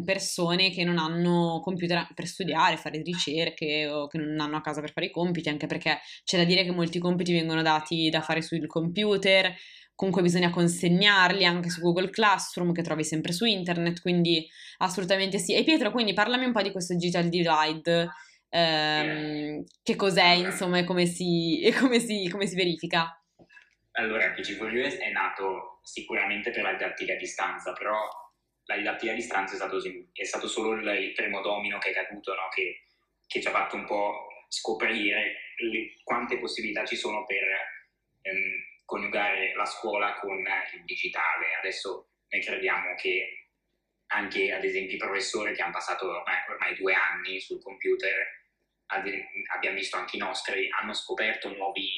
persone 0.04 0.70
che 0.70 0.84
non 0.84 0.98
hanno 0.98 1.60
computer 1.62 2.08
per 2.14 2.26
studiare, 2.26 2.76
fare 2.76 3.02
ricerche 3.02 3.86
o 3.86 4.06
che 4.06 4.18
non 4.18 4.38
hanno 4.40 4.56
a 4.56 4.60
casa 4.60 4.80
per 4.80 4.92
fare 4.92 5.06
i 5.06 5.10
compiti, 5.10 5.48
anche 5.48 5.66
perché 5.66 6.00
c'è 6.24 6.36
da 6.36 6.44
dire 6.44 6.64
che 6.64 6.70
molti 6.70 6.98
compiti 6.98 7.32
vengono 7.32 7.62
dati 7.62 8.10
da 8.10 8.20
fare 8.20 8.42
sul 8.42 8.66
computer, 8.66 9.54
comunque 9.94 10.22
bisogna 10.22 10.50
consegnarli 10.50 11.44
anche 11.44 11.68
su 11.68 11.80
Google 11.80 12.10
Classroom 12.10 12.72
che 12.72 12.82
trovi 12.82 13.04
sempre 13.04 13.32
su 13.32 13.44
internet, 13.44 14.00
quindi 14.00 14.46
assolutamente 14.78 15.38
sì. 15.38 15.54
E 15.54 15.64
Pietro, 15.64 15.90
quindi 15.90 16.12
parlami 16.12 16.44
un 16.44 16.52
po' 16.52 16.62
di 16.62 16.72
questo 16.72 16.94
digital 16.94 17.28
divide, 17.28 18.08
ehm, 18.48 19.64
che 19.82 19.96
cos'è 19.96 20.32
insomma 20.32 20.78
e 20.78 20.84
come 20.84 21.06
si, 21.06 21.60
e 21.60 21.72
come 21.74 21.98
si, 21.98 22.28
come 22.30 22.46
si 22.46 22.56
verifica? 22.56 23.14
Allora, 23.92 24.32
PC4US 24.32 24.96
è 24.98 25.10
nato 25.10 25.80
sicuramente 25.82 26.50
per 26.50 26.62
la 26.62 26.72
didattica 26.72 27.12
a 27.12 27.16
distanza, 27.16 27.72
però 27.72 27.98
la 28.70 28.76
didattica 28.76 29.10
a 29.10 29.16
distanza 29.16 29.54
è 29.54 29.56
stato, 29.56 29.80
è 30.12 30.24
stato 30.24 30.46
solo 30.46 30.74
il, 30.74 31.12
primo 31.12 31.40
domino 31.40 31.78
che 31.78 31.90
è 31.90 31.92
caduto, 31.92 32.34
no? 32.34 32.48
che, 32.54 32.84
che, 33.26 33.40
ci 33.40 33.48
ha 33.48 33.50
fatto 33.50 33.74
un 33.74 33.84
po' 33.84 34.28
scoprire 34.46 35.54
le, 35.56 35.96
quante 36.04 36.38
possibilità 36.38 36.84
ci 36.86 36.94
sono 36.94 37.24
per 37.24 37.42
ehm, 38.22 38.84
coniugare 38.84 39.54
la 39.56 39.64
scuola 39.64 40.14
con 40.20 40.38
il 40.38 40.84
digitale. 40.84 41.54
Adesso 41.58 42.10
noi 42.28 42.40
crediamo 42.40 42.94
che 42.94 43.48
anche 44.12 44.52
ad 44.52 44.62
esempio 44.62 44.94
i 44.94 44.98
professori 44.98 45.52
che 45.52 45.62
hanno 45.62 45.72
passato 45.72 46.08
ormai, 46.08 46.38
ormai 46.48 46.76
due 46.76 46.94
anni 46.94 47.40
sul 47.40 47.60
computer, 47.60 48.14
ad, 48.86 49.10
abbiamo 49.52 49.76
visto 49.76 49.96
anche 49.96 50.14
i 50.16 50.20
nostri, 50.20 50.68
hanno 50.80 50.94
scoperto 50.94 51.52
nuovi, 51.52 51.90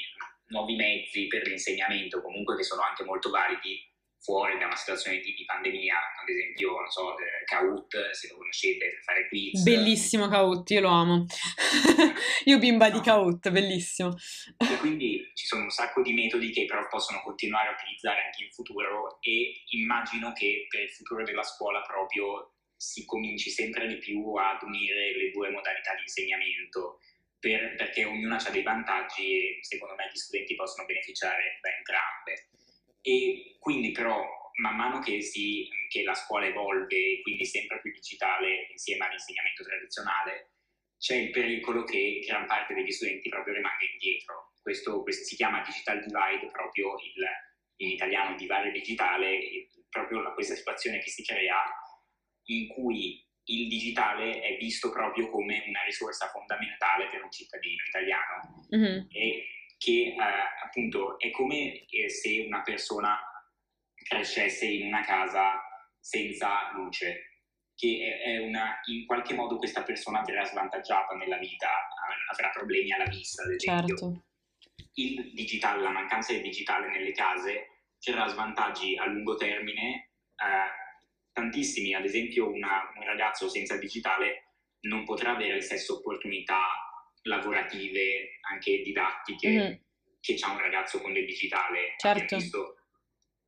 nuovi 0.46 0.74
mezzi 0.76 1.26
per 1.26 1.46
l'insegnamento, 1.46 2.22
comunque 2.22 2.56
che 2.56 2.62
sono 2.62 2.80
anche 2.80 3.04
molto 3.04 3.28
validi 3.28 3.91
fuori 4.22 4.56
da 4.56 4.66
una 4.66 4.76
situazione 4.76 5.18
di, 5.18 5.34
di 5.34 5.44
pandemia, 5.44 5.96
ad 6.22 6.28
esempio, 6.28 6.78
non 6.78 6.88
so, 6.88 7.18
eh, 7.18 7.44
Kahoot, 7.44 8.10
se 8.12 8.28
lo 8.28 8.36
conoscete, 8.36 8.88
per 8.90 9.02
fare 9.02 9.28
quiz. 9.28 9.62
Bellissimo 9.62 10.28
Kahoot, 10.28 10.70
io 10.70 10.80
lo 10.80 10.88
amo. 10.90 11.26
io 12.46 12.58
bimba 12.58 12.88
no. 12.88 12.98
di 12.98 13.04
Kahoot, 13.04 13.50
bellissimo. 13.50 14.14
E 14.58 14.76
quindi 14.78 15.28
ci 15.34 15.44
sono 15.44 15.64
un 15.64 15.70
sacco 15.70 16.02
di 16.02 16.12
metodi 16.12 16.50
che 16.50 16.66
però 16.66 16.86
possono 16.88 17.20
continuare 17.22 17.70
a 17.70 17.72
utilizzare 17.72 18.22
anche 18.22 18.44
in 18.44 18.50
futuro 18.52 19.18
e 19.20 19.64
immagino 19.70 20.32
che 20.32 20.66
per 20.68 20.82
il 20.82 20.90
futuro 20.90 21.24
della 21.24 21.42
scuola 21.42 21.82
proprio 21.82 22.54
si 22.76 23.04
cominci 23.04 23.50
sempre 23.50 23.88
di 23.88 23.98
più 23.98 24.34
ad 24.34 24.62
unire 24.62 25.16
le 25.16 25.30
due 25.32 25.50
modalità 25.50 25.94
di 25.94 26.02
insegnamento. 26.02 27.00
Per, 27.42 27.74
perché 27.74 28.04
ognuna 28.04 28.36
ha 28.36 28.50
dei 28.50 28.62
vantaggi 28.62 29.58
e 29.58 29.58
secondo 29.62 29.96
me 29.96 30.08
gli 30.12 30.16
studenti 30.16 30.54
possono 30.54 30.86
beneficiare 30.86 31.58
da 31.60 31.74
entrambe. 31.76 32.50
E 33.02 33.56
quindi 33.58 33.90
però 33.90 34.24
man 34.60 34.76
mano 34.76 35.00
che, 35.00 35.20
si, 35.20 35.68
che 35.88 36.02
la 36.02 36.14
scuola 36.14 36.46
evolve 36.46 37.20
quindi 37.22 37.44
sempre 37.44 37.80
più 37.80 37.92
digitale 37.92 38.68
insieme 38.70 39.06
all'insegnamento 39.06 39.64
tradizionale, 39.64 40.50
c'è 40.98 41.16
il 41.16 41.30
pericolo 41.30 41.84
che 41.84 42.22
gran 42.26 42.46
parte 42.46 42.74
degli 42.74 42.90
studenti 42.90 43.28
proprio 43.28 43.54
rimanga 43.54 43.84
indietro. 43.90 44.52
Questo, 44.62 45.02
questo 45.02 45.24
si 45.24 45.34
chiama 45.34 45.62
digital 45.62 45.98
divide, 45.98 46.50
proprio 46.52 46.94
il, 46.98 47.24
in 47.78 47.90
italiano 47.90 48.36
divario 48.36 48.70
digitale, 48.70 49.68
proprio 49.90 50.32
questa 50.34 50.54
situazione 50.54 51.00
che 51.00 51.10
si 51.10 51.24
crea 51.24 51.58
in 52.44 52.68
cui 52.68 53.26
il 53.44 53.68
digitale 53.68 54.40
è 54.40 54.56
visto 54.56 54.90
proprio 54.90 55.28
come 55.28 55.64
una 55.66 55.82
risorsa 55.84 56.28
fondamentale 56.28 57.08
per 57.08 57.24
un 57.24 57.30
cittadino 57.30 57.82
italiano 57.88 58.66
mm-hmm. 58.74 59.06
e 59.10 59.46
che 59.82 60.14
eh, 60.16 60.64
appunto 60.64 61.18
è 61.18 61.32
come 61.32 61.84
eh, 61.86 62.08
se 62.08 62.44
una 62.46 62.62
persona 62.62 63.18
crescesse 63.94 64.66
in 64.66 64.86
una 64.86 65.00
casa 65.00 65.60
senza 65.98 66.70
luce, 66.74 67.40
che 67.74 68.20
è 68.24 68.38
una, 68.38 68.78
in 68.86 69.06
qualche 69.06 69.34
modo 69.34 69.56
questa 69.56 69.82
persona 69.82 70.22
verrà 70.22 70.44
svantaggiata 70.44 71.16
nella 71.16 71.38
vita, 71.38 71.68
avrà 72.30 72.50
problemi 72.50 72.92
alla 72.92 73.06
vista, 73.06 73.42
ad 73.42 73.50
esempio. 73.50 73.96
Certo. 73.96 74.24
Il 74.94 75.32
digitale, 75.32 75.82
la 75.82 75.90
mancanza 75.90 76.32
del 76.32 76.42
digitale 76.42 76.88
nelle 76.88 77.12
case 77.12 77.66
creerà 77.98 78.28
svantaggi 78.28 78.96
a 78.96 79.06
lungo 79.06 79.34
termine 79.34 80.10
eh, 80.36 81.32
tantissimi, 81.32 81.94
ad 81.94 82.04
esempio 82.04 82.48
una, 82.48 82.88
un 82.94 83.04
ragazzo 83.04 83.48
senza 83.48 83.76
digitale 83.78 84.44
non 84.82 85.04
potrà 85.04 85.32
avere 85.32 85.54
le 85.54 85.60
stesse 85.60 85.90
opportunità 85.92 86.60
lavorative, 87.22 88.38
anche 88.50 88.82
didattiche, 88.82 89.48
mm-hmm. 89.48 89.72
che 90.20 90.34
c'ha 90.36 90.50
un 90.50 90.58
ragazzo 90.58 91.00
con 91.00 91.12
del 91.12 91.26
digitale. 91.26 91.94
Certo. 91.98 92.36
visto 92.36 92.76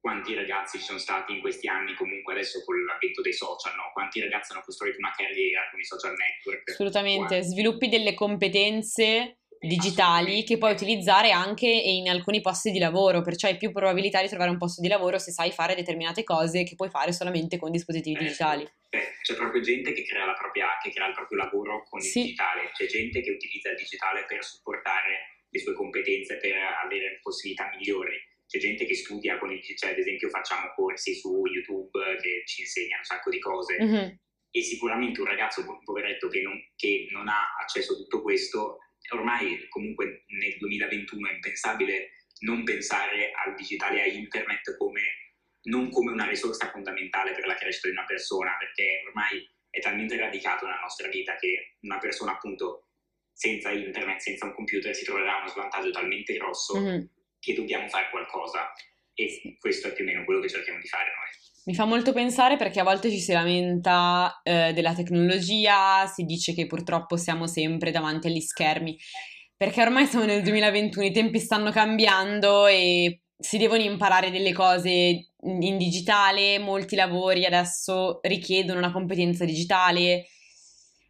quanti 0.04 0.34
ragazzi 0.34 0.76
ci 0.76 0.84
sono 0.84 0.98
stati 0.98 1.32
in 1.32 1.40
questi 1.40 1.66
anni, 1.66 1.94
comunque 1.94 2.34
adesso 2.34 2.62
con 2.62 2.76
l'avvento 2.84 3.22
dei 3.22 3.32
social, 3.32 3.74
no? 3.74 3.90
quanti 3.94 4.20
ragazzi 4.20 4.52
hanno 4.52 4.60
costruito 4.62 4.98
una 4.98 5.14
carriera 5.16 5.62
con 5.70 5.80
i 5.80 5.84
social 5.84 6.12
network. 6.12 6.70
Assolutamente, 6.70 7.26
quanti... 7.26 7.46
sviluppi 7.46 7.88
delle 7.88 8.12
competenze 8.12 9.38
digitali 9.58 10.44
che 10.44 10.58
puoi 10.58 10.72
utilizzare 10.72 11.30
anche 11.30 11.66
in 11.66 12.08
alcuni 12.10 12.42
posti 12.42 12.70
di 12.70 12.78
lavoro, 12.78 13.22
perciò 13.22 13.48
hai 13.48 13.56
più 13.56 13.72
probabilità 13.72 14.20
di 14.20 14.28
trovare 14.28 14.50
un 14.50 14.58
posto 14.58 14.82
di 14.82 14.88
lavoro 14.88 15.18
se 15.18 15.30
sai 15.30 15.50
fare 15.52 15.74
determinate 15.74 16.22
cose 16.22 16.64
che 16.64 16.74
puoi 16.74 16.90
fare 16.90 17.12
solamente 17.12 17.56
con 17.56 17.70
dispositivi 17.70 18.20
eh, 18.20 18.24
digitali. 18.24 18.70
Beh, 18.94 19.18
c'è 19.22 19.34
proprio 19.34 19.60
gente 19.60 19.92
che 19.92 20.04
crea, 20.04 20.32
propria, 20.34 20.78
che 20.80 20.92
crea, 20.92 21.08
il 21.08 21.14
proprio 21.14 21.38
lavoro 21.38 21.82
con 21.82 21.98
il 21.98 22.06
sì. 22.06 22.22
digitale, 22.22 22.70
c'è 22.72 22.86
gente 22.86 23.20
che 23.22 23.32
utilizza 23.32 23.70
il 23.70 23.76
digitale 23.76 24.24
per 24.24 24.44
supportare 24.44 25.42
le 25.50 25.58
sue 25.58 25.74
competenze, 25.74 26.36
per 26.36 26.54
avere 26.84 27.18
possibilità 27.20 27.68
migliori. 27.74 28.14
C'è 28.46 28.60
gente 28.60 28.84
che 28.84 28.94
studia 28.94 29.36
con 29.38 29.50
il 29.50 29.58
digitale, 29.58 29.94
cioè, 29.94 30.00
ad 30.00 30.06
esempio 30.06 30.28
facciamo 30.28 30.72
corsi 30.76 31.16
su 31.16 31.44
YouTube 31.44 31.98
che 32.22 32.42
ci 32.46 32.60
insegnano 32.60 33.00
un 33.00 33.04
sacco 33.04 33.30
di 33.30 33.40
cose. 33.40 33.82
Mm-hmm. 33.82 34.10
E 34.52 34.62
sicuramente 34.62 35.20
un 35.20 35.26
ragazzo, 35.26 35.68
un 35.68 35.82
poveretto 35.82 36.28
che 36.28 36.40
non, 36.40 36.54
che 36.76 37.08
non 37.10 37.26
ha 37.26 37.56
accesso 37.60 37.94
a 37.94 37.96
tutto 37.96 38.22
questo, 38.22 38.78
ormai 39.12 39.66
comunque 39.70 40.22
nel 40.28 40.56
2021 40.58 41.28
è 41.30 41.32
impensabile 41.32 42.10
non 42.40 42.62
pensare 42.62 43.32
al 43.32 43.56
digitale 43.56 43.98
e 43.98 44.02
a 44.02 44.12
internet 44.12 44.76
come, 44.76 45.02
non 45.64 45.90
come 45.90 46.12
una 46.12 46.28
risorsa 46.28 46.70
fondamentale 46.70 47.32
per 47.32 47.46
la 47.46 47.54
crescita 47.54 47.88
di 47.88 47.94
una 47.94 48.04
persona, 48.04 48.56
perché 48.58 49.02
ormai 49.06 49.48
è 49.70 49.80
talmente 49.80 50.16
radicato 50.16 50.66
nella 50.66 50.80
nostra 50.80 51.08
vita 51.08 51.36
che 51.36 51.76
una 51.80 51.98
persona 51.98 52.32
appunto 52.32 52.88
senza 53.32 53.70
internet, 53.70 54.20
senza 54.20 54.46
un 54.46 54.54
computer 54.54 54.94
si 54.94 55.04
troverà 55.04 55.38
uno 55.38 55.48
svantaggio 55.48 55.90
talmente 55.90 56.34
grosso 56.34 56.78
mm-hmm. 56.78 57.02
che 57.40 57.54
dobbiamo 57.54 57.88
fare 57.88 58.08
qualcosa 58.10 58.72
e 59.14 59.56
questo 59.58 59.88
è 59.88 59.92
più 59.92 60.04
o 60.04 60.06
meno 60.06 60.24
quello 60.24 60.40
che 60.40 60.48
cerchiamo 60.48 60.80
di 60.80 60.86
fare 60.86 61.04
noi. 61.04 61.42
Mi 61.66 61.74
fa 61.74 61.84
molto 61.84 62.12
pensare 62.12 62.56
perché 62.56 62.80
a 62.80 62.84
volte 62.84 63.10
ci 63.10 63.18
si 63.18 63.32
lamenta 63.32 64.40
eh, 64.42 64.72
della 64.74 64.94
tecnologia, 64.94 66.06
si 66.06 66.24
dice 66.24 66.52
che 66.52 66.66
purtroppo 66.66 67.16
siamo 67.16 67.46
sempre 67.46 67.90
davanti 67.90 68.26
agli 68.26 68.40
schermi, 68.40 68.96
perché 69.56 69.80
ormai 69.80 70.06
siamo 70.06 70.26
nel 70.26 70.42
2021, 70.42 71.06
i 71.06 71.12
tempi 71.12 71.38
stanno 71.40 71.70
cambiando 71.70 72.66
e 72.66 73.23
si 73.38 73.58
devono 73.58 73.82
imparare 73.82 74.30
delle 74.30 74.52
cose 74.52 75.30
in 75.40 75.76
digitale, 75.78 76.58
molti 76.58 76.96
lavori 76.96 77.44
adesso 77.44 78.20
richiedono 78.22 78.78
una 78.78 78.92
competenza 78.92 79.44
digitale, 79.44 80.26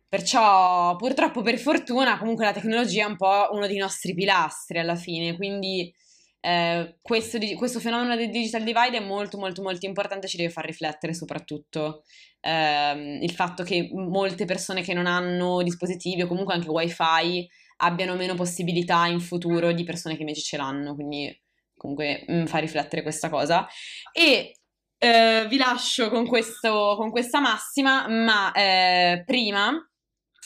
perciò 0.08 0.96
purtroppo 0.96 1.42
per 1.42 1.58
fortuna 1.58 2.18
comunque 2.18 2.44
la 2.44 2.52
tecnologia 2.52 3.04
è 3.04 3.08
un 3.08 3.16
po' 3.16 3.48
uno 3.52 3.66
dei 3.66 3.76
nostri 3.76 4.14
pilastri 4.14 4.78
alla 4.78 4.96
fine, 4.96 5.36
quindi 5.36 5.92
eh, 6.40 6.98
questo, 7.00 7.38
questo, 7.56 7.80
fenomeno 7.80 8.16
del 8.16 8.30
digital 8.30 8.62
divide 8.62 8.98
è 8.98 9.00
molto 9.00 9.38
molto 9.38 9.62
molto 9.62 9.86
importante, 9.86 10.28
ci 10.28 10.36
deve 10.36 10.50
far 10.50 10.66
riflettere 10.66 11.14
soprattutto 11.14 12.02
eh, 12.40 13.18
il 13.22 13.30
fatto 13.30 13.62
che 13.62 13.88
molte 13.92 14.44
persone 14.44 14.82
che 14.82 14.92
non 14.92 15.06
hanno 15.06 15.62
dispositivi 15.62 16.22
o 16.22 16.26
comunque 16.26 16.54
anche 16.54 16.68
wifi 16.68 17.48
abbiano 17.78 18.14
meno 18.14 18.34
possibilità 18.34 19.06
in 19.06 19.20
futuro 19.20 19.72
di 19.72 19.84
persone 19.84 20.16
che 20.16 20.20
invece 20.20 20.42
ce 20.42 20.56
l'hanno, 20.56 20.94
quindi 20.94 21.43
comunque 21.85 22.24
mi 22.28 22.43
mm, 22.43 22.47
fa 22.47 22.59
riflettere 22.59 23.03
questa 23.03 23.28
cosa. 23.28 23.68
E 24.11 24.57
eh, 24.97 25.47
vi 25.49 25.59
lascio 25.59 26.09
con, 26.09 26.26
questo, 26.26 26.95
con, 26.97 27.11
questa 27.11 27.41
massima, 27.41 28.09
ma 28.09 28.51
eh, 28.53 29.22
prima 29.26 29.70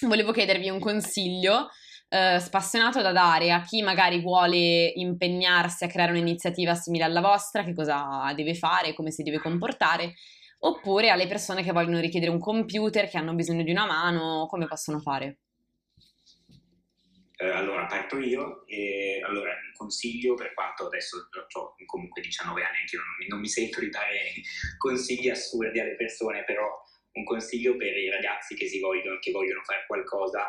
volevo 0.02 0.32
chiedervi 0.32 0.68
un 0.68 0.80
consiglio 0.80 1.68
eh, 2.08 2.38
spassionato 2.40 3.02
da 3.02 3.12
dare 3.12 3.52
a 3.52 3.62
chi 3.62 3.82
magari 3.82 4.20
vuole 4.20 4.92
impegnarsi 4.94 5.84
a 5.84 5.88
creare 5.88 6.10
un'iniziativa 6.10 6.74
simile 6.74 7.04
alla 7.04 7.20
vostra, 7.20 7.62
che 7.62 7.74
cosa 7.74 8.32
deve 8.34 8.54
fare, 8.54 8.94
come 8.94 9.12
si 9.12 9.22
deve 9.22 9.38
comportare, 9.38 10.14
oppure 10.60 11.10
alle 11.10 11.28
persone 11.28 11.62
che 11.62 11.72
vogliono 11.72 12.00
richiedere 12.00 12.32
un 12.32 12.40
computer, 12.40 13.08
che 13.08 13.16
hanno 13.16 13.34
bisogno 13.34 13.62
di 13.62 13.70
una 13.70 13.86
mano, 13.86 14.46
come 14.48 14.66
possono 14.66 14.98
fare? 14.98 15.38
Eh, 17.40 17.48
allora, 17.48 17.86
parto 17.86 18.18
io. 18.18 18.66
E, 18.66 19.22
allora, 19.24 19.52
consiglio, 19.88 20.34
per 20.34 20.52
quanto 20.52 20.86
adesso 20.86 21.16
ho 21.16 21.74
comunque 21.86 22.20
19 22.20 22.62
anni, 22.62 22.76
anche 22.76 22.96
io 22.96 23.02
non, 23.02 23.26
non, 23.28 23.40
mi 23.40 23.48
sento 23.48 23.80
di 23.80 23.88
dare 23.88 24.32
consigli 24.76 25.30
assurdi 25.30 25.80
alle 25.80 25.96
persone, 25.96 26.44
però 26.44 26.68
un 27.12 27.24
consiglio 27.24 27.76
per 27.76 27.96
i 27.96 28.10
ragazzi 28.10 28.54
che, 28.54 28.68
vogliono, 28.78 29.18
che 29.18 29.32
vogliono 29.32 29.64
fare 29.64 29.84
qualcosa 29.86 30.46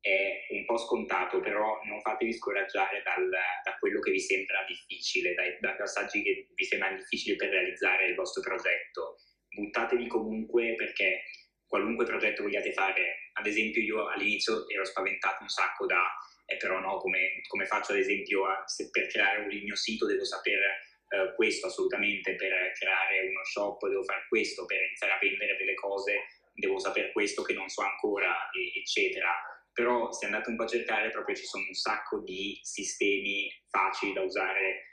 è 0.00 0.46
un 0.50 0.64
po' 0.64 0.78
scontato, 0.78 1.40
però 1.40 1.80
non 1.84 2.00
fatevi 2.00 2.32
scoraggiare 2.32 3.02
dal, 3.02 3.28
da 3.28 3.76
quello 3.78 4.00
che 4.00 4.10
vi 4.10 4.20
sembra 4.20 4.64
difficile, 4.66 5.34
dai, 5.34 5.58
dai 5.60 5.76
passaggi 5.76 6.22
che 6.22 6.48
vi 6.54 6.64
sembrano 6.64 6.96
difficili 6.96 7.36
per 7.36 7.50
realizzare 7.50 8.06
il 8.06 8.14
vostro 8.14 8.40
progetto. 8.40 9.18
Buttatevi 9.50 10.06
comunque 10.06 10.74
perché 10.76 11.24
qualunque 11.66 12.06
progetto 12.06 12.42
vogliate 12.42 12.72
fare, 12.72 13.30
ad 13.34 13.46
esempio 13.46 13.82
io 13.82 14.08
all'inizio 14.08 14.66
ero 14.68 14.84
spaventato 14.84 15.42
un 15.42 15.48
sacco 15.48 15.84
da 15.84 16.02
eh, 16.48 16.56
però 16.56 16.80
no, 16.80 16.96
come, 16.96 17.42
come, 17.46 17.66
faccio 17.66 17.92
ad 17.92 17.98
esempio 17.98 18.46
a, 18.46 18.64
per 18.90 19.06
creare 19.08 19.42
un, 19.42 19.52
il 19.52 19.64
mio 19.64 19.76
sito 19.76 20.06
devo 20.06 20.24
sapere 20.24 20.80
eh, 21.10 21.34
questo 21.36 21.66
assolutamente, 21.66 22.36
per 22.36 22.72
creare 22.72 23.28
uno 23.28 23.44
shop 23.44 23.86
devo 23.86 24.02
fare 24.02 24.24
questo, 24.28 24.64
per 24.64 24.80
iniziare 24.80 25.12
a 25.12 25.18
vendere 25.20 25.56
delle 25.58 25.74
cose 25.74 26.24
devo 26.54 26.78
sapere 26.78 27.12
questo 27.12 27.42
che 27.42 27.52
non 27.52 27.68
so 27.68 27.82
ancora, 27.82 28.48
e, 28.50 28.80
eccetera. 28.80 29.30
Però 29.72 30.10
se 30.10 30.24
andate 30.24 30.48
un 30.48 30.56
po' 30.56 30.64
a 30.64 30.68
cercare 30.68 31.10
proprio 31.10 31.36
ci 31.36 31.44
sono 31.44 31.64
un 31.68 31.74
sacco 31.74 32.18
di 32.20 32.58
sistemi 32.62 33.48
facili 33.68 34.14
da 34.14 34.22
usare 34.22 34.87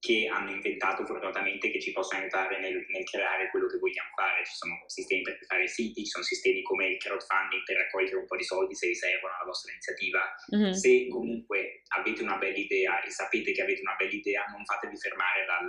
che 0.00 0.28
hanno 0.30 0.52
inventato 0.52 1.04
fortunatamente 1.04 1.70
che 1.70 1.80
ci 1.80 1.90
possono 1.90 2.20
aiutare 2.20 2.60
nel, 2.60 2.86
nel, 2.88 3.04
creare 3.04 3.50
quello 3.50 3.66
che 3.66 3.78
vogliamo 3.78 4.10
fare. 4.14 4.44
Ci 4.44 4.54
sono 4.54 4.74
sistemi 4.86 5.22
per 5.22 5.38
fare 5.44 5.66
siti, 5.66 6.04
ci 6.04 6.10
sono 6.10 6.24
sistemi 6.24 6.62
come 6.62 6.86
il 6.86 6.98
crowdfunding 6.98 7.64
per 7.64 7.76
raccogliere 7.76 8.16
un 8.16 8.26
po' 8.26 8.36
di 8.36 8.44
soldi 8.44 8.74
se 8.74 8.86
vi 8.86 8.94
servono 8.94 9.34
alla 9.34 9.44
vostra 9.44 9.72
iniziativa. 9.72 10.22
Mm-hmm. 10.54 10.72
Se 10.72 11.08
comunque 11.08 11.82
avete 11.98 12.22
una 12.22 12.38
bella 12.38 12.56
idea 12.56 13.02
e 13.02 13.10
sapete 13.10 13.50
che 13.52 13.62
avete 13.62 13.80
una 13.80 13.96
bella 13.96 14.12
idea, 14.12 14.44
non 14.50 14.64
fatevi 14.64 14.96
fermare 14.96 15.44
dal 15.44 15.68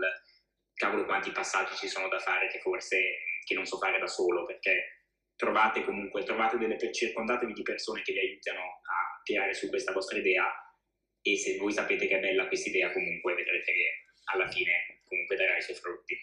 cavolo 0.76 1.06
quanti 1.06 1.32
passaggi 1.32 1.76
ci 1.76 1.88
sono 1.88 2.08
da 2.08 2.20
fare 2.20 2.50
che 2.50 2.60
forse 2.60 3.02
che 3.44 3.56
non 3.56 3.66
so 3.66 3.78
fare 3.80 3.98
da 3.98 4.08
solo, 4.08 4.46
perché 4.46 5.06
trovate 5.36 5.84
comunque, 5.84 6.24
trovate 6.24 6.58
delle, 6.58 6.78
circondatevi 6.78 7.54
di 7.54 7.64
persone 7.64 8.04
che 8.04 8.14
vi 8.14 8.20
aiutano 8.20 8.62
a 8.62 9.22
tirare 9.24 9.56
su 9.56 9.70
questa 9.70 9.92
vostra 9.92 10.20
idea 10.20 10.46
e 11.22 11.36
se 11.36 11.58
voi 11.58 11.72
sapete 11.72 12.08
che 12.08 12.18
è 12.18 12.20
bella 12.20 12.48
questa 12.48 12.70
idea 12.70 12.92
comunque 12.92 13.34
vedrete 13.34 13.72
che 13.72 14.09
alla 14.34 14.48
fine 14.48 15.02
comunque 15.08 15.36
darà 15.36 15.58
i 15.58 15.62
suoi 15.62 15.76
frutti. 15.76 16.16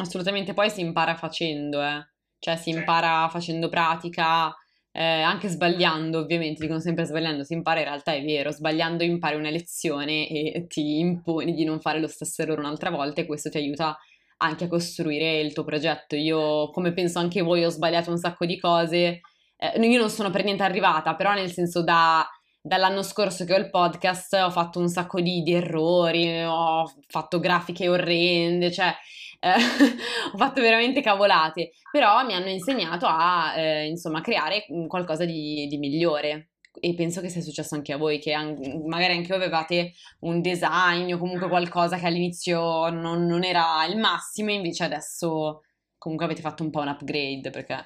Assolutamente, 0.00 0.54
poi 0.54 0.70
si 0.70 0.80
impara 0.80 1.14
facendo, 1.14 1.82
eh. 1.82 2.06
cioè 2.38 2.56
si 2.56 2.70
impara 2.70 3.28
facendo 3.28 3.68
pratica, 3.68 4.54
eh, 4.90 5.02
anche 5.02 5.48
sbagliando 5.48 6.18
ovviamente, 6.18 6.60
dicono 6.60 6.80
sempre 6.80 7.04
sbagliando, 7.04 7.44
si 7.44 7.54
impara 7.54 7.80
in 7.80 7.86
realtà 7.86 8.12
è 8.12 8.22
vero, 8.22 8.50
sbagliando 8.50 9.04
impari 9.04 9.36
una 9.36 9.50
lezione 9.50 10.28
e 10.28 10.66
ti 10.66 10.98
imponi 10.98 11.54
di 11.54 11.64
non 11.64 11.80
fare 11.80 12.00
lo 12.00 12.08
stesso 12.08 12.42
errore 12.42 12.60
un'altra 12.60 12.90
volta 12.90 13.20
e 13.20 13.26
questo 13.26 13.48
ti 13.48 13.58
aiuta 13.58 13.96
anche 14.38 14.64
a 14.64 14.68
costruire 14.68 15.40
il 15.40 15.52
tuo 15.52 15.64
progetto. 15.64 16.16
Io, 16.16 16.70
come 16.70 16.92
penso 16.92 17.18
anche 17.18 17.42
voi, 17.42 17.64
ho 17.64 17.70
sbagliato 17.70 18.10
un 18.10 18.18
sacco 18.18 18.44
di 18.44 18.58
cose, 18.58 19.20
eh, 19.56 19.86
io 19.86 19.98
non 19.98 20.10
sono 20.10 20.30
per 20.30 20.44
niente 20.44 20.62
arrivata, 20.62 21.14
però 21.14 21.32
nel 21.34 21.52
senso 21.52 21.82
da 21.82 22.26
dall'anno 22.62 23.02
scorso 23.02 23.44
che 23.44 23.54
ho 23.54 23.58
il 23.58 23.70
podcast 23.70 24.34
ho 24.34 24.50
fatto 24.50 24.78
un 24.78 24.88
sacco 24.88 25.20
di, 25.20 25.42
di 25.42 25.52
errori, 25.52 26.44
ho 26.44 26.90
fatto 27.08 27.40
grafiche 27.40 27.88
orrende, 27.88 28.70
cioè 28.70 28.94
eh, 29.40 29.50
ho 30.32 30.36
fatto 30.36 30.60
veramente 30.60 31.02
cavolate, 31.02 31.72
però 31.90 32.24
mi 32.24 32.34
hanno 32.34 32.48
insegnato 32.48 33.06
a 33.06 33.54
eh, 33.56 33.86
insomma 33.88 34.20
creare 34.20 34.64
qualcosa 34.86 35.24
di, 35.24 35.66
di, 35.66 35.78
migliore. 35.78 36.50
E 36.80 36.94
penso 36.94 37.20
che 37.20 37.28
sia 37.28 37.42
successo 37.42 37.74
anche 37.74 37.92
a 37.92 37.98
voi, 37.98 38.18
che 38.18 38.32
an- 38.32 38.56
magari 38.86 39.12
anche 39.14 39.28
voi 39.28 39.36
avevate 39.36 39.92
un 40.20 40.40
design 40.40 41.12
o 41.12 41.18
comunque 41.18 41.48
qualcosa 41.48 41.98
che 41.98 42.06
all'inizio 42.06 42.88
non, 42.88 43.26
non 43.26 43.44
era 43.44 43.84
il 43.86 43.98
massimo, 43.98 44.52
invece 44.52 44.84
adesso 44.84 45.62
comunque 45.98 46.26
avete 46.26 46.40
fatto 46.40 46.62
un 46.62 46.70
po' 46.70 46.80
un 46.80 46.88
upgrade 46.88 47.50
perché 47.50 47.84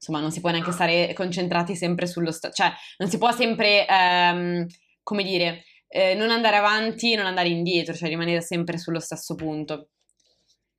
insomma 0.00 0.20
non 0.20 0.32
si 0.32 0.40
può 0.40 0.50
neanche 0.50 0.72
stare 0.72 1.12
concentrati 1.12 1.76
sempre 1.76 2.06
sullo 2.06 2.32
stato, 2.32 2.54
cioè 2.54 2.72
non 2.96 3.10
si 3.10 3.18
può 3.18 3.30
sempre, 3.32 3.86
ehm, 3.86 4.66
come 5.02 5.22
dire, 5.22 5.64
eh, 5.88 6.14
non 6.14 6.30
andare 6.30 6.56
avanti 6.56 7.12
e 7.12 7.16
non 7.16 7.26
andare 7.26 7.48
indietro, 7.48 7.94
cioè 7.94 8.08
rimanere 8.08 8.40
sempre 8.40 8.78
sullo 8.78 8.98
stesso 8.98 9.34
punto. 9.34 9.90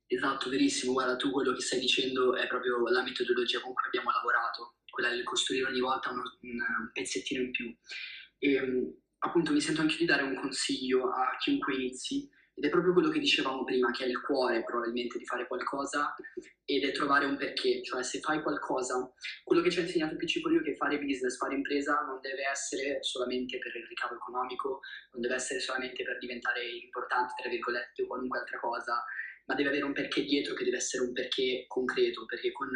Esatto, 0.06 0.50
verissimo, 0.50 0.92
guarda 0.92 1.16
tu 1.16 1.30
quello 1.30 1.54
che 1.54 1.62
stai 1.62 1.78
dicendo 1.78 2.36
è 2.36 2.46
proprio 2.48 2.86
la 2.88 3.02
metodologia 3.02 3.60
con 3.60 3.72
cui 3.72 3.86
abbiamo 3.86 4.10
lavorato, 4.10 4.74
quella 4.90 5.14
di 5.14 5.22
costruire 5.22 5.68
ogni 5.68 5.80
volta 5.80 6.10
uno, 6.10 6.22
un 6.40 6.90
pezzettino 6.92 7.42
in 7.42 7.50
più. 7.50 7.74
E 8.38 8.94
appunto 9.18 9.52
mi 9.52 9.60
sento 9.60 9.80
anche 9.80 9.96
di 9.96 10.04
dare 10.04 10.22
un 10.22 10.34
consiglio 10.34 11.10
a 11.10 11.36
chiunque 11.38 11.74
inizi, 11.74 12.28
ed 12.54 12.64
è 12.64 12.68
proprio 12.68 12.92
quello 12.92 13.08
che 13.08 13.18
dicevamo 13.18 13.64
prima, 13.64 13.90
che 13.90 14.04
è 14.04 14.06
il 14.06 14.20
cuore 14.20 14.62
probabilmente 14.62 15.18
di 15.18 15.24
fare 15.24 15.46
qualcosa 15.46 16.14
ed 16.64 16.84
è 16.84 16.92
trovare 16.92 17.24
un 17.24 17.36
perché, 17.36 17.82
cioè 17.82 18.02
se 18.02 18.20
fai 18.20 18.42
qualcosa, 18.42 19.10
quello 19.42 19.62
che 19.62 19.70
ci 19.70 19.78
ha 19.78 19.82
insegnato 19.82 20.16
PC 20.16 20.40
Polio 20.40 20.60
è 20.60 20.62
che 20.62 20.76
fare 20.76 20.98
business, 20.98 21.36
fare 21.36 21.54
impresa 21.54 22.00
non 22.06 22.20
deve 22.20 22.44
essere 22.50 22.98
solamente 23.02 23.58
per 23.58 23.74
il 23.74 23.86
ricavo 23.86 24.14
economico, 24.14 24.80
non 25.12 25.22
deve 25.22 25.34
essere 25.34 25.60
solamente 25.60 26.02
per 26.02 26.18
diventare 26.18 26.68
importante, 26.68 27.34
tra 27.40 27.48
virgolette, 27.48 28.02
o 28.02 28.06
qualunque 28.06 28.38
altra 28.38 28.58
cosa, 28.58 29.02
ma 29.46 29.54
deve 29.54 29.70
avere 29.70 29.84
un 29.84 29.92
perché 29.92 30.22
dietro 30.22 30.54
che 30.54 30.64
deve 30.64 30.76
essere 30.76 31.04
un 31.04 31.12
perché 31.12 31.64
concreto, 31.66 32.26
perché 32.26 32.52
con 32.52 32.70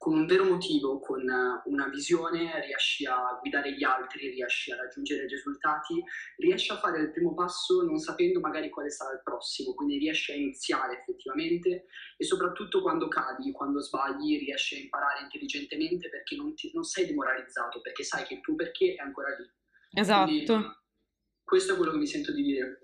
con 0.00 0.14
un 0.14 0.24
vero 0.24 0.44
motivo, 0.44 0.98
con 0.98 1.20
una 1.20 1.88
visione, 1.88 2.58
riesci 2.64 3.04
a 3.04 3.36
guidare 3.38 3.74
gli 3.74 3.84
altri, 3.84 4.30
riesci 4.30 4.72
a 4.72 4.76
raggiungere 4.76 5.26
risultati, 5.26 6.02
riesci 6.38 6.72
a 6.72 6.78
fare 6.78 7.00
il 7.00 7.10
primo 7.10 7.34
passo 7.34 7.82
non 7.82 7.98
sapendo 7.98 8.40
magari 8.40 8.70
quale 8.70 8.88
sarà 8.88 9.12
il 9.12 9.20
prossimo, 9.22 9.74
quindi 9.74 9.98
riesci 9.98 10.32
a 10.32 10.36
iniziare 10.36 11.00
effettivamente 11.00 11.84
e 12.16 12.24
soprattutto 12.24 12.80
quando 12.80 13.08
cadi, 13.08 13.52
quando 13.52 13.82
sbagli, 13.82 14.38
riesci 14.38 14.76
a 14.76 14.78
imparare 14.78 15.20
intelligentemente 15.20 16.08
perché 16.08 16.34
non, 16.34 16.54
ti, 16.54 16.70
non 16.72 16.84
sei 16.84 17.04
demoralizzato, 17.04 17.82
perché 17.82 18.02
sai 18.02 18.24
che 18.24 18.32
il 18.32 18.40
tuo 18.40 18.54
perché 18.54 18.94
è 18.94 19.02
ancora 19.02 19.36
lì. 19.36 19.46
Esatto. 19.92 20.30
Quindi, 20.30 20.78
questo 21.44 21.74
è 21.74 21.76
quello 21.76 21.92
che 21.92 21.98
mi 21.98 22.06
sento 22.06 22.32
di 22.32 22.42
dire. 22.42 22.79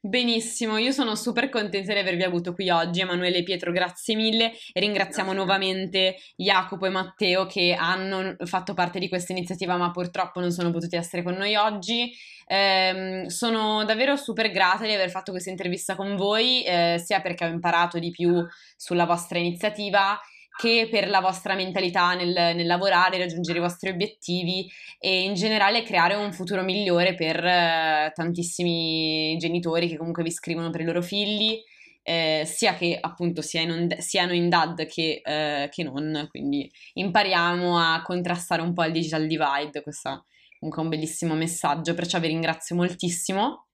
Benissimo, 0.00 0.78
io 0.78 0.90
sono 0.90 1.14
super 1.14 1.48
contenta 1.48 1.92
di 1.92 1.98
avervi 1.98 2.24
avuto 2.24 2.54
qui 2.54 2.70
oggi, 2.70 3.00
Emanuele 3.00 3.38
e 3.38 3.42
Pietro, 3.42 3.70
grazie 3.70 4.16
mille 4.16 4.52
e 4.72 4.80
ringraziamo 4.80 5.30
grazie. 5.30 5.34
nuovamente 5.34 6.16
Jacopo 6.34 6.86
e 6.86 6.90
Matteo 6.90 7.46
che 7.46 7.76
hanno 7.78 8.34
fatto 8.44 8.74
parte 8.74 8.98
di 8.98 9.08
questa 9.08 9.32
iniziativa 9.32 9.76
ma 9.76 9.90
purtroppo 9.90 10.40
non 10.40 10.50
sono 10.50 10.70
potuti 10.70 10.96
essere 10.96 11.22
con 11.22 11.34
noi 11.34 11.54
oggi. 11.54 12.12
Eh, 12.46 13.24
sono 13.28 13.84
davvero 13.84 14.16
super 14.16 14.50
grata 14.50 14.84
di 14.84 14.92
aver 14.92 15.10
fatto 15.10 15.30
questa 15.30 15.50
intervista 15.50 15.94
con 15.94 16.16
voi, 16.16 16.64
eh, 16.64 17.00
sia 17.04 17.20
perché 17.20 17.44
ho 17.44 17.48
imparato 17.48 18.00
di 18.00 18.10
più 18.10 18.44
sulla 18.76 19.06
vostra 19.06 19.38
iniziativa 19.38 20.18
che 20.60 20.88
per 20.90 21.08
la 21.08 21.20
vostra 21.20 21.54
mentalità 21.54 22.12
nel, 22.12 22.34
nel, 22.34 22.66
lavorare, 22.66 23.16
raggiungere 23.16 23.56
i 23.56 23.62
vostri 23.62 23.88
obiettivi 23.88 24.70
e 24.98 25.22
in 25.22 25.32
generale 25.32 25.82
creare 25.82 26.16
un 26.16 26.34
futuro 26.34 26.62
migliore 26.62 27.14
per 27.14 27.42
eh, 27.42 28.12
tantissimi 28.14 29.38
genitori 29.38 29.88
che 29.88 29.96
comunque 29.96 30.22
vi 30.22 30.30
scrivono 30.30 30.68
per 30.68 30.82
i 30.82 30.84
loro 30.84 31.00
figli, 31.00 31.58
eh, 32.02 32.42
sia 32.44 32.74
che 32.74 32.98
appunto 33.00 33.40
sia 33.40 33.62
in 33.62 33.88
siano 34.00 34.34
in 34.34 34.50
DAD 34.50 34.84
che, 34.84 35.22
eh, 35.24 35.68
che, 35.70 35.82
non, 35.82 36.26
quindi 36.28 36.70
impariamo 36.92 37.78
a 37.78 38.02
contrastare 38.02 38.60
un 38.60 38.74
po' 38.74 38.84
il 38.84 38.92
digital 38.92 39.26
divide, 39.26 39.82
questo 39.82 40.10
è 40.10 40.58
comunque 40.58 40.82
un 40.82 40.90
bellissimo 40.90 41.34
messaggio, 41.36 41.94
perciò 41.94 42.20
vi 42.20 42.26
ringrazio 42.26 42.76
moltissimo. 42.76 43.69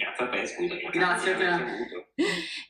Grazie 0.00 0.24
a 0.24 0.28
te, 0.28 0.46
scusa. 0.46 0.74
Grazie 0.90 1.34
a 1.34 1.36
te. 1.36 2.08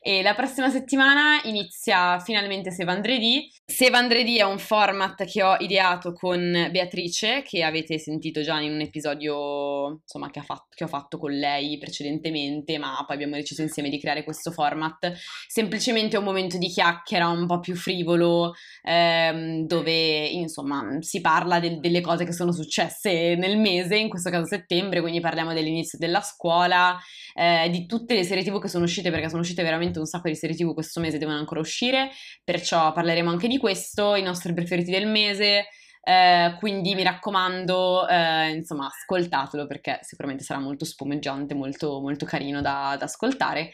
E 0.01 0.21
la 0.21 0.33
prossima 0.33 0.69
settimana 0.69 1.39
inizia 1.43 2.19
finalmente 2.19 2.71
Se 2.71 2.83
Vendredi. 2.83 3.49
Se 3.65 3.89
Vendredi 3.89 4.37
è 4.37 4.43
un 4.43 4.59
format 4.59 5.23
che 5.25 5.41
ho 5.41 5.55
ideato 5.59 6.11
con 6.11 6.67
Beatrice, 6.71 7.41
che 7.41 7.63
avete 7.63 7.99
sentito 7.99 8.41
già 8.41 8.59
in 8.59 8.73
un 8.73 8.81
episodio 8.81 10.01
insomma, 10.01 10.29
che, 10.29 10.41
fatto, 10.41 10.67
che 10.75 10.83
ho 10.83 10.87
fatto 10.87 11.17
con 11.17 11.31
lei 11.31 11.77
precedentemente, 11.77 12.77
ma 12.77 13.01
poi 13.05 13.15
abbiamo 13.15 13.35
deciso 13.35 13.61
insieme 13.61 13.89
di 13.89 13.99
creare 13.99 14.25
questo 14.25 14.51
format. 14.51 15.13
Semplicemente 15.47 16.17
un 16.17 16.25
momento 16.25 16.57
di 16.57 16.67
chiacchiera 16.67 17.29
un 17.29 17.45
po' 17.45 17.61
più 17.61 17.75
frivolo, 17.75 18.55
ehm, 18.83 19.65
dove 19.67 20.25
insomma 20.25 20.97
si 20.99 21.21
parla 21.21 21.61
del, 21.61 21.79
delle 21.79 22.01
cose 22.01 22.25
che 22.25 22.33
sono 22.33 22.51
successe 22.51 23.35
nel 23.35 23.57
mese, 23.57 23.95
in 23.95 24.09
questo 24.09 24.29
caso 24.29 24.45
settembre, 24.45 24.99
quindi 24.99 25.21
parliamo 25.21 25.53
dell'inizio 25.53 25.97
della 25.97 26.21
scuola 26.21 26.99
eh, 27.33 27.69
di 27.69 27.85
tutte 27.85 28.13
le 28.15 28.23
serie 28.23 28.43
tv 28.43 28.61
che 28.61 28.67
sono 28.67 28.83
uscite, 28.83 29.11
perché 29.11 29.29
sono 29.29 29.41
uscite 29.41 29.63
veramente 29.63 29.99
un 29.99 30.05
sacco 30.05 30.27
di 30.27 30.35
serie 30.35 30.55
tv 30.55 30.73
questo 30.73 30.99
mese, 30.99 31.17
devono 31.17 31.37
ancora 31.37 31.59
uscire, 31.59 32.09
perciò 32.43 32.91
parleremo 32.93 33.29
anche 33.29 33.47
di 33.47 33.57
questo, 33.57 34.15
i 34.15 34.21
nostri 34.21 34.53
preferiti 34.53 34.91
del 34.91 35.07
mese. 35.07 35.67
Eh, 36.03 36.55
quindi 36.57 36.95
mi 36.95 37.03
raccomando, 37.03 38.07
eh, 38.07 38.49
insomma, 38.49 38.87
ascoltatelo 38.87 39.67
perché 39.67 39.99
sicuramente 40.01 40.43
sarà 40.43 40.59
molto 40.59 40.83
spumeggiante, 40.83 41.53
molto, 41.53 41.99
molto 41.99 42.25
carino 42.25 42.59
da, 42.59 42.95
da 42.97 43.05
ascoltare 43.05 43.71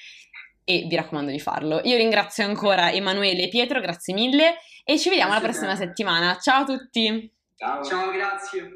e 0.65 0.85
vi 0.89 0.95
raccomando 0.97 1.31
di 1.31 1.39
farlo. 1.39 1.79
Io 1.85 1.95
ringrazio 1.95 2.43
ancora 2.43 2.91
Emanuele 2.91 3.43
e 3.43 3.47
Pietro, 3.47 3.79
grazie 3.79 4.13
mille 4.13 4.57
e 4.83 4.99
ci 4.99 5.07
vediamo 5.07 5.31
Grazie 5.31 5.47
la 5.47 5.53
prossima 5.53 5.75
te. 5.77 5.85
settimana. 5.85 6.37
Ciao 6.37 6.63
a 6.63 6.65
tutti! 6.65 7.33
Ciao. 7.55 7.83
Ciao, 7.83 8.11
grazie. 8.11 8.75